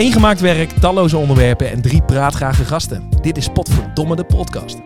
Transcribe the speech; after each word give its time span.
Eengemaakt 0.00 0.40
werk, 0.40 0.70
talloze 0.70 1.16
onderwerpen 1.16 1.70
en 1.70 1.82
drie 1.82 2.02
praatgrage 2.02 2.64
gasten. 2.64 3.08
Dit 3.20 3.36
is 3.36 3.48
Potverdomme 3.48 4.16
de 4.16 4.24
podcast. 4.24 4.78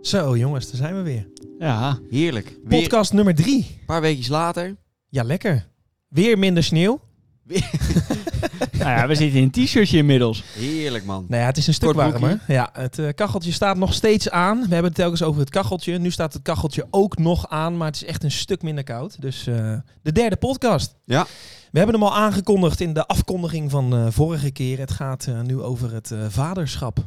Zo 0.00 0.36
jongens, 0.36 0.66
daar 0.66 0.76
zijn 0.76 0.96
we 0.96 1.02
weer. 1.02 1.28
Ja, 1.58 1.98
Heerlijk. 2.10 2.58
Weer 2.64 2.80
Podcast 2.80 3.12
nummer 3.12 3.34
drie. 3.34 3.56
een 3.56 3.84
paar 3.86 4.00
weekjes 4.00 4.28
later. 4.28 4.76
Ja, 5.08 5.22
lekker. 5.22 5.68
Weer 6.08 6.38
minder 6.38 6.62
sneeuw. 6.62 7.00
nou 8.84 8.98
ja, 8.98 9.06
we 9.06 9.14
zitten 9.14 9.38
in 9.38 9.50
een 9.52 9.64
t-shirtje 9.64 9.96
inmiddels. 9.96 10.42
Heerlijk, 10.54 11.04
man. 11.04 11.24
Nou 11.28 11.40
ja, 11.40 11.46
het 11.46 11.56
is 11.56 11.66
een 11.66 11.74
stuk 11.74 11.92
Kort 11.92 12.00
broekie. 12.00 12.20
warmer. 12.20 12.40
Ja, 12.48 12.70
het 12.72 12.98
eh, 12.98 13.08
kacheltje 13.14 13.52
staat 13.52 13.76
nog 13.76 13.94
steeds 13.94 14.30
aan. 14.30 14.56
We 14.56 14.68
hebben 14.68 14.84
het 14.84 14.94
telkens 14.94 15.22
over 15.22 15.40
het 15.40 15.50
kacheltje. 15.50 15.98
Nu 15.98 16.10
staat 16.10 16.32
het 16.32 16.42
kacheltje 16.42 16.86
ook 16.90 17.18
nog 17.18 17.48
aan, 17.48 17.76
maar 17.76 17.86
het 17.86 17.96
is 17.96 18.04
echt 18.04 18.24
een 18.24 18.30
stuk 18.30 18.62
minder 18.62 18.84
koud. 18.84 19.20
Dus 19.20 19.46
eh, 19.46 19.74
de 20.02 20.12
derde 20.12 20.36
podcast. 20.36 20.94
Ja. 21.04 21.26
We 21.72 21.78
hebben 21.78 22.00
hem 22.00 22.04
al 22.08 22.14
aangekondigd 22.16 22.80
in 22.80 22.92
de 22.92 23.06
afkondiging 23.06 23.70
van 23.70 23.94
eh, 23.94 24.06
vorige 24.10 24.50
keer. 24.50 24.78
Het 24.78 24.90
gaat 24.90 25.26
eh, 25.26 25.40
nu 25.40 25.60
over 25.60 25.92
het 25.92 26.10
eh, 26.10 26.18
vaderschap. 26.28 26.98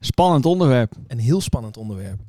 Spannend 0.00 0.46
onderwerp. 0.46 0.92
Een 1.06 1.18
heel 1.18 1.40
spannend 1.40 1.76
onderwerp. 1.76 2.20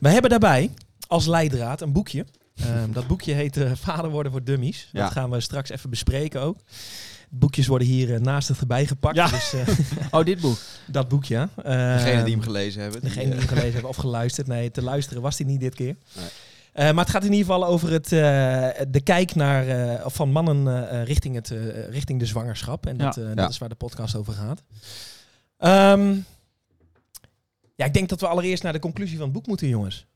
Wij 0.00 0.12
hebben 0.12 0.30
daarbij 0.30 0.70
als 1.06 1.26
leidraad 1.26 1.80
een 1.80 1.92
boekje. 1.92 2.26
Ehm, 2.56 2.92
dat 2.92 3.06
boekje 3.06 3.32
heet 3.32 3.60
Vader 3.74 4.10
worden 4.10 4.32
voor 4.32 4.44
dummies. 4.44 4.88
Ja. 4.92 5.02
Dat 5.02 5.12
gaan 5.12 5.30
we 5.30 5.40
straks 5.40 5.70
even 5.70 5.90
bespreken 5.90 6.40
ook. 6.40 6.56
Boekjes 7.30 7.66
worden 7.66 7.88
hier 7.88 8.14
eh, 8.14 8.20
naast 8.20 8.48
het 8.48 8.58
erbij 8.60 8.86
gepakt. 8.86 9.16
Ja. 9.16 9.28
Dus 9.28 9.52
eh, 9.52 9.68
Oh, 10.20 10.24
dit 10.24 10.40
boek. 10.40 10.58
dat 10.86 11.08
boekje. 11.08 11.36
eh, 11.56 11.62
Degene 11.96 12.22
die 12.22 12.34
hem 12.34 12.42
gelezen 12.42 12.82
hebben. 12.82 13.00
die, 13.00 13.08
Degene 13.10 13.24
die 13.30 13.34
eh, 13.34 13.38
hem 13.38 13.48
gelezen 13.48 13.72
hebben 13.72 13.90
of 13.90 13.96
geluisterd. 13.96 14.46
Nee, 14.46 14.70
te 14.70 14.82
luisteren 14.82 15.22
was 15.22 15.38
hij 15.38 15.46
niet 15.46 15.60
dit 15.60 15.74
keer. 15.74 15.96
Nee. 16.16 16.24
Eh, 16.72 16.84
maar 16.94 17.04
het 17.04 17.12
gaat 17.12 17.24
in 17.24 17.32
ieder 17.32 17.46
geval 17.46 17.66
over 17.66 17.90
het, 17.92 18.04
eh, 18.12 18.18
de 18.88 19.00
kijk 19.04 19.34
naar, 19.34 19.68
eh, 19.68 20.06
van 20.06 20.30
mannen 20.30 20.90
eh, 20.90 21.04
richting, 21.04 21.34
het, 21.34 21.50
eh, 21.50 21.88
richting 21.88 22.18
de 22.18 22.26
zwangerschap. 22.26 22.86
En 22.86 22.96
dat, 22.96 23.14
Ja. 23.14 23.22
eh, 23.22 23.28
dat 23.28 23.38
Ja. 23.38 23.48
is 23.48 23.58
waar 23.58 23.68
de 23.68 23.74
podcast 23.74 24.14
over 24.16 24.32
gaat. 24.32 24.62
Ehm, 25.58 26.14
ja, 27.74 27.84
ik 27.84 27.94
denk 27.94 28.08
dat 28.08 28.20
we 28.20 28.26
allereerst 28.28 28.62
naar 28.62 28.72
de 28.72 28.78
conclusie 28.78 29.16
van 29.16 29.24
het 29.24 29.34
boek 29.34 29.46
moeten, 29.46 29.68
jongens. 29.68 30.06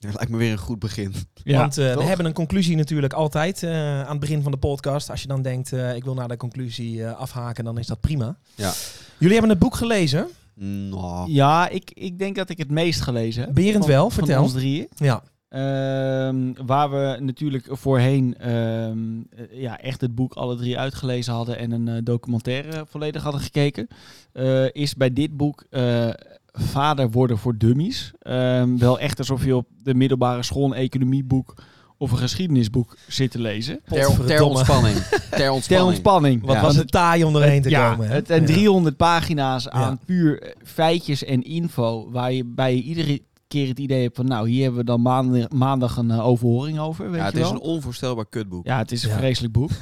Dat 0.00 0.14
lijkt 0.14 0.28
me 0.30 0.36
weer 0.36 0.52
een 0.52 0.58
goed 0.58 0.78
begin. 0.78 1.14
Ja, 1.44 1.58
Want 1.58 1.78
eh, 1.78 1.96
we 1.96 2.02
hebben 2.02 2.26
een 2.26 2.32
conclusie 2.32 2.76
natuurlijk 2.76 3.12
altijd 3.12 3.62
eh, 3.62 4.00
aan 4.02 4.10
het 4.10 4.20
begin 4.20 4.42
van 4.42 4.52
de 4.52 4.58
podcast. 4.58 5.10
Als 5.10 5.22
je 5.22 5.28
dan 5.28 5.42
denkt, 5.42 5.72
eh, 5.72 5.94
ik 5.96 6.04
wil 6.04 6.14
naar 6.14 6.28
de 6.28 6.36
conclusie 6.36 7.04
eh, 7.04 7.16
afhaken, 7.18 7.64
dan 7.64 7.78
is 7.78 7.86
dat 7.86 8.00
prima. 8.00 8.36
Ja. 8.54 8.72
Jullie 9.18 9.32
hebben 9.32 9.50
het 9.50 9.58
boek 9.58 9.74
gelezen. 9.74 10.28
Nou, 10.54 11.30
ja 11.32 11.68
ik, 11.68 11.90
ik 11.94 12.18
denk 12.18 12.36
dat 12.36 12.48
ik 12.50 12.58
het 12.58 12.70
meest 12.70 13.00
gelezen 13.00 13.44
heb. 13.44 13.54
Berend 13.54 13.76
Van- 13.84 13.86
wel, 13.86 14.10
van 14.10 14.24
vertel. 14.24 14.42
ons 14.42 14.52
drieën. 14.52 14.88
Ja. 14.96 15.22
Ehm, 15.48 16.52
waar 16.66 16.90
we 16.90 17.16
natuurlijk 17.20 17.66
voorheen 17.70 18.36
ehm, 18.38 18.98
eh, 19.30 19.60
ja, 19.60 19.80
echt 19.80 20.00
het 20.00 20.14
boek 20.14 20.34
alle 20.34 20.56
drie 20.56 20.78
uitgelezen 20.78 21.32
hadden 21.32 21.58
en 21.58 21.70
een 21.72 22.04
documentaire 22.04 22.84
volledig 22.88 23.22
hadden 23.22 23.40
gekeken, 23.40 23.88
eh, 24.32 24.64
is 24.72 24.94
bij 24.94 25.12
dit 25.12 25.36
boek 25.36 25.64
eh, 25.70 26.08
Vader 26.52 27.10
worden 27.10 27.38
voor 27.38 27.56
dummies. 27.58 28.12
Ehm, 28.20 28.76
wel 28.76 28.98
echt 28.98 29.18
alsof 29.18 29.44
je 29.44 29.56
op 29.56 29.66
de 29.82 29.94
middelbare 29.94 30.42
school 30.42 30.64
een 30.64 30.72
economieboek 30.72 31.54
of 31.98 32.10
een 32.10 32.18
geschiedenisboek 32.18 32.96
zit 33.08 33.30
te 33.30 33.38
lezen. 33.40 33.80
ter, 33.84 33.96
ter 33.98 34.06
Potverdomme. 34.16 34.44
ontspanning. 34.58 34.96
Ter 35.30 35.38
Ter 35.38 35.50
ontspanning. 35.52 35.88
ontspanning. 35.88 36.44
Wat 36.46 36.54
Ja. 36.56 36.62
was 36.62 36.76
het 36.76 36.90
taai 36.90 37.24
om 37.24 37.36
erheen 37.36 37.62
te 37.62 37.70
ja, 37.70 37.90
komen. 37.90 38.08
hè? 38.08 38.14
Het, 38.14 38.30
en 38.30 38.40
Ja. 38.40 38.46
300 38.46 38.96
pagina's 38.96 39.68
aan 39.68 39.80
Ja. 39.90 39.98
puur 40.06 40.54
feitjes 40.64 41.24
en 41.24 41.42
info, 41.42 42.10
waar 42.10 42.32
je 42.32 42.44
bij 42.44 42.74
iedere 42.74 43.20
keer 43.50 43.68
het 43.68 43.78
idee 43.78 44.02
hebt 44.02 44.16
van, 44.16 44.26
nou, 44.26 44.48
hier 44.48 44.62
hebben 44.62 44.80
we 44.80 44.86
dan 44.86 45.02
maandag, 45.02 45.48
maandag 45.48 45.96
een 45.96 46.10
eh, 46.10 46.26
overhoring 46.26 46.78
over, 46.78 47.04
weet 47.10 47.14
Ja, 47.14 47.26
je 47.26 47.30
het 47.32 47.34
is 47.36 47.42
wel. 47.42 47.52
een 47.52 47.60
onvoorstelbaar 47.60 48.26
kutboek. 48.28 48.66
Ja, 48.66 48.78
het 48.78 48.92
is 48.92 49.02
een 49.02 49.10
Ja. 49.10 49.16
vreselijk 49.16 49.52
boek. 49.52 49.70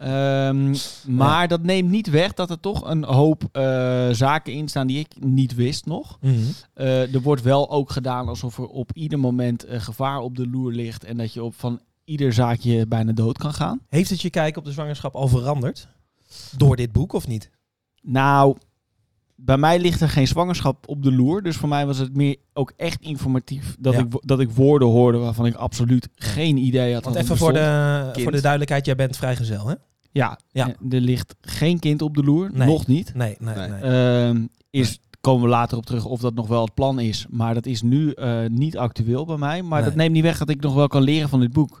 Ehm, 0.00 0.74
maar 1.06 1.48
dat 1.48 1.62
neemt 1.62 1.90
niet 1.90 2.10
weg 2.10 2.32
dat 2.34 2.50
er 2.50 2.60
toch 2.60 2.88
een 2.90 3.04
hoop 3.04 3.44
eh, 3.52 4.08
zaken 4.10 4.52
in 4.52 4.68
staan 4.68 4.86
die 4.86 4.98
ik 4.98 5.14
niet 5.24 5.54
wist 5.54 5.86
nog. 5.86 6.18
Mhm. 6.20 6.34
Eh, 6.74 7.14
er 7.14 7.20
wordt 7.22 7.42
wel 7.42 7.70
ook 7.70 7.90
gedaan 7.90 8.28
alsof 8.28 8.58
er 8.58 8.66
op 8.66 8.90
ieder 8.94 9.18
moment 9.18 9.64
gevaar 9.68 10.18
op 10.18 10.36
de 10.36 10.48
loer 10.48 10.72
ligt 10.72 11.04
en 11.04 11.16
dat 11.16 11.32
je 11.32 11.42
op 11.42 11.54
van 11.54 11.80
ieder 12.04 12.32
zaakje 12.32 12.86
bijna 12.86 13.12
dood 13.12 13.38
kan 13.38 13.54
gaan. 13.54 13.80
Heeft 13.88 14.10
het 14.10 14.22
je 14.22 14.30
kijk 14.30 14.56
op 14.56 14.64
de 14.64 14.72
zwangerschap 14.72 15.14
al 15.14 15.28
veranderd? 15.28 15.88
Door 16.56 16.76
dit 16.76 16.92
boek 16.92 17.12
of 17.12 17.26
niet? 17.26 17.50
Nou, 18.02 18.56
bij 19.44 19.56
mij 19.56 19.78
ligt 19.78 20.00
er 20.00 20.08
geen 20.08 20.26
zwangerschap 20.26 20.88
op 20.88 21.02
de 21.02 21.12
loer. 21.12 21.42
Dus 21.42 21.56
voor 21.56 21.68
mij 21.68 21.86
was 21.86 21.98
het 21.98 22.16
meer 22.16 22.36
ook 22.52 22.72
echt 22.76 23.00
informatief 23.02 23.76
dat, 23.78 23.92
Ja. 23.94 23.98
ik, 24.00 24.06
dat 24.20 24.40
ik 24.40 24.50
woorden 24.50 24.88
hoorde 24.88 25.18
waarvan 25.18 25.46
ik 25.46 25.54
absoluut 25.54 26.08
geen 26.14 26.56
idee 26.56 26.94
had. 26.94 27.04
Want 27.04 27.16
even 27.16 27.36
voor 27.36 27.52
de, 27.52 28.08
Kind. 28.12 28.22
voor 28.22 28.32
de 28.32 28.40
duidelijkheid, 28.40 28.86
jij 28.86 28.94
bent 28.94 29.16
vrijgezel, 29.16 29.66
hè? 29.68 29.74
Ja, 30.12 30.38
Ja. 30.50 30.66
en 30.68 30.90
er 30.90 31.00
ligt 31.00 31.34
geen 31.40 31.78
kind 31.78 32.02
op 32.02 32.14
de 32.14 32.22
loer. 32.22 32.50
Nee. 32.52 32.68
Nog 32.68 32.86
niet. 32.86 33.14
Nee, 33.14 33.36
nee, 33.38 33.54
nee. 33.54 33.68
Nee. 33.68 33.80
Ehm, 33.80 34.46
is, 34.70 34.98
komen 35.20 35.42
we 35.42 35.48
later 35.48 35.76
op 35.78 35.86
terug 35.86 36.04
of 36.04 36.20
dat 36.20 36.34
nog 36.34 36.46
wel 36.46 36.64
het 36.64 36.74
plan 36.74 37.00
is. 37.00 37.26
Maar 37.30 37.54
dat 37.54 37.66
is 37.66 37.82
nu 37.82 38.10
eh, 38.10 38.38
niet 38.48 38.78
actueel 38.78 39.24
bij 39.24 39.36
mij. 39.36 39.62
Maar 39.62 39.80
Nee. 39.80 39.88
dat 39.88 39.98
neemt 39.98 40.12
niet 40.12 40.22
weg 40.22 40.38
dat 40.38 40.48
ik 40.48 40.60
nog 40.60 40.74
wel 40.74 40.86
kan 40.88 41.02
leren 41.02 41.28
van 41.28 41.40
dit 41.40 41.52
boek. 41.52 41.80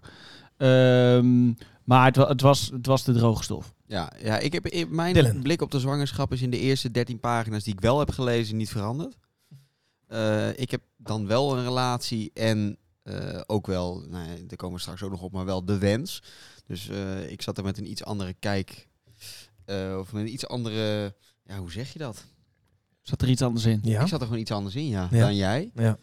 Ehm, 0.56 1.46
maar 1.84 2.04
het, 2.04 2.16
het, 2.16 2.40
was, 2.40 2.70
het 2.72 2.86
was 2.86 3.04
de 3.04 3.12
droge 3.12 3.42
stof. 3.42 3.73
Ja, 3.86 4.12
ja 4.22 4.38
ik 4.38 4.52
heb, 4.52 4.66
in- 4.66 4.94
mijn 4.94 5.14
Dylan. 5.14 5.42
blik 5.42 5.62
op 5.62 5.70
de 5.70 5.80
zwangerschap 5.80 6.32
is 6.32 6.42
in 6.42 6.50
de 6.50 6.58
eerste 6.58 6.90
13 6.90 7.20
pagina's 7.20 7.64
die 7.64 7.72
ik 7.72 7.80
wel 7.80 7.98
heb 7.98 8.10
gelezen 8.10 8.56
niet 8.56 8.70
veranderd. 8.70 9.16
Eh, 10.06 10.58
ik 10.58 10.70
heb 10.70 10.82
dan 10.96 11.26
wel 11.26 11.56
een 11.56 11.64
relatie 11.64 12.30
en 12.34 12.78
eh, 13.02 13.40
ook 13.46 13.66
wel, 13.66 14.04
nou, 14.08 14.28
ja, 14.28 14.34
daar 14.46 14.56
komen 14.56 14.74
we 14.76 14.80
straks 14.82 15.02
ook 15.02 15.10
nog 15.10 15.22
op, 15.22 15.32
maar 15.32 15.44
wel 15.44 15.64
de 15.64 15.78
wens. 15.78 16.22
Dus 16.66 16.88
eh, 16.88 17.30
ik 17.30 17.42
zat 17.42 17.58
er 17.58 17.64
met 17.64 17.78
een 17.78 17.90
iets 17.90 18.04
andere 18.04 18.34
kijk, 18.38 18.88
eh, 19.64 19.96
of 19.98 20.12
met 20.12 20.22
een 20.22 20.32
iets 20.32 20.46
andere, 20.46 21.14
ja, 21.44 21.58
hoe 21.58 21.72
zeg 21.72 21.92
je 21.92 21.98
dat? 21.98 22.24
Zat 23.02 23.22
er 23.22 23.28
iets 23.28 23.42
anders 23.42 23.64
in? 23.64 23.80
Ja? 23.82 24.00
Ik 24.02 24.08
zat 24.08 24.20
er 24.20 24.26
gewoon 24.26 24.40
iets 24.42 24.50
anders 24.50 24.74
in, 24.74 24.88
ja, 24.88 25.08
Ja. 25.10 25.18
dan 25.20 25.34
jij. 25.36 25.70
ja. 25.74 25.98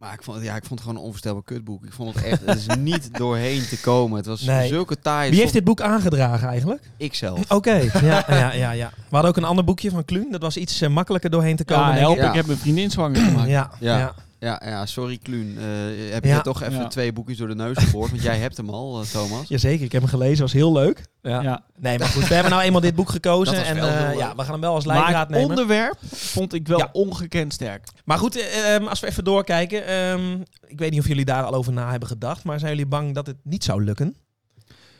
Maar 0.00 0.12
ik 0.12 0.22
vond, 0.22 0.42
ja, 0.42 0.56
ik 0.56 0.64
vond 0.64 0.70
het 0.70 0.80
gewoon 0.80 0.96
een 0.96 1.02
onvoorstelbaar 1.02 1.42
kutboek. 1.42 1.84
Ik 1.84 1.92
vond 1.92 2.14
het 2.14 2.24
echt, 2.24 2.40
het 2.46 2.56
is 2.58 2.66
niet 2.90 3.08
doorheen 3.18 3.66
te 3.68 3.80
komen. 3.80 4.16
Het 4.16 4.26
was 4.26 4.40
Nee. 4.42 4.68
zulke 4.68 4.98
taai. 4.98 5.30
Wie 5.30 5.40
heeft 5.40 5.52
dit 5.52 5.64
boek 5.64 5.80
aangedragen 5.80 6.48
eigenlijk? 6.48 6.82
Ik 6.96 7.14
zelf. 7.14 7.50
Oké, 7.50 7.70
ja, 8.02 8.24
ja, 8.28 8.52
ja, 8.52 8.70
ja. 8.70 8.90
We 8.94 8.96
hadden 9.10 9.30
ook 9.30 9.36
een 9.36 9.44
ander 9.44 9.64
boekje 9.64 9.90
van 9.90 10.04
Kluun. 10.04 10.30
Dat 10.30 10.42
was 10.42 10.56
iets 10.56 10.80
eh, 10.80 10.88
makkelijker 10.88 11.30
doorheen 11.30 11.56
te 11.56 11.64
komen. 11.64 11.86
Ja, 11.86 11.92
help, 11.94 12.16
ik. 12.16 12.22
Ja. 12.22 12.28
ik 12.28 12.34
heb 12.34 12.46
mijn 12.46 12.58
vriendin 12.58 12.90
zwanger 12.90 13.20
gemaakt. 13.22 13.48
Ja, 13.48 13.70
ja. 13.80 13.98
Ja. 13.98 14.14
Ja, 14.40 14.62
ja, 14.64 14.86
sorry 14.86 15.18
Kluun. 15.18 15.56
Eh, 15.58 15.64
heb 16.12 16.24
Ja. 16.24 16.36
je 16.36 16.42
toch 16.42 16.62
even 16.62 16.74
Ja. 16.74 16.86
twee 16.88 17.12
boekjes 17.12 17.36
door 17.38 17.48
de 17.48 17.54
neus 17.54 17.76
geboord? 17.78 18.10
Want 18.10 18.22
jij 18.22 18.38
hebt 18.38 18.56
hem 18.56 18.68
al, 18.70 19.00
eh, 19.00 19.06
Thomas. 19.06 19.48
Jazeker, 19.48 19.84
ik 19.84 19.92
heb 19.92 20.00
hem 20.00 20.10
gelezen. 20.10 20.40
was 20.40 20.52
heel 20.52 20.72
leuk. 20.72 21.04
Ja. 21.22 21.42
Ja. 21.42 21.64
Nee, 21.78 21.98
maar 21.98 22.08
goed. 22.08 22.28
We 22.28 22.34
hebben 22.34 22.52
nou 22.52 22.64
eenmaal 22.64 22.80
dit 22.80 22.94
boek 22.94 23.08
gekozen. 23.10 23.64
En 23.64 23.76
eh, 23.76 24.16
ja, 24.16 24.34
we 24.36 24.42
gaan 24.42 24.52
hem 24.52 24.60
wel 24.60 24.74
als 24.74 24.84
Maar 24.84 24.96
leidraad 24.96 25.20
het 25.26 25.30
nemen. 25.36 25.48
onderwerp 25.48 25.98
vond 26.12 26.52
ik 26.54 26.68
wel 26.68 26.78
Ja. 26.78 26.88
ongekend 26.92 27.52
sterk. 27.52 27.86
Maar 28.04 28.18
goed, 28.18 28.36
eh, 28.36 28.74
ehm, 28.74 28.86
als 28.86 29.00
we 29.00 29.06
even 29.06 29.24
doorkijken. 29.24 29.86
ehm, 29.86 30.40
ik 30.66 30.78
weet 30.78 30.90
niet 30.90 31.00
of 31.00 31.08
jullie 31.08 31.24
daar 31.24 31.42
al 31.44 31.54
over 31.54 31.72
na 31.72 31.90
hebben 31.90 32.08
gedacht. 32.08 32.44
Maar 32.44 32.58
zijn 32.58 32.70
jullie 32.70 32.86
bang 32.86 33.14
dat 33.14 33.26
het 33.26 33.36
niet 33.42 33.64
zou 33.64 33.84
lukken? 33.84 34.16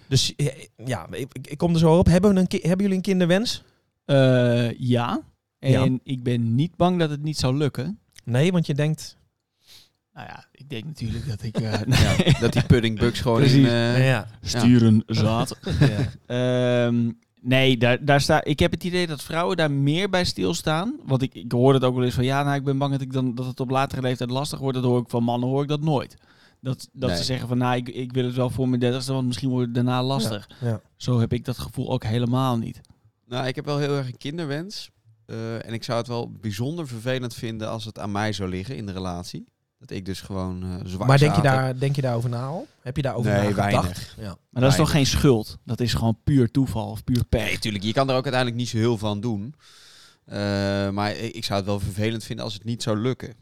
Dus 0.09 0.34
ja, 0.84 1.07
ik, 1.11 1.33
ik 1.43 1.59
kom 1.59 1.72
er 1.72 1.78
zo 1.78 1.99
op. 1.99 2.07
Hebben, 2.07 2.34
we 2.34 2.41
een 2.41 2.47
hebben 2.51 2.81
jullie 2.81 2.95
een 2.97 3.03
kinderwens? 3.03 3.62
Eh, 4.05 4.71
ja. 4.78 5.21
En 5.59 5.71
Ja. 5.93 5.99
ik 6.05 6.22
ben 6.22 6.55
niet 6.55 6.77
bang 6.77 6.99
dat 6.99 7.11
het 7.11 7.22
niet 7.22 7.39
zou 7.39 7.57
lukken. 7.57 7.99
Nee, 8.25 8.53
want 8.53 8.67
je 8.67 8.75
denkt... 8.75 9.17
Nou 10.21 10.33
ja, 10.33 10.45
ik 10.53 10.69
denk 10.69 10.85
natuurlijk 10.85 11.29
dat 11.29 11.43
ik... 11.43 11.57
eh, 11.61 11.81
Ja, 11.87 12.33
dat 12.41 12.53
die 12.53 12.65
pudding 12.65 12.99
bugs 12.99 13.21
gewoon 13.21 13.39
Precies. 13.39 13.57
in... 13.57 13.67
eh, 13.67 14.07
ja. 14.07 14.27
Sturen 14.43 15.03
zaad. 15.07 15.59
ja. 16.27 16.87
Ehm, 16.87 17.11
nee, 17.41 17.77
daar, 17.77 18.05
daar 18.05 18.21
sta, 18.21 18.45
ik 18.45 18.59
heb 18.59 18.71
het 18.71 18.84
idee 18.84 19.07
dat 19.07 19.22
vrouwen 19.22 19.57
daar 19.57 19.71
meer 19.71 20.11
bij 20.11 20.25
stilstaan. 20.25 20.97
Want 21.05 21.22
ik, 21.22 21.34
ik 21.34 21.53
hoor 21.53 21.75
het 21.75 21.84
ook 21.84 21.95
wel 21.95 22.05
eens 22.05 22.15
van... 22.15 22.25
Ja, 22.25 22.43
nou, 22.43 22.57
ik 22.57 22.65
ben 22.65 22.78
bang 22.78 22.93
dat, 22.93 23.01
ik 23.01 23.13
dan, 23.13 23.34
dat 23.34 23.47
het 23.47 23.61
op 23.61 23.71
latere 23.71 24.03
leeftijd 24.03 24.31
lastig 24.31 24.59
wordt. 24.59 24.77
Dat 24.77 24.87
hoor 24.87 25.01
ik 25.01 25.11
van 25.11 25.22
mannen, 25.25 25.49
hoor 25.49 25.63
ik 25.63 25.69
dat 25.69 25.81
nooit. 25.81 26.17
Dat, 26.61 26.89
dat 26.93 27.09
Nee. 27.09 27.19
ze 27.19 27.25
zeggen 27.25 27.49
van... 27.49 27.59
Nou, 27.59 27.77
ik, 27.77 27.89
ik 27.89 28.13
wil 28.13 28.25
het 28.25 28.34
wel 28.34 28.51
voor 28.51 28.69
mijn 28.69 28.81
dertigste, 28.81 29.13
want 29.13 29.27
misschien 29.27 29.49
wordt 29.51 29.66
het 29.66 29.75
daarna 29.75 30.03
lastig. 30.03 30.49
Ja. 30.61 30.81
Zo 30.97 31.21
heb 31.21 31.33
ik 31.33 31.45
dat 31.45 31.59
gevoel 31.59 31.91
ook 31.91 32.05
helemaal 32.05 32.59
niet. 32.59 32.81
Nou, 33.27 33.47
ik 33.47 33.55
heb 33.55 33.65
wel 33.65 33.78
heel 33.78 33.97
erg 33.97 34.07
een 34.07 34.16
kinderwens. 34.19 34.91
Eh, 35.27 35.66
en 35.66 35.73
ik 35.73 35.84
zou 35.84 35.99
het 35.99 36.07
wel 36.09 36.31
bijzonder 36.41 36.89
vervelend 36.89 37.34
vinden 37.34 37.69
als 37.69 37.84
het 37.84 37.99
aan 37.99 38.13
mij 38.13 38.33
zou 38.33 38.49
liggen 38.49 38.77
in 38.77 38.87
de 38.87 38.93
relatie. 38.93 39.45
Dat 39.80 39.91
ik 39.91 40.04
dus 40.04 40.21
gewoon 40.21 40.62
eh 40.62 40.68
zwak 40.84 41.06
Maar 41.09 41.18
denk 41.18 41.34
je, 41.36 41.42
daar, 41.42 41.78
denk 41.78 41.97
je 41.97 42.03
daarover 42.03 42.30
na 42.30 42.44
al? 42.47 42.66
Heb 42.80 42.97
je 42.97 43.03
daarover 43.03 43.30
Nee, 43.32 43.41
nagedacht? 43.54 43.72
weinig. 43.72 44.15
Ja. 44.18 44.36
Maar 44.50 44.62
dat 44.62 44.71
is 44.71 44.77
toch 44.77 44.91
geen 44.91 45.06
schuld? 45.06 45.59
Dat 45.65 45.80
is 45.80 45.94
gewoon 45.94 46.18
puur 46.24 46.50
toeval 46.50 46.91
of 46.91 47.04
puur 47.04 47.24
pech. 47.24 47.41
Nee, 47.44 47.59
tuurlijk. 47.59 47.84
Je 47.84 47.92
kan 47.92 48.09
er 48.09 48.16
ook 48.16 48.22
uiteindelijk 48.24 48.60
niet 48.60 48.68
zo 48.68 48.77
heel 48.77 48.98
aan 49.09 49.21
doen. 49.21 49.54
Eh, 50.24 50.38
maar 50.91 51.16
ik 51.16 51.44
zou 51.44 51.59
het 51.59 51.68
wel 51.68 51.80
vervelend 51.80 52.24
vinden 52.24 52.44
als 52.44 52.54
het 52.54 52.65
niet 52.65 52.82
zou 52.82 52.97
lukken. 52.98 53.34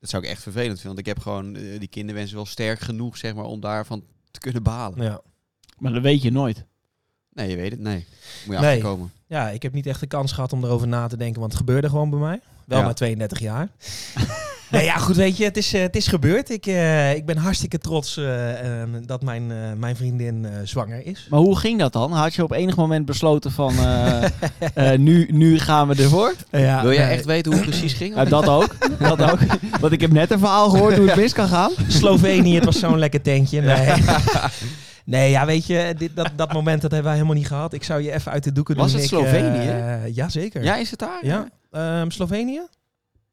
Dat 0.00 0.10
zou 0.10 0.22
ik 0.22 0.28
echt 0.28 0.42
vervelend 0.42 0.80
vinden. 0.80 0.86
Want 0.94 0.98
ik 0.98 1.06
heb 1.06 1.18
gewoon 1.18 1.56
eh, 1.56 1.78
die 1.78 1.88
kinderwensen 1.88 2.36
wel 2.36 2.46
sterk 2.46 2.80
genoeg, 2.80 3.16
zeg 3.16 3.34
maar, 3.34 3.44
om 3.44 3.60
daarvan 3.60 4.02
te 4.30 4.40
kunnen 4.40 4.62
balen. 4.62 5.02
Ja. 5.02 5.20
Maar 5.78 5.92
dat 5.92 6.02
weet 6.02 6.22
je 6.22 6.30
nooit. 6.32 6.64
Nee, 7.32 7.50
je 7.50 7.56
weet 7.56 7.70
het. 7.70 7.80
Nee. 7.80 8.06
Moet 8.46 8.54
je 8.56 8.60
Nee. 8.60 8.70
achterkomen. 8.76 9.12
ja, 9.26 9.48
ik 9.50 9.62
heb 9.62 9.72
niet 9.72 9.86
echt 9.86 10.00
de 10.00 10.06
kans 10.06 10.32
gehad 10.32 10.52
om 10.52 10.64
erover 10.64 10.88
na 10.88 11.06
te 11.06 11.16
denken, 11.16 11.40
want 11.40 11.52
het 11.52 11.60
gebeurde 11.60 11.88
gewoon 11.88 12.10
bij 12.10 12.18
mij. 12.18 12.40
Wel 12.66 12.78
Ja. 12.78 12.84
na 12.86 12.92
32 12.92 13.38
jaar. 13.38 13.68
nee, 14.72 14.84
ja, 14.84 14.96
goed, 14.96 15.16
weet 15.16 15.36
je, 15.36 15.44
het 15.44 15.56
is, 15.56 15.72
eh, 15.74 15.80
het 15.80 15.96
is 15.96 16.06
gebeurd. 16.06 16.50
Ik, 16.50 16.66
eh, 16.66 17.14
ik 17.14 17.26
ben 17.26 17.36
hartstikke 17.36 17.78
trots 17.78 18.16
eh, 18.16 18.80
eh, 18.82 18.88
dat 19.04 19.22
mijn, 19.22 19.50
eh, 19.50 19.56
mijn 19.76 19.96
vriendin 19.96 20.44
eh, 20.44 20.50
zwanger 20.64 21.06
is. 21.06 21.26
Maar 21.30 21.40
hoe 21.40 21.58
ging 21.58 21.78
dat 21.78 21.92
dan? 21.92 22.12
Had 22.12 22.34
je 22.34 22.42
op 22.42 22.52
enig 22.52 22.76
moment 22.76 23.06
besloten 23.06 23.50
van, 23.52 23.72
eh, 23.78 24.22
eh, 24.92 24.98
nu, 24.98 25.28
nu 25.32 25.58
gaan 25.58 25.88
we 25.88 26.02
ervoor? 26.02 26.34
Ja, 26.50 26.82
Wil 26.82 26.92
jij 26.92 27.10
echt 27.10 27.24
weten 27.24 27.52
hoe 27.52 27.60
het 27.60 27.70
precies 27.70 27.92
ging? 27.92 28.14
Ja, 28.22 28.24
dat 28.24 28.48
ook. 28.48 28.76
dat 28.98 29.22
ook. 29.32 29.38
Want 29.80 29.92
ik 29.92 30.00
heb 30.00 30.12
net 30.12 30.30
een 30.30 30.38
verhaal 30.38 30.70
gehoord 30.70 30.96
hoe 30.96 31.06
het 31.06 31.16
mis 31.16 31.32
kan 31.32 31.48
gaan. 31.48 31.70
Slovenië, 31.88 32.54
het 32.54 32.64
was 32.64 32.78
zo'n 32.78 32.98
lekker 32.98 33.22
tentje. 33.22 33.60
Nee. 33.60 33.92
nee, 35.04 35.30
ja, 35.30 35.46
weet 35.46 35.66
je, 35.66 35.94
dit, 35.98 36.10
dat, 36.16 36.30
dat 36.36 36.52
moment 36.52 36.82
dat 36.82 36.90
hebben 36.90 37.08
wij 37.10 37.14
helemaal 37.16 37.36
niet 37.38 37.46
gehad. 37.46 37.72
Ik 37.72 37.84
zou 37.84 38.02
je 38.02 38.12
even 38.12 38.32
uit 38.32 38.44
de 38.44 38.52
doeken 38.52 38.76
Was 38.76 38.92
doen. 38.92 39.00
het 39.00 39.10
Ik, 39.12 39.18
eh, 39.18 39.24
Slovenië? 39.28 40.12
ja, 40.14 40.28
zeker. 40.28 40.64
Ja, 40.64 40.76
is 40.76 40.90
het 40.90 40.98
daar? 40.98 41.18
Ja, 41.22 41.48
Ehm, 41.70 42.10
Slovenië? 42.10 42.60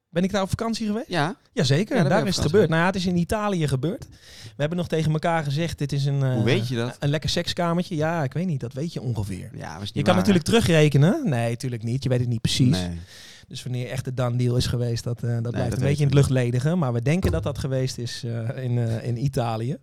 Ben 0.09 0.23
ik 0.23 0.31
daar 0.31 0.41
op 0.41 0.49
vakantie 0.49 0.87
geweest? 0.87 1.07
Ja. 1.07 1.35
Jazeker, 1.53 1.95
Ja, 1.95 2.01
daar 2.01 2.11
daar 2.11 2.27
is 2.27 2.35
het 2.35 2.45
gebeurd. 2.45 2.69
Nou 2.69 2.81
ja, 2.81 2.87
het 2.87 2.95
is 2.95 3.05
in 3.05 3.17
Italië 3.17 3.67
gebeurd. 3.67 4.07
We 4.43 4.55
hebben 4.55 4.77
nog 4.77 4.87
tegen 4.87 5.11
elkaar 5.11 5.43
gezegd, 5.43 5.77
dit 5.77 5.91
is 5.91 6.05
een, 6.05 6.23
eh, 6.23 6.33
Hoe 6.33 6.43
weet 6.43 6.67
je 6.67 6.75
dat? 6.75 6.97
een 6.99 7.09
lekker 7.09 7.29
sekskamertje. 7.29 7.95
Ja, 7.95 8.23
ik 8.23 8.33
weet 8.33 8.45
niet, 8.45 8.59
dat 8.59 8.73
weet 8.73 8.93
je 8.93 9.01
ongeveer. 9.01 9.49
Ja, 9.53 9.71
was 9.73 9.79
niet 9.79 9.93
Je 9.93 10.01
kan 10.01 10.03
waar, 10.03 10.15
natuurlijk 10.15 10.45
terugrekenen. 10.45 11.29
Nee, 11.29 11.49
natuurlijk 11.49 11.83
niet. 11.83 12.03
Je 12.03 12.09
weet 12.09 12.19
het 12.19 12.29
niet 12.29 12.41
precies. 12.41 12.77
Nee. 12.77 12.99
Dus 13.47 13.63
wanneer 13.63 13.89
echt 13.89 14.05
de 14.05 14.13
done 14.13 14.35
deal 14.37 14.55
is 14.55 14.65
geweest, 14.67 15.03
dat, 15.03 15.23
eh, 15.23 15.37
dat 15.41 15.51
blijft 15.51 15.69
dat 15.69 15.79
een 15.79 15.85
beetje 15.85 16.01
in 16.01 16.07
het 16.07 16.13
luchtledige. 16.17 16.75
Maar 16.75 16.93
we 16.93 17.01
denken 17.01 17.31
dat 17.31 17.43
dat 17.43 17.57
geweest 17.57 17.97
is 17.97 18.23
eh, 18.25 18.63
in, 18.63 18.77
eh, 18.77 19.07
in 19.07 19.23
Italië. 19.23 19.77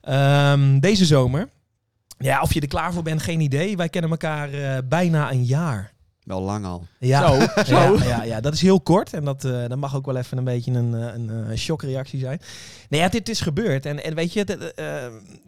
Ehm, 0.00 0.78
deze 0.78 1.04
zomer. 1.04 1.48
Ja, 2.18 2.40
of 2.42 2.54
je 2.54 2.60
er 2.60 2.68
klaar 2.68 2.92
voor 2.92 3.02
bent, 3.02 3.22
geen 3.22 3.40
idee. 3.40 3.76
Wij 3.76 3.88
kennen 3.88 4.10
elkaar 4.10 4.52
eh, 4.52 4.78
bijna 4.88 5.30
een 5.30 5.44
jaar. 5.44 5.92
Wel 6.26 6.40
lang 6.40 6.64
al. 6.64 6.86
Ja. 6.98 7.28
Zo, 7.28 7.62
zo. 7.64 7.74
Ja, 7.74 8.04
ja, 8.04 8.22
ja, 8.22 8.40
dat 8.40 8.52
is 8.54 8.60
heel 8.62 8.80
kort. 8.80 9.12
En 9.14 9.24
dat, 9.24 9.44
eh, 9.44 9.68
dat 9.68 9.78
mag 9.78 9.96
ook 9.96 10.06
wel 10.06 10.16
even 10.16 10.38
een 10.38 10.44
beetje 10.44 10.72
een, 10.72 10.94
eh, 10.94 11.14
een, 11.14 11.30
eh, 11.50 11.56
shockreactie 11.56 12.20
zijn. 12.20 12.40
Nee, 12.88 13.00
ja, 13.00 13.08
dit 13.08 13.28
is 13.28 13.40
gebeurd. 13.40 13.86
En, 13.86 14.04
en 14.04 14.14
weet 14.14 14.32
je, 14.32 14.44
dit, 14.44 14.74
eh, 14.74 14.84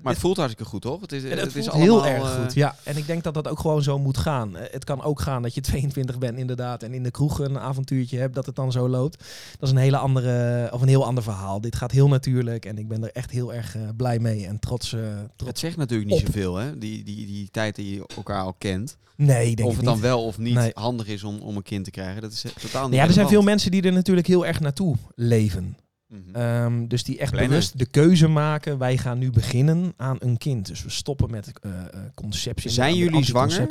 Maar 0.03 0.13
het 0.13 0.23
voelt 0.23 0.37
hartstikke 0.37 0.71
goed, 0.71 0.83
toch? 0.83 1.01
Het 1.01 1.13
is, 1.13 1.23
het 1.23 1.41
het 1.41 1.57
is 1.57 1.69
allemaal, 1.71 2.03
heel 2.05 2.07
erg 2.15 2.35
goed. 2.43 2.55
Ja, 2.55 2.77
en 2.83 2.97
ik 2.97 3.07
denk 3.07 3.23
dat 3.23 3.35
dat 3.35 3.49
ook 3.49 3.59
gewoon 3.59 3.83
zo 3.83 3.99
moet 3.99 4.19
gaan. 4.19 4.57
Het 4.57 4.85
kan 4.85 5.03
ook 5.03 5.21
gaan 5.21 5.43
dat 5.43 5.55
je 5.55 5.61
22 5.71 6.19
bent 6.19 6.39
inderdaad 6.39 6.83
en 6.83 6.95
in 6.95 7.03
de 7.03 7.11
kroeg 7.11 7.39
een 7.39 7.59
avontuurtje 7.59 8.19
hebt 8.19 8.35
dat 8.35 8.47
het 8.47 8.57
dan 8.57 8.73
zo 8.73 8.89
loopt. 8.89 9.19
Dat 9.59 9.69
is 9.69 9.71
een 9.71 9.81
hele 9.81 9.97
andere 9.99 10.69
of 10.73 10.81
een 10.83 10.89
heel 10.89 11.05
ander 11.07 11.23
verhaal. 11.23 11.61
Dit 11.61 11.77
gaat 11.77 11.91
heel 11.91 12.09
natuurlijk 12.09 12.65
en 12.65 12.79
ik 12.79 12.89
ben 12.89 13.03
er 13.05 13.11
echt 13.13 13.31
heel 13.31 13.55
erg 13.55 13.77
blij 13.97 14.19
mee 14.19 14.47
en 14.47 14.59
trots. 14.59 14.93
eh, 14.93 15.01
trots. 15.37 15.51
Het 15.51 15.59
zegt 15.59 15.77
natuurlijk 15.77 16.11
niet 16.11 16.21
op. 16.21 16.27
zoveel, 16.27 16.55
hè? 16.57 16.79
Die, 16.79 17.05
die, 17.05 17.27
die 17.27 17.49
tijd 17.51 17.77
dat 17.77 17.85
je 17.85 18.05
elkaar 18.17 18.43
al 18.43 18.55
kent. 18.59 18.97
Nee, 19.17 19.51
ik 19.51 19.57
denk 19.57 19.69
of 19.69 19.77
het 19.77 19.77
het 19.77 19.85
dan 19.85 19.95
niet. 19.95 20.03
wel 20.03 20.25
of 20.25 20.39
niet 20.39 20.55
Nee. 20.55 20.68
Handig 20.75 21.07
is 21.07 21.25
om, 21.25 21.39
om 21.41 21.57
een 21.57 21.63
kind 21.63 21.85
te 21.85 21.91
krijgen. 21.91 22.23
Dat 22.23 22.33
is 22.33 22.45
eh, 22.45 22.51
totaal 22.53 22.89
niet 22.89 22.97
ja, 22.99 23.05
er 23.07 23.13
zijn 23.13 23.29
veel 23.29 23.43
mensen 23.43 23.71
die 23.71 23.83
er 23.83 23.93
natuurlijk 23.93 24.27
heel 24.27 24.47
erg 24.47 24.61
naartoe 24.61 24.97
leven. 25.15 25.77
Mhm. 26.09 26.35
Ehm, 26.37 26.87
dus 26.87 27.05
die 27.05 27.19
echt 27.19 27.33
bewust 27.33 27.79
de 27.79 27.87
keuze 27.87 28.29
maken. 28.29 28.79
Wij 28.79 28.97
gaan 28.97 29.19
nu 29.19 29.31
beginnen 29.31 29.93
aan 29.97 30.17
een 30.21 30.37
kind. 30.37 30.67
Dus 30.67 30.83
we 30.83 30.91
stoppen 30.91 31.31
met 31.31 31.53
eh, 31.61 31.71
eh, 31.71 32.01
conceptie. 32.15 32.71
Zijn 32.71 32.95
jullie 32.97 33.25
zwanger? 33.25 33.67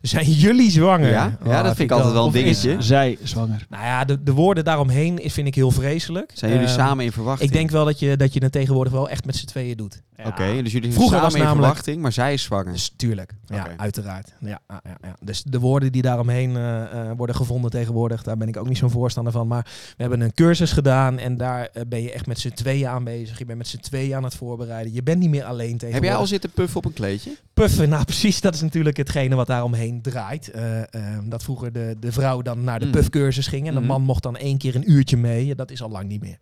Zijn 0.00 0.30
jullie 0.30 0.70
zwanger? 0.70 1.08
Ja? 1.10 1.38
Ja, 1.44 1.58
Oh, 1.58 1.64
dat 1.64 1.76
vind 1.76 1.90
ik 1.90 1.96
altijd 1.96 2.12
wel 2.12 2.26
een 2.26 2.34
is- 2.34 2.60
dingetje. 2.60 2.82
Zij 2.82 3.18
zwanger. 3.22 3.66
Nou 3.68 3.84
ja, 3.84 4.04
de, 4.04 4.22
de 4.22 4.32
woorden 4.32 4.64
daaromheen 4.64 5.18
is, 5.18 5.32
vind 5.32 5.46
ik 5.46 5.54
heel 5.54 5.70
vreselijk. 5.70 6.30
Zijn 6.34 6.52
jullie 6.52 6.66
Ehm, 6.66 6.76
samen 6.76 7.04
in 7.04 7.12
verwachting? 7.12 7.50
Ik 7.50 7.56
denk 7.56 7.70
wel 7.70 7.84
dat 7.84 7.98
je, 7.98 8.16
dat 8.16 8.32
je 8.34 8.42
het 8.42 8.52
tegenwoordig 8.52 8.92
wel 8.92 9.08
echt 9.08 9.24
met 9.24 9.36
z'n 9.36 9.46
tweeën 9.46 9.76
doet. 9.76 10.02
Oké, 10.26 10.62
dus 10.62 10.72
jullie 10.72 10.72
zijn 10.72 10.92
Vroeger 10.92 11.06
samen 11.16 11.22
was 11.22 11.34
in 11.34 11.40
namelijk- 11.40 11.64
verwachting, 11.66 12.02
maar 12.02 12.12
zij 12.12 12.32
is 12.32 12.42
zwanger. 12.42 12.72
Dus 12.72 12.92
tuurlijk, 12.96 13.32
ja, 13.46 13.66
uiteraard. 13.76 14.34
Ja, 14.40 14.48
ja, 14.68 14.80
ja, 14.84 14.96
ja. 15.02 15.14
Dus 15.20 15.42
de 15.42 15.58
woorden 15.60 15.92
die 15.92 16.02
daaromheen 16.02 16.56
eh, 16.56 16.82
eh, 17.10 17.16
worden 17.16 17.36
gevonden 17.36 17.70
tegenwoordig, 17.70 18.22
daar 18.22 18.36
ben 18.36 18.48
ik 18.48 18.56
ook 18.56 18.68
niet 18.68 18.78
zo'n 18.78 18.90
voorstander 18.90 19.32
van. 19.32 19.46
Maar 19.46 19.62
we 19.96 20.02
hebben 20.02 20.20
een 20.20 20.34
cursus 20.34 20.72
gedaan 20.72 21.18
en 21.18 21.36
daar 21.36 21.68
eh, 21.72 21.82
ben 21.88 22.02
je 22.02 22.12
echt 22.12 22.26
met 22.26 22.38
z'n 22.38 22.48
tweeën 22.50 22.88
aan 22.88 23.04
bezig. 23.04 23.38
Je 23.38 23.44
bent 23.44 23.58
met 23.58 23.68
z'n 23.68 23.78
tweeën 23.78 24.14
aan 24.16 24.24
het 24.24 24.34
voorbereiden. 24.34 24.92
Je 24.92 25.02
bent 25.02 25.18
niet 25.18 25.30
meer 25.30 25.44
alleen 25.44 25.58
tegenwoordig. 25.78 25.94
Heb 25.94 26.02
jij 26.02 26.14
al 26.14 26.26
zitten 26.26 26.50
puffen 26.50 26.76
op 26.76 26.84
een 26.84 26.92
kleedje? 26.92 27.36
Puffen, 27.54 27.88
nou 27.88 28.04
precies, 28.10 28.40
dat 28.40 28.54
is 28.54 28.60
natuurlijk 28.60 28.96
hetgene 28.96 29.34
wat 29.34 29.46
daaromheen 29.46 30.02
draait. 30.02 30.50
Eh, 30.50 30.78
eh, 30.80 31.18
dat 31.24 31.42
vroeger 31.42 31.72
de, 31.72 31.96
de 32.00 32.12
vrouw 32.12 32.42
dan 32.42 32.64
naar 32.64 32.78
de 32.78 32.84
Mhm. 32.84 32.94
puffcursus 32.94 33.46
ging 33.46 33.66
en 33.66 33.74
de 33.74 33.78
Mhm. 33.80 33.88
man 33.88 34.02
mocht 34.02 34.22
dan 34.22 34.36
één 34.36 34.58
keer 34.58 34.74
een 34.74 34.90
uurtje 34.90 35.16
mee. 35.16 35.54
Dat 35.54 35.70
is 35.70 35.82
al 35.82 35.90
lang 35.90 36.08
niet 36.08 36.20
meer. 36.20 36.38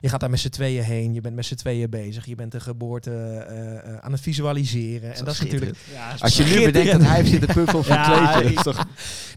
Je 0.00 0.08
gaat 0.08 0.20
daar 0.20 0.30
met 0.30 0.40
z'n 0.40 0.48
tweeën 0.48 0.82
heen, 0.82 1.14
je 1.14 1.20
bent 1.20 1.34
met 1.34 1.46
z'n 1.46 1.54
tweeën 1.54 1.90
bezig, 1.90 2.26
je 2.26 2.34
bent 2.34 2.52
de 2.52 2.60
geboorte 2.60 3.10
eh, 3.10 3.76
eh, 3.76 3.96
aan 4.00 4.12
het 4.12 4.20
visualiseren. 4.20 5.14
En 5.14 5.24
dat 5.24 5.34
is 5.34 5.40
natuurlijk... 5.40 5.76
Als 6.18 6.36
je 6.36 6.44
nu 6.44 6.64
bedenkt 6.64 6.92
dat 6.92 7.02
hij 7.02 7.16
heeft 7.16 7.30
zitten 7.30 7.54
puffen 7.54 7.78
op 7.78 7.84
kleedje. 8.04 8.52
is 8.54 8.62
toch... 8.62 8.86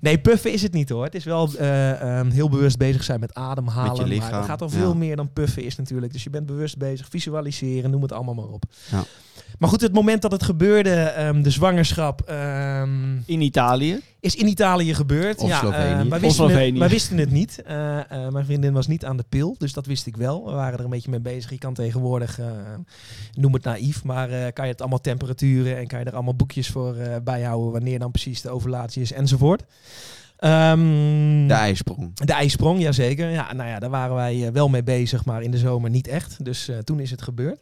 Nee, 0.01 0.19
puffen 0.19 0.51
is 0.51 0.62
het 0.62 0.74
niet 0.74 0.89
hoor. 0.89 1.03
Het 1.03 1.15
is 1.15 1.24
wel 1.24 1.50
eh, 1.57 2.01
ehm, 2.01 2.30
heel 2.30 2.50
bewust 2.50 2.77
bezig 2.77 3.03
zijn 3.03 3.19
met 3.19 3.33
ademhalen. 3.33 3.91
Met 3.91 3.97
je 3.97 4.13
lichaam, 4.13 4.30
Maar 4.30 4.39
het 4.39 4.50
gaat 4.50 4.62
al 4.62 4.69
ja. 4.71 4.77
veel 4.77 4.95
meer 4.95 5.15
dan 5.15 5.33
puffen 5.33 5.63
is 5.63 5.75
natuurlijk. 5.75 6.13
Dus 6.13 6.24
je 6.24 6.30
bent 6.30 6.45
bewust 6.45 6.77
bezig, 6.77 7.07
visualiseren, 7.09 7.89
noem 7.89 8.01
het 8.01 8.12
allemaal 8.12 8.33
maar 8.33 8.45
op. 8.45 8.65
Maar 9.59 9.69
goed, 9.69 9.81
het 9.81 9.94
moment 9.94 10.21
dat 10.21 10.31
het 10.31 10.44
gebeurde, 10.44 10.89
ehm, 10.94 11.41
de 11.41 11.50
zwangerschap, 11.50 12.21
ehm, 12.21 13.15
In 13.25 13.41
Italië. 13.41 14.00
is 14.19 14.35
in 14.35 14.47
Italië 14.47 14.94
gebeurd. 14.94 15.39
Of 15.39 15.50
ja, 15.50 15.59
Slovenië. 15.59 15.80
wij, 15.94 16.01
Of 16.03 16.09
wisten 16.09 16.24
het, 16.27 16.33
Slovenië. 16.33 16.80
wij 16.80 16.89
wisten 16.89 17.18
het 17.18 17.31
niet. 17.31 17.62
Eh, 17.62 18.00
eh, 18.00 18.31
mijn 18.31 18.45
vriendin 18.45 18.74
was 18.74 18.88
niet 18.88 19.06
aan 19.06 19.18
de 19.18 19.25
pil, 19.30 19.56
dus 19.57 19.74
dat 19.74 19.85
wist 19.85 20.06
ik 20.06 20.15
wel. 20.18 20.45
We 20.45 20.51
waren 20.51 20.77
er 20.80 20.83
een 20.83 20.89
beetje 20.89 21.09
mee 21.09 21.19
bezig. 21.19 21.50
Je 21.50 21.57
kan 21.57 21.74
tegenwoordig, 21.74 22.39
noem 23.33 23.53
het 23.53 23.63
naïef, 23.63 24.03
maar 24.03 24.27
kan 24.53 24.65
je 24.65 24.71
het 24.71 24.81
allemaal 24.81 25.01
temperaturen 25.01 25.77
en 25.77 25.88
kan 25.88 26.00
je 26.00 26.06
er 26.06 26.13
allemaal 26.13 26.35
boekjes 26.35 26.69
voor 26.69 26.95
bijhouden 27.24 27.71
wanneer 27.71 28.00
dan 28.00 28.12
precies 28.12 28.41
de 28.41 28.50
ovulatie 28.50 29.01
is 29.01 29.12
enzovoort. 29.12 29.63
Ehm, 30.38 31.47
De 31.47 31.53
ijsprong. 31.53 32.15
de 32.19 32.33
ijsprong, 32.33 32.81
jazeker. 32.81 33.30
Ja, 33.30 33.53
nou 33.53 33.69
ja, 33.69 33.80
daar 33.80 33.89
waren 33.89 34.15
wij 34.15 34.50
wel 34.53 34.69
mee 34.69 34.83
bezig, 34.83 35.25
maar 35.25 35.41
in 35.41 35.51
de 35.51 35.57
zomer 35.57 35.89
niet 35.89 36.07
echt. 36.07 36.45
Dus 36.45 36.69
toen 36.83 37.00
is 37.00 37.12
het 37.12 37.21
gebeurd. 37.21 37.59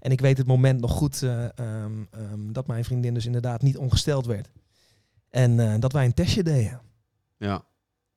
En 0.00 0.10
ik 0.10 0.20
weet 0.20 0.38
het 0.38 0.46
moment 0.46 0.80
nog 0.80 0.90
goed 0.90 1.22
eh, 1.22 1.44
ehm, 1.44 2.04
ehm, 2.10 2.52
dat 2.52 2.66
mijn 2.66 2.84
vriendin 2.84 3.14
dus 3.14 3.26
inderdaad 3.26 3.62
niet 3.62 3.76
ongesteld 3.76 4.26
werd. 4.26 4.50
En 5.30 5.60
eh, 5.60 5.74
dat 5.80 5.92
wij 5.92 6.04
een 6.04 6.14
testje 6.14 6.42
deden. 6.42 6.80
Ja. 7.36 7.64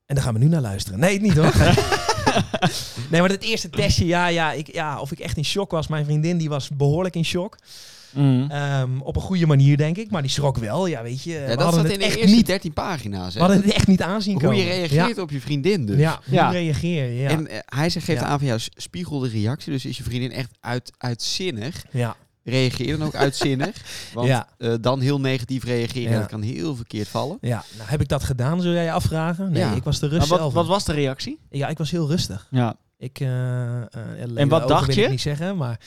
En 0.05 0.15
daar 0.15 0.23
gaan 0.23 0.33
we 0.33 0.39
nu 0.39 0.47
naar 0.47 0.61
luisteren. 0.61 0.99
Nee, 0.99 1.21
niet 1.21 1.37
hoor. 1.37 1.53
nee, 3.11 3.21
maar 3.21 3.29
het 3.29 3.43
eerste 3.43 3.69
testje, 3.69 4.05
ja, 4.05 4.27
ja, 4.27 4.51
ik, 4.51 4.73
ja, 4.73 4.99
of 4.99 5.11
ik 5.11 5.19
echt 5.19 5.37
in 5.37 5.45
shock 5.45 5.71
was. 5.71 5.87
Mijn 5.87 6.05
vriendin 6.05 6.37
die 6.37 6.49
was 6.49 6.69
behoorlijk 6.69 7.15
in 7.15 7.25
shock. 7.25 7.57
Mm. 8.13 8.51
Ehm, 8.51 8.99
op 9.01 9.15
een 9.15 9.21
goede 9.21 9.45
manier, 9.45 9.77
denk 9.77 9.97
ik. 9.97 10.11
Maar 10.11 10.21
die 10.21 10.31
schrok 10.31 10.57
wel, 10.57 10.85
ja, 10.85 11.03
weet 11.03 11.23
je. 11.23 11.31
Ja, 11.31 11.45
we 11.47 11.55
dat 11.55 11.75
het 11.75 11.91
in 11.91 11.99
de 11.99 12.05
echt 12.05 12.15
eerste 12.15 12.35
niet, 12.35 12.45
13 12.45 12.73
pagina's. 12.73 13.33
we 13.33 13.39
Hè? 13.39 13.45
hadden 13.45 13.63
het 13.65 13.73
echt 13.75 13.87
niet 13.87 14.01
aanzien 14.01 14.33
Hoe 14.33 14.41
komen. 14.41 14.57
je 14.57 14.63
reageert 14.63 15.17
op 15.17 15.29
je 15.31 15.39
vriendin 15.41 15.85
dus. 15.85 15.97
Ja, 15.99 16.19
hoe 16.29 16.49
reageer 16.51 17.05
je, 17.11 17.19
ja. 17.21 17.29
En 17.29 17.47
eh, 17.47 17.57
hij 17.65 17.89
zegt, 17.89 18.05
geeft 18.05 18.19
Ja. 18.21 18.25
aan 18.27 18.37
van 18.39 18.47
jou 18.47 18.59
spiegelde 18.75 19.27
reactie. 19.29 19.71
Dus 19.71 19.85
is 19.85 19.97
je 19.97 20.03
vriendin 20.03 20.31
echt 20.31 20.49
uit, 20.59 20.91
uitzinnig. 20.97 21.85
ja. 21.91 22.15
Reageer 22.45 22.97
dan 22.97 23.07
ook 23.07 23.15
uitzinnig. 23.15 23.81
Want 24.13 24.27
Ja. 24.27 24.47
eh, 24.57 24.73
dan 24.81 24.99
heel 25.01 25.19
negatief 25.19 25.63
reageren, 25.63 26.11
Ja. 26.11 26.19
dat 26.19 26.27
kan 26.29 26.41
heel 26.41 26.75
verkeerd 26.75 27.07
vallen. 27.07 27.37
Ja, 27.41 27.63
nou 27.77 27.89
heb 27.89 28.01
ik 28.01 28.07
dat 28.07 28.23
gedaan, 28.23 28.61
zul 28.61 28.71
jij 28.71 28.83
je 28.83 28.91
afvragen? 28.91 29.51
Nee, 29.51 29.61
Ja. 29.61 29.73
ik 29.75 29.83
was 29.83 29.99
de 29.99 30.05
Maar 30.07 30.15
rust 30.17 30.29
wat, 30.29 30.39
zelf. 30.39 30.53
wat 30.53 30.67
was 30.67 30.85
de 30.85 30.93
reactie? 30.93 31.39
Ja, 31.49 31.67
ik 31.67 31.77
was 31.77 31.91
heel 31.91 32.07
rustig. 32.07 32.47
Ja. 32.51 32.75
Ik, 32.97 33.19
eh, 33.19 33.81
eh, 33.81 33.85
lelijke 34.17 34.47
wat 34.47 34.67
dacht 34.67 34.85
wil 34.85 34.95
je? 34.95 35.01
Ik 35.03 35.09
niet 35.09 35.21
zeggen, 35.21 35.57
maar... 35.57 35.79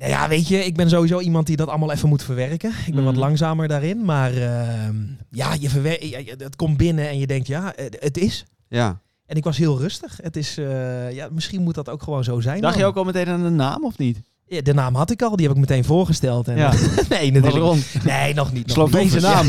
Nou 0.00 0.12
ja, 0.12 0.28
weet 0.28 0.48
je, 0.48 0.64
ik 0.64 0.74
ben 0.76 0.88
sowieso 0.88 1.20
iemand 1.20 1.46
die 1.46 1.56
dat 1.56 1.68
allemaal 1.68 1.92
even 1.92 2.08
moet 2.08 2.22
verwerken. 2.22 2.72
Ik 2.86 2.94
ben 2.94 3.04
wat 3.04 3.16
langzamer 3.16 3.68
daarin, 3.68 4.04
maar 4.04 4.32
ehm, 4.34 4.96
ja, 5.30 5.54
je 5.60 5.68
verwer 5.68 6.06
ja, 6.06 6.18
je- 6.18 6.34
het 6.38 6.56
komt 6.56 6.76
binnen 6.76 7.08
en 7.08 7.18
je 7.18 7.26
denkt, 7.26 7.46
ja, 7.46 7.72
het, 7.98 8.18
is. 8.18 8.44
Ja. 8.68 9.00
En 9.26 9.36
ik 9.36 9.44
was 9.44 9.56
heel 9.56 9.78
rustig. 9.78 10.18
Het 10.22 10.36
is, 10.36 10.58
eh, 10.58 11.12
ja, 11.12 11.28
misschien 11.32 11.62
moet 11.62 11.74
dat 11.74 11.88
ook 11.88 12.02
gewoon 12.02 12.24
zo 12.24 12.40
zijn. 12.40 12.60
Dacht 12.60 12.74
je 12.74 12.80
dan. 12.80 12.90
ook 12.90 12.96
al 12.96 13.04
meteen 13.04 13.28
aan 13.28 13.42
de 13.42 13.48
naam 13.50 13.84
of 13.84 13.98
niet? 13.98 14.20
Ja, 14.46 14.60
de 14.60 14.74
naam 14.74 14.94
had 14.94 15.10
ik 15.10 15.22
al, 15.22 15.36
die 15.36 15.46
heb 15.46 15.54
ik 15.54 15.60
meteen 15.60 15.84
voorgesteld. 15.84 16.48
En, 16.48 16.56
Ja. 16.56 16.72
nee, 17.08 17.32
natuurlijk. 17.32 18.04
Nee, 18.04 18.34
nog 18.34 18.52
niet. 18.52 18.70
Sloveense 18.70 19.14
niet. 19.14 19.24
naam. 19.24 19.46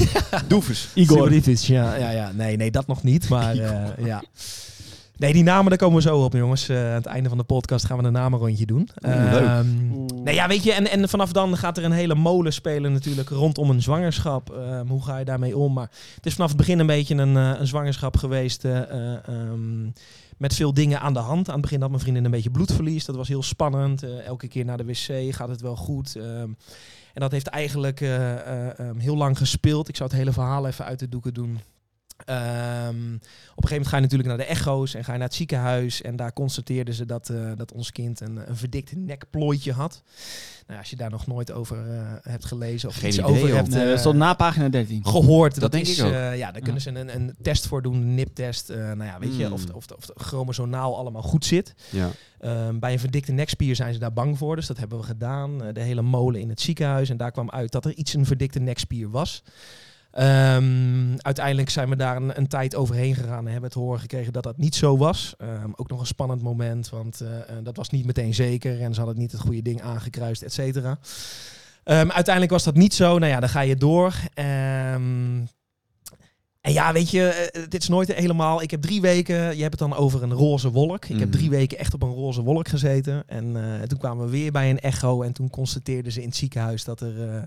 Doefus. 0.47 0.89
Igor. 0.93 1.33
Ja, 1.33 1.95
ja, 1.95 2.09
ja. 2.09 2.31
Nee, 2.31 2.57
nee, 2.57 2.71
dat 2.71 2.87
nog 2.87 3.03
niet. 3.03 3.29
Maar 3.29 3.55
eh, 3.57 4.05
ja. 4.05 4.23
Nee, 5.21 5.33
die 5.33 5.43
namen, 5.43 5.69
daar 5.69 5.77
komen 5.77 5.95
we 5.95 6.01
zo 6.01 6.23
op, 6.23 6.33
jongens. 6.33 6.69
Eh, 6.69 6.77
aan 6.77 6.93
het 6.93 7.05
einde 7.05 7.29
van 7.29 7.37
de 7.37 7.43
podcast 7.43 7.85
gaan 7.85 7.97
we 7.97 8.03
een 8.03 8.11
namenrondje 8.13 8.65
doen. 8.65 8.89
Leuk. 8.95 9.15
Ehm, 9.33 9.67
Oeh. 9.93 10.23
Nee, 10.23 10.33
ja, 10.35 10.47
weet 10.47 10.63
je, 10.63 10.73
en, 10.73 10.89
en 10.89 11.09
vanaf 11.09 11.31
dan 11.31 11.57
gaat 11.57 11.77
er 11.77 11.83
een 11.83 11.91
hele 11.91 12.15
molen 12.15 12.53
spelen 12.53 12.93
natuurlijk 12.93 13.29
rondom 13.29 13.69
een 13.69 13.81
zwangerschap. 13.81 14.49
Ehm, 14.49 14.87
hoe 14.87 15.03
ga 15.03 15.17
je 15.17 15.25
daarmee 15.25 15.57
om? 15.57 15.73
Maar 15.73 15.91
het 16.15 16.25
is 16.25 16.33
vanaf 16.33 16.49
het 16.49 16.57
begin 16.57 16.79
een 16.79 16.85
beetje 16.85 17.15
een, 17.15 17.37
eh, 17.37 17.59
een 17.59 17.67
zwangerschap 17.67 18.17
geweest 18.17 18.65
eh, 18.65 18.81
eh, 18.81 19.27
ehm, 19.27 19.89
met 20.37 20.55
veel 20.55 20.73
dingen 20.73 20.99
aan 20.99 21.13
de 21.13 21.19
hand. 21.19 21.47
Aan 21.47 21.53
het 21.53 21.61
begin 21.61 21.81
had 21.81 21.89
mijn 21.89 22.01
vriendin 22.01 22.25
een 22.25 22.31
beetje 22.31 22.51
bloedverlies. 22.51 23.05
Dat 23.05 23.15
was 23.15 23.27
heel 23.27 23.43
spannend. 23.43 24.03
Elke 24.25 24.47
keer 24.47 24.65
naar 24.65 24.77
de 24.77 24.85
wc 24.85 25.35
gaat 25.35 25.49
het 25.49 25.61
wel 25.61 25.75
goed. 25.75 26.15
Ehm, 26.15 26.49
en 27.13 27.21
dat 27.21 27.31
heeft 27.31 27.47
eigenlijk 27.47 28.01
eh, 28.01 28.33
eh, 28.33 28.79
ehm, 28.79 28.97
heel 28.97 29.17
lang 29.17 29.37
gespeeld. 29.37 29.87
Ik 29.87 29.95
zou 29.95 30.09
het 30.09 30.17
hele 30.17 30.31
verhaal 30.31 30.67
even 30.67 30.85
uit 30.85 30.99
de 30.99 31.09
doeken 31.09 31.33
doen. 31.33 31.59
Ehm, 32.25 33.13
op 33.15 33.63
een 33.63 33.69
gegeven 33.69 33.69
moment 33.69 33.87
ga 33.87 33.95
je 33.95 34.01
natuurlijk 34.01 34.29
naar 34.29 34.37
de 34.37 34.45
echo's 34.45 34.93
en 34.93 35.03
ga 35.03 35.11
je 35.11 35.17
naar 35.17 35.27
het 35.27 35.37
ziekenhuis. 35.37 36.01
En 36.01 36.15
daar 36.15 36.33
constateerden 36.33 36.93
ze 36.93 37.05
dat, 37.05 37.29
eh, 37.29 37.51
dat 37.55 37.71
ons 37.71 37.91
kind 37.91 38.19
een, 38.21 38.49
een 38.49 38.57
verdikt 38.57 38.95
nekplooitje 38.95 39.71
had. 39.73 40.01
Nou, 40.67 40.79
als 40.79 40.89
je 40.89 40.95
daar 40.95 41.09
nog 41.09 41.27
nooit 41.27 41.51
over 41.51 41.77
eh, 41.91 42.01
hebt 42.21 42.45
gelezen 42.45 42.89
of 42.89 42.95
Geen 42.95 43.07
iets 43.07 43.17
idee, 43.17 43.29
over 43.31 43.47
joh. 43.47 43.55
hebt 43.55 43.69
Nee, 43.69 43.93
eh, 43.93 44.11
na 44.13 44.33
pagina 44.33 44.69
13. 44.69 45.05
gehoord. 45.05 45.59
Dat, 45.59 45.71
denk 45.71 45.85
is, 45.85 45.99
ik 45.99 46.05
ook. 46.05 46.11
eh, 46.11 46.37
ja, 46.37 46.51
daar 46.51 46.61
kunnen 46.61 46.81
ze 46.81 46.89
een, 46.89 47.15
een 47.15 47.35
test 47.41 47.67
voor 47.67 47.81
doen, 47.81 47.93
een 47.95 48.15
NIP-test. 48.15 48.69
Eh, 48.69 48.77
nou 48.77 49.03
ja, 49.03 49.19
weet 49.19 49.37
je, 49.37 49.51
of, 49.51 49.65
de, 49.65 49.75
of, 49.75 49.85
of 49.97 50.05
de 50.05 50.13
chromosomaal 50.17 50.97
allemaal 50.97 51.21
goed 51.21 51.45
zit. 51.45 51.73
Ja. 51.89 52.09
Ehm, 52.39 52.79
bij 52.79 52.93
een 52.93 52.99
verdikte 52.99 53.31
nekspier 53.31 53.75
zijn 53.75 53.93
ze 53.93 53.99
daar 53.99 54.13
bang 54.13 54.37
voor, 54.37 54.55
dus 54.55 54.67
dat 54.67 54.77
hebben 54.77 54.97
we 54.97 55.03
gedaan. 55.03 55.57
De 55.73 55.81
hele 55.81 56.01
molen 56.01 56.41
in 56.41 56.49
het 56.49 56.61
ziekenhuis 56.61 57.09
en 57.09 57.17
daar 57.17 57.31
kwam 57.31 57.49
uit 57.49 57.71
dat 57.71 57.85
er 57.85 57.93
iets 57.93 58.13
een 58.13 58.25
verdikte 58.25 58.59
nekspier 58.59 59.09
was. 59.09 59.43
Ehm, 60.11 61.15
uiteindelijk 61.17 61.69
zijn 61.69 61.89
we 61.89 61.95
daar 61.95 62.15
een, 62.15 62.37
een 62.37 62.47
tijd 62.47 62.75
overheen 62.75 63.15
gegaan 63.15 63.45
en 63.45 63.51
hebben 63.51 63.69
het 63.69 63.79
horen 63.79 63.99
gekregen 63.99 64.33
dat 64.33 64.43
dat 64.43 64.57
niet 64.57 64.75
zo 64.75 64.97
was. 64.97 65.33
Ehm, 65.37 65.69
ook 65.75 65.89
nog 65.89 65.99
een 65.99 66.05
spannend 66.05 66.41
moment, 66.41 66.89
want 66.89 67.21
eh, 67.21 67.39
eh, 67.39 67.63
dat 67.63 67.77
was 67.77 67.89
niet 67.89 68.05
meteen 68.05 68.33
zeker 68.33 68.81
en 68.81 68.93
ze 68.93 68.99
hadden 68.99 69.19
niet 69.19 69.31
het 69.31 69.41
goede 69.41 69.61
ding 69.61 69.81
aangekruist, 69.81 70.41
et 70.41 70.53
cetera. 70.53 70.99
Ehm, 71.83 72.09
uiteindelijk 72.09 72.53
was 72.53 72.63
dat 72.63 72.75
niet 72.75 72.93
zo. 72.93 73.17
Nou 73.17 73.31
ja, 73.31 73.39
dan 73.39 73.49
ga 73.49 73.61
je 73.61 73.75
door. 73.75 74.13
Ehm, 74.33 75.43
en 76.61 76.73
ja, 76.73 76.93
weet 76.93 77.09
je, 77.09 77.27
eh, 77.27 77.61
dit 77.69 77.81
is 77.81 77.87
nooit 77.87 78.13
helemaal. 78.13 78.61
Ik 78.61 78.71
heb 78.71 78.81
drie 78.81 79.01
weken, 79.01 79.35
je 79.35 79.61
hebt 79.61 79.79
het 79.79 79.89
dan 79.89 79.95
over 79.95 80.23
een 80.23 80.33
roze 80.33 80.71
wolk. 80.71 81.05
Ik 81.05 81.19
heb 81.19 81.27
Mhm. 81.29 81.37
drie 81.37 81.49
weken 81.49 81.77
echt 81.77 81.93
op 81.93 82.01
een 82.03 82.13
roze 82.13 82.41
wolk 82.41 82.67
gezeten. 82.67 83.23
En 83.27 83.63
eh, 83.81 83.81
toen 83.87 83.97
kwamen 83.97 84.25
we 84.25 84.31
weer 84.31 84.51
bij 84.51 84.69
een 84.69 84.79
echo. 84.79 85.21
En 85.21 85.33
toen 85.33 85.49
constateerden 85.49 86.11
ze 86.11 86.21
in 86.21 86.27
het 86.27 86.35
ziekenhuis 86.37 86.83
dat 86.83 87.01
er 87.01 87.29
eh, 87.29 87.41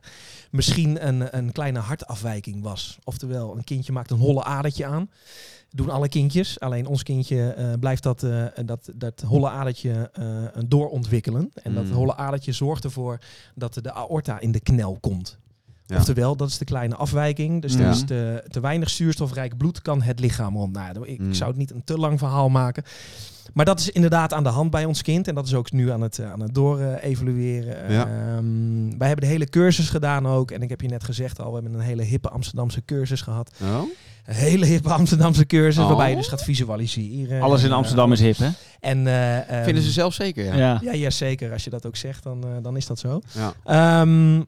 misschien 0.50 1.06
een, 1.08 1.36
een 1.36 1.52
kleine 1.52 1.78
hartafwijking 1.78 2.62
was. 2.62 2.98
Oftewel, 3.04 3.56
een 3.56 3.64
kindje 3.64 3.92
maakt 3.92 4.10
een 4.10 4.18
holle 4.18 4.44
adertje 4.44 4.86
aan. 4.86 5.10
Doen 5.70 5.90
alle 5.90 6.08
kindjes. 6.08 6.60
Alleen 6.60 6.86
ons 6.86 7.02
kindje 7.02 7.50
eh, 7.52 7.72
blijft 7.80 8.02
dat, 8.02 8.22
eh, 8.22 8.44
dat, 8.64 8.90
dat 8.94 9.20
holle 9.26 9.48
adertje 9.48 10.10
eh, 10.12 10.26
doorontwikkelen. 10.66 11.50
En 11.62 11.74
dat 11.74 11.84
Mhm. 11.84 11.94
holle 11.94 12.16
adertje 12.16 12.52
zorgt 12.52 12.84
ervoor 12.84 13.18
dat 13.54 13.74
de 13.82 13.92
aorta 13.92 14.40
in 14.40 14.52
de 14.52 14.60
knel 14.60 14.96
komt. 15.00 15.38
Ja. 15.86 15.96
Oftewel, 15.96 16.36
dat 16.36 16.48
is 16.48 16.58
de 16.58 16.64
kleine 16.64 16.94
afwijking. 16.96 17.62
Dus 17.62 17.74
Ja. 17.74 17.90
is 17.90 18.04
te, 18.04 18.44
te 18.48 18.60
weinig 18.60 18.90
zuurstofrijk 18.90 19.56
bloed 19.56 19.82
kan 19.82 20.02
het 20.02 20.20
lichaam 20.20 20.56
rond. 20.56 20.72
Nou, 20.72 21.06
ik, 21.08 21.18
Mm. 21.20 21.28
ik 21.28 21.34
zou 21.34 21.50
het 21.50 21.58
niet 21.58 21.70
een 21.70 21.84
te 21.84 21.98
lang 21.98 22.18
verhaal 22.18 22.48
maken. 22.48 22.82
Maar 23.54 23.64
dat 23.64 23.80
is 23.80 23.90
inderdaad 23.90 24.32
aan 24.32 24.42
de 24.42 24.48
hand 24.48 24.70
bij 24.70 24.84
ons 24.84 25.02
kind. 25.02 25.28
En 25.28 25.34
dat 25.34 25.46
is 25.46 25.54
ook 25.54 25.72
nu 25.72 25.90
aan 25.90 26.00
het, 26.00 26.18
eh, 26.18 26.32
aan 26.32 26.40
het 26.40 26.54
door-evalueren. 26.54 27.92
Ja. 27.92 28.06
wij 28.98 29.06
hebben 29.08 29.24
de 29.26 29.32
hele 29.32 29.48
cursus 29.48 29.88
gedaan 29.88 30.26
ook. 30.26 30.50
En 30.50 30.62
ik 30.62 30.68
heb 30.68 30.80
je 30.80 30.88
net 30.88 31.04
gezegd 31.04 31.40
al, 31.40 31.48
we 31.48 31.54
hebben 31.60 31.74
een 31.80 31.86
hele 31.86 32.02
hippe 32.02 32.28
Amsterdamse 32.28 32.84
cursus 32.84 33.20
gehad. 33.20 33.50
Oh? 33.62 33.80
Een 34.24 34.34
hele 34.34 34.66
hippe 34.66 34.92
Amsterdamse 34.92 35.46
cursus, 35.46 35.82
Oh. 35.82 35.88
waarbij 35.88 36.10
je 36.10 36.16
dus 36.16 36.28
gaat 36.28 36.42
visualiseren. 36.42 37.42
Alles 37.42 37.62
in 37.62 37.72
Amsterdam 37.72 38.12
is 38.12 38.20
hip, 38.20 38.36
hè? 38.36 38.48
En, 38.80 39.06
eh, 39.06 39.50
ehm, 39.50 39.64
Vinden 39.64 39.82
ze 39.82 39.90
zelf 39.90 40.14
zeker, 40.14 40.44
ja. 40.44 40.54
Ja. 40.54 40.78
Ja, 40.82 40.92
ja, 40.92 41.10
zeker. 41.10 41.52
Als 41.52 41.64
je 41.64 41.70
dat 41.70 41.86
ook 41.86 41.96
zegt, 41.96 42.22
dan, 42.22 42.44
eh, 42.44 42.50
dan 42.62 42.76
is 42.76 42.86
dat 42.86 42.98
zo. 42.98 43.20
Ja. 43.32 43.52
Ehm, 43.64 44.42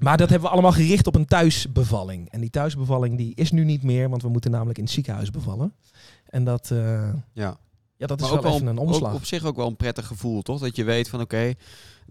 maar 0.00 0.16
dat 0.16 0.28
hebben 0.30 0.48
we 0.48 0.52
allemaal 0.54 0.72
gericht 0.72 1.06
op 1.06 1.14
een 1.14 1.26
thuisbevalling. 1.26 2.30
En 2.30 2.40
die 2.40 2.50
thuisbevalling 2.50 3.16
die 3.16 3.32
is 3.34 3.50
nu 3.50 3.64
niet 3.64 3.82
meer, 3.82 4.08
want 4.08 4.22
we 4.22 4.28
moeten 4.28 4.50
namelijk 4.50 4.78
in 4.78 4.84
het 4.84 4.92
ziekenhuis 4.92 5.30
bevallen. 5.30 5.72
En 6.26 6.44
dat, 6.44 6.70
eh, 6.70 7.12
ja. 7.32 7.56
ja, 7.96 8.06
dat 8.06 8.20
is 8.20 8.26
Maar 8.28 8.36
ook 8.36 8.42
wel 8.42 8.54
even 8.54 8.66
een 8.66 8.78
ook 8.80 8.86
omslag. 8.86 9.14
op 9.14 9.24
zich 9.24 9.44
ook 9.44 9.56
wel 9.56 9.66
een 9.66 9.76
prettig 9.76 10.06
gevoel, 10.06 10.42
toch? 10.42 10.60
Dat 10.60 10.76
je 10.76 10.84
weet 10.84 11.08
van 11.08 11.20
oké, 11.20 11.36
er 11.36 11.54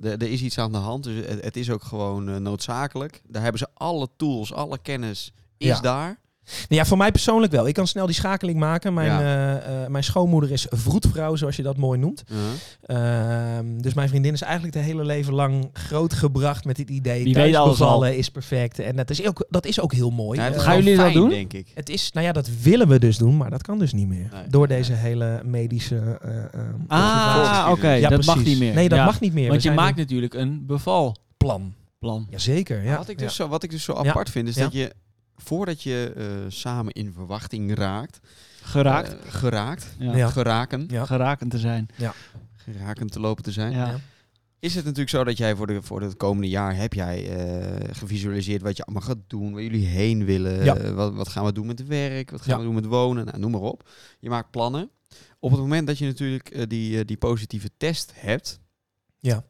er 0.02 0.32
is 0.32 0.42
iets 0.42 0.58
aan 0.58 0.72
de 0.72 0.78
hand. 0.78 1.04
Dus 1.04 1.26
het, 1.26 1.44
het 1.44 1.56
is 1.58 1.70
ook 1.70 1.84
gewoon 1.84 2.30
eh, 2.30 2.36
noodzakelijk. 2.36 3.22
Daar 3.28 3.42
hebben 3.42 3.60
ze 3.60 3.68
alle 3.74 4.08
tools, 4.18 4.54
alle 4.54 4.78
kennis 4.82 5.34
is 5.58 5.68
Ja. 5.68 5.80
daar. 5.80 6.20
Nou 6.52 6.82
ja, 6.82 6.86
voor 6.86 6.98
mij 6.98 7.12
persoonlijk 7.12 7.52
wel. 7.52 7.68
Ik 7.68 7.74
kan 7.74 7.88
snel 7.88 8.06
die 8.06 8.16
schakeling 8.16 8.60
maken. 8.60 8.94
Mijn, 8.94 9.08
Ja. 9.12 9.20
eh, 9.60 9.84
eh, 9.84 9.90
mijn 9.90 10.04
schoonmoeder 10.04 10.52
is 10.52 10.66
vroedvrouw, 10.70 11.36
zoals 11.36 11.56
je 11.56 11.64
dat 11.64 11.78
mooi 11.78 12.00
noemt. 12.00 12.24
Uh-huh. 12.32 13.58
Ehm, 13.58 13.78
dus 13.82 13.94
mijn 13.94 14.10
vriendin 14.10 14.34
is 14.34 14.42
eigenlijk 14.42 14.74
het 14.76 14.84
hele 14.84 15.06
leven 15.06 15.34
lang 15.34 15.70
grootgebracht 15.74 16.66
met 16.66 16.78
het 16.78 16.90
idee... 16.90 17.24
Die 17.24 17.34
weet 17.34 17.56
alles 17.56 18.18
is 18.18 18.30
perfect. 18.30 18.80
En 18.80 18.96
dat 18.96 19.10
is 19.10 19.26
ook, 19.28 19.46
dat 19.50 19.66
is 19.66 19.80
ook 19.82 19.94
heel 19.94 20.10
mooi. 20.10 20.40
Ja, 20.40 20.46
het 20.46 20.56
Eh, 20.56 20.62
gaan 20.62 20.76
jullie 20.84 20.98
dat 20.98 21.14
doen? 21.14 21.30
denk 21.30 21.54
ik. 21.54 21.68
Het 21.74 21.90
is, 21.90 22.12
nou 22.12 22.26
ja, 22.26 22.32
dat 22.32 22.50
willen 22.62 22.88
we 22.88 23.00
dus 23.00 23.18
doen, 23.18 23.38
maar 23.38 23.50
dat 23.50 23.62
kan 23.62 23.80
dus 23.80 23.94
niet 23.94 24.08
meer. 24.08 24.30
Nee. 24.34 24.44
Door 24.48 24.68
deze 24.68 24.94
hele 24.94 25.42
medische. 25.46 26.20
Ah, 26.88 27.68
oké. 27.72 27.92
Ja, 27.92 28.10
dat 28.10 28.26
mag 28.26 28.44
niet 28.44 28.60
meer. 28.60 28.74
Nee, 28.74 28.90
dat 28.90 28.98
Ja. 28.98 29.06
mag 29.06 29.20
niet 29.20 29.34
meer. 29.34 29.50
Want 29.50 29.64
We 29.64 29.70
je 29.70 29.76
maakt 29.76 29.98
natuurlijk 29.98 30.34
een 30.34 30.66
bevalplan. 30.66 31.74
plan. 32.00 32.28
Jazeker. 32.30 32.84
Ja. 32.84 32.98
wat, 32.98 33.10
ik 33.10 33.18
dus 33.18 33.38
ja. 33.38 33.44
zo, 33.44 33.50
wat 33.50 33.64
ik 33.64 33.70
dus 33.70 33.84
zo 33.84 34.04
Ja. 34.04 34.10
apart 34.10 34.30
vind, 34.30 34.48
is 34.48 34.56
Ja. 34.56 34.64
dat 34.64 34.74
je 34.74 34.92
voordat 35.44 35.84
je 35.84 36.14
eh, 36.16 36.26
samen 36.48 36.94
in 36.94 37.14
verwachting 37.14 37.74
raakt, 37.76 38.20
Geraakt. 38.62 39.14
eh, 39.26 39.32
geraakt, 39.32 39.96
ja. 40.00 40.16
Ja. 40.16 40.28
geraken, 40.30 40.86
Ja. 40.88 41.06
Geraken 41.06 41.50
te 41.50 41.58
zijn. 41.60 41.88
geraken 42.56 43.08
te 43.08 43.20
lopen 43.20 43.44
te 43.44 43.52
zijn, 43.52 43.72
Ja. 43.72 43.88
Ja. 43.88 44.00
is 44.60 44.76
het 44.76 44.84
natuurlijk 44.84 45.10
zo 45.10 45.24
dat 45.24 45.38
jij 45.38 45.56
voor, 45.56 45.68
de, 45.68 45.82
voor 45.82 46.02
het 46.02 46.18
komende 46.18 46.50
jaar 46.50 46.76
heb 46.76 46.94
jij 46.94 47.30
eh, 47.38 47.96
gevisualiseerd 47.96 48.62
wat 48.62 48.78
je 48.78 48.84
allemaal 48.84 49.08
gaat 49.08 49.24
doen, 49.28 49.54
waar 49.54 49.62
jullie 49.64 49.86
heen 49.86 50.26
willen, 50.26 50.64
Ja. 50.64 50.94
wat, 50.94 51.14
wat 51.14 51.28
gaan 51.28 51.46
we 51.46 51.52
doen 51.52 51.66
met 51.68 51.88
werk, 51.88 52.32
wat 52.32 52.42
gaan 52.42 52.52
Ja. 52.54 52.58
we 52.58 52.64
doen 52.66 52.74
met 52.76 52.86
wonen, 52.86 53.26
nou, 53.26 53.40
noem 53.40 53.52
maar 53.52 53.62
op. 53.62 53.90
Je 54.20 54.30
maakt 54.30 54.52
plannen. 54.52 54.90
Op 55.40 55.52
het 55.52 55.60
moment 55.60 55.88
dat 55.88 55.98
je 55.98 56.06
natuurlijk 56.06 56.70
die, 56.70 57.06
die 57.06 57.18
positieve 57.18 57.70
test 57.78 58.12
hebt, 58.16 58.60
Ja. 59.20 59.44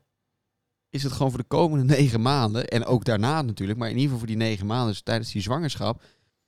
Is 0.89 1.03
het 1.03 1.12
gewoon 1.12 1.29
voor 1.29 1.39
de 1.39 1.46
komende 1.48 1.84
negen 1.96 2.22
maanden, 2.22 2.67
en 2.67 2.86
ook 2.86 3.05
daarna 3.05 3.41
natuurlijk, 3.41 3.79
maar 3.79 3.88
in 3.89 3.93
ieder 3.96 4.12
geval 4.12 4.19
voor 4.19 4.36
die 4.38 4.48
negen 4.48 4.65
maanden, 4.65 4.88
dus 4.88 5.01
tijdens 5.01 5.31
die 5.31 5.41
zwangerschap, 5.41 6.01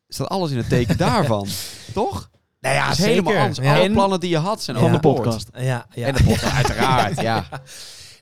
staat 0.07 0.29
alles 0.29 0.51
in 0.51 0.57
het 0.57 0.69
teken 0.69 0.98
daarvan. 1.07 1.48
Toch? 1.93 2.29
Nou 2.60 2.75
ja, 2.75 2.91
is 2.91 2.98
helemaal 2.98 3.36
anders. 3.36 3.60
Alle 3.60 3.79
En- 3.79 3.91
plannen 3.91 4.19
die 4.19 4.29
je 4.29 4.38
had 4.38 4.62
zijn 4.62 4.77
Van 4.77 4.91
de 4.91 5.00
podcast. 5.00 5.50
Ja, 5.53 5.86
ja. 5.93 6.07
En 6.07 6.13
de 6.13 6.24
podcast, 6.24 6.53
uiteraard, 6.53 7.21
ja. 7.21 7.45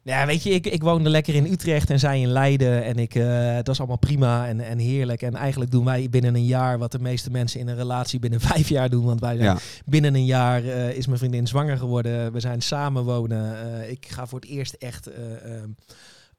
Ja, 0.10 0.26
weet 0.26 0.44
je, 0.44 0.50
ik, 0.50 0.66
ik 0.68 0.82
woonde 0.84 1.10
lekker 1.10 1.36
in 1.36 1.46
Utrecht 1.52 1.90
en 1.90 2.00
zij 2.00 2.22
in 2.22 2.28
Leiden. 2.28 2.84
En 2.84 2.98
ik, 2.98 3.16
eh, 3.16 3.56
het 3.56 3.68
was 3.68 3.78
allemaal 3.78 3.98
prima 3.98 4.48
en, 4.48 4.60
en 4.60 4.78
heerlijk. 4.78 5.22
En 5.22 5.36
eigenlijk 5.36 5.72
doen 5.72 5.86
wij 5.86 6.08
binnen 6.10 6.36
een 6.36 6.46
jaar 6.46 6.78
wat 6.78 6.92
de 6.92 7.00
meeste 7.00 7.32
mensen 7.32 7.60
in 7.60 7.68
een 7.68 7.76
relatie 7.76 8.20
binnen 8.20 8.40
vijf 8.52 8.70
jaar 8.70 8.90
doen. 8.90 9.06
Want 9.06 9.20
wij 9.20 9.36
zijn 9.36 9.48
Ja. 9.50 9.58
binnen 9.86 10.16
een 10.16 10.26
jaar 10.26 10.64
eh, 10.64 10.90
is 10.98 11.06
mijn 11.08 11.20
vriendin 11.20 11.48
zwanger 11.48 11.78
geworden. 11.78 12.32
We 12.34 12.40
zijn 12.40 12.62
samen 12.62 13.04
wonen. 13.04 13.56
Eh, 13.82 13.90
ik 13.90 14.06
ga 14.10 14.28
voor 14.28 14.40
het 14.40 14.50
eerst 14.50 14.74
echt 14.74 15.08
eh, 15.08 15.22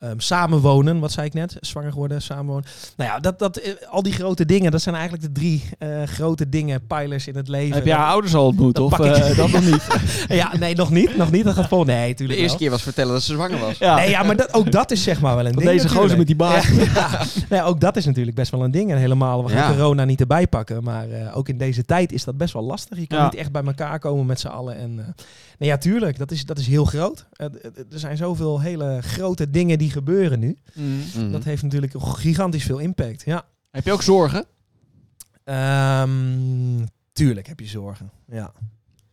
ehm, 0.00 0.10
ehm, 0.10 0.18
samenwonen. 0.18 0.98
Wat 0.98 1.12
zei 1.12 1.26
ik 1.26 1.34
net? 1.34 1.56
Zwanger 1.60 1.92
geworden, 1.92 2.22
samenwonen. 2.22 2.64
Nou 2.96 3.10
ja, 3.10 3.18
dat, 3.20 3.38
dat, 3.38 3.56
eh, 3.56 3.72
al 3.90 4.02
die 4.02 4.12
grote 4.12 4.44
dingen, 4.44 4.70
dat 4.70 4.82
zijn 4.82 4.94
eigenlijk 4.94 5.24
de 5.24 5.32
drie 5.40 5.62
eh, 5.78 6.02
grote 6.02 6.48
dingen, 6.48 6.86
pijlers 6.86 7.26
in 7.26 7.36
het 7.36 7.48
leven. 7.48 7.74
Heb 7.74 7.84
je 7.84 7.90
haar 7.92 8.00
Dat- 8.00 8.10
ouders 8.12 8.34
al 8.34 8.46
ontmoet? 8.46 8.74
dat 8.74 8.84
Of 8.84 8.98
eh, 8.98 9.36
dat 9.36 9.50
nog 9.50 9.64
niet? 9.64 9.86
ja, 10.40 10.56
nee, 10.58 10.74
nog 10.74 10.90
niet. 10.90 11.16
Nog 11.16 11.30
niet. 11.30 11.44
Dat 11.44 11.54
gaat 11.54 11.68
vol. 11.68 11.84
Nee, 11.84 12.14
De 12.14 12.24
eerste 12.26 12.46
wel. 12.46 12.56
keer 12.56 12.70
was 12.70 12.82
vertellen 12.82 13.12
dat 13.12 13.22
ze 13.22 13.32
zwanger 13.32 13.58
was. 13.58 13.78
Ja. 13.78 13.94
Nee, 13.96 14.10
ja, 14.10 14.22
maar 14.22 14.36
dat, 14.36 14.54
ook 14.54 14.72
dat 14.72 14.90
is 14.90 15.02
zeg 15.02 15.20
maar 15.20 15.36
wel 15.36 15.46
een 15.46 15.52
ding. 15.56 15.64
deze 15.70 15.88
gozer 15.88 16.18
met 16.18 16.26
die 16.26 16.36
baard. 16.36 16.68
Ja, 16.94 17.20
nee, 17.48 17.62
ook 17.62 17.80
dat 17.80 17.96
is 17.96 18.04
natuurlijk 18.06 18.36
best 18.36 18.50
wel 18.50 18.64
een 18.64 18.70
ding. 18.70 18.90
En 18.90 18.96
helemaal, 18.98 19.44
we 19.44 19.50
gaan 19.50 19.70
Ja. 19.70 19.76
corona 19.76 20.04
niet 20.04 20.20
erbij 20.20 20.46
pakken. 20.46 20.82
Maar 20.84 21.10
eh, 21.10 21.36
ook 21.36 21.48
in 21.48 21.58
deze 21.58 21.84
tijd 21.84 22.12
is 22.12 22.24
dat 22.24 22.36
best 22.36 22.52
wel 22.52 22.62
lastig. 22.62 22.98
Je 22.98 23.06
kan 23.06 23.18
Ja. 23.18 23.24
niet 23.24 23.34
echt 23.34 23.52
bij 23.52 23.62
elkaar 23.64 23.98
komen 23.98 24.26
met 24.26 24.40
z'n 24.40 24.46
allen. 24.46 24.76
En, 24.76 24.98
eh, 24.98 25.04
nee, 25.58 25.68
ja, 25.68 25.76
tuurlijk. 25.78 26.18
Dat 26.18 26.30
is, 26.30 26.44
dat 26.44 26.58
is 26.58 26.66
heel 26.66 26.84
groot. 26.84 27.26
Er 27.36 27.50
zijn 27.98 28.16
zoveel 28.16 28.60
hele 28.60 28.98
grote 29.02 29.50
dingen 29.50 29.78
die 29.78 29.89
gebeuren 29.90 30.38
nu. 30.38 30.58
Mm. 30.72 30.98
Mhm. 30.98 31.30
Dat 31.30 31.44
heeft 31.44 31.62
natuurlijk 31.62 31.94
gigantisch 31.98 32.64
veel 32.64 32.78
impact. 32.78 33.22
Ja. 33.24 33.44
Heb 33.70 33.84
je 33.84 33.92
ook 33.92 34.02
zorgen? 34.02 34.44
Ehm, 35.44 36.86
tuurlijk 37.12 37.46
heb 37.46 37.60
je 37.60 37.66
zorgen. 37.66 38.10
Ja. 38.26 38.52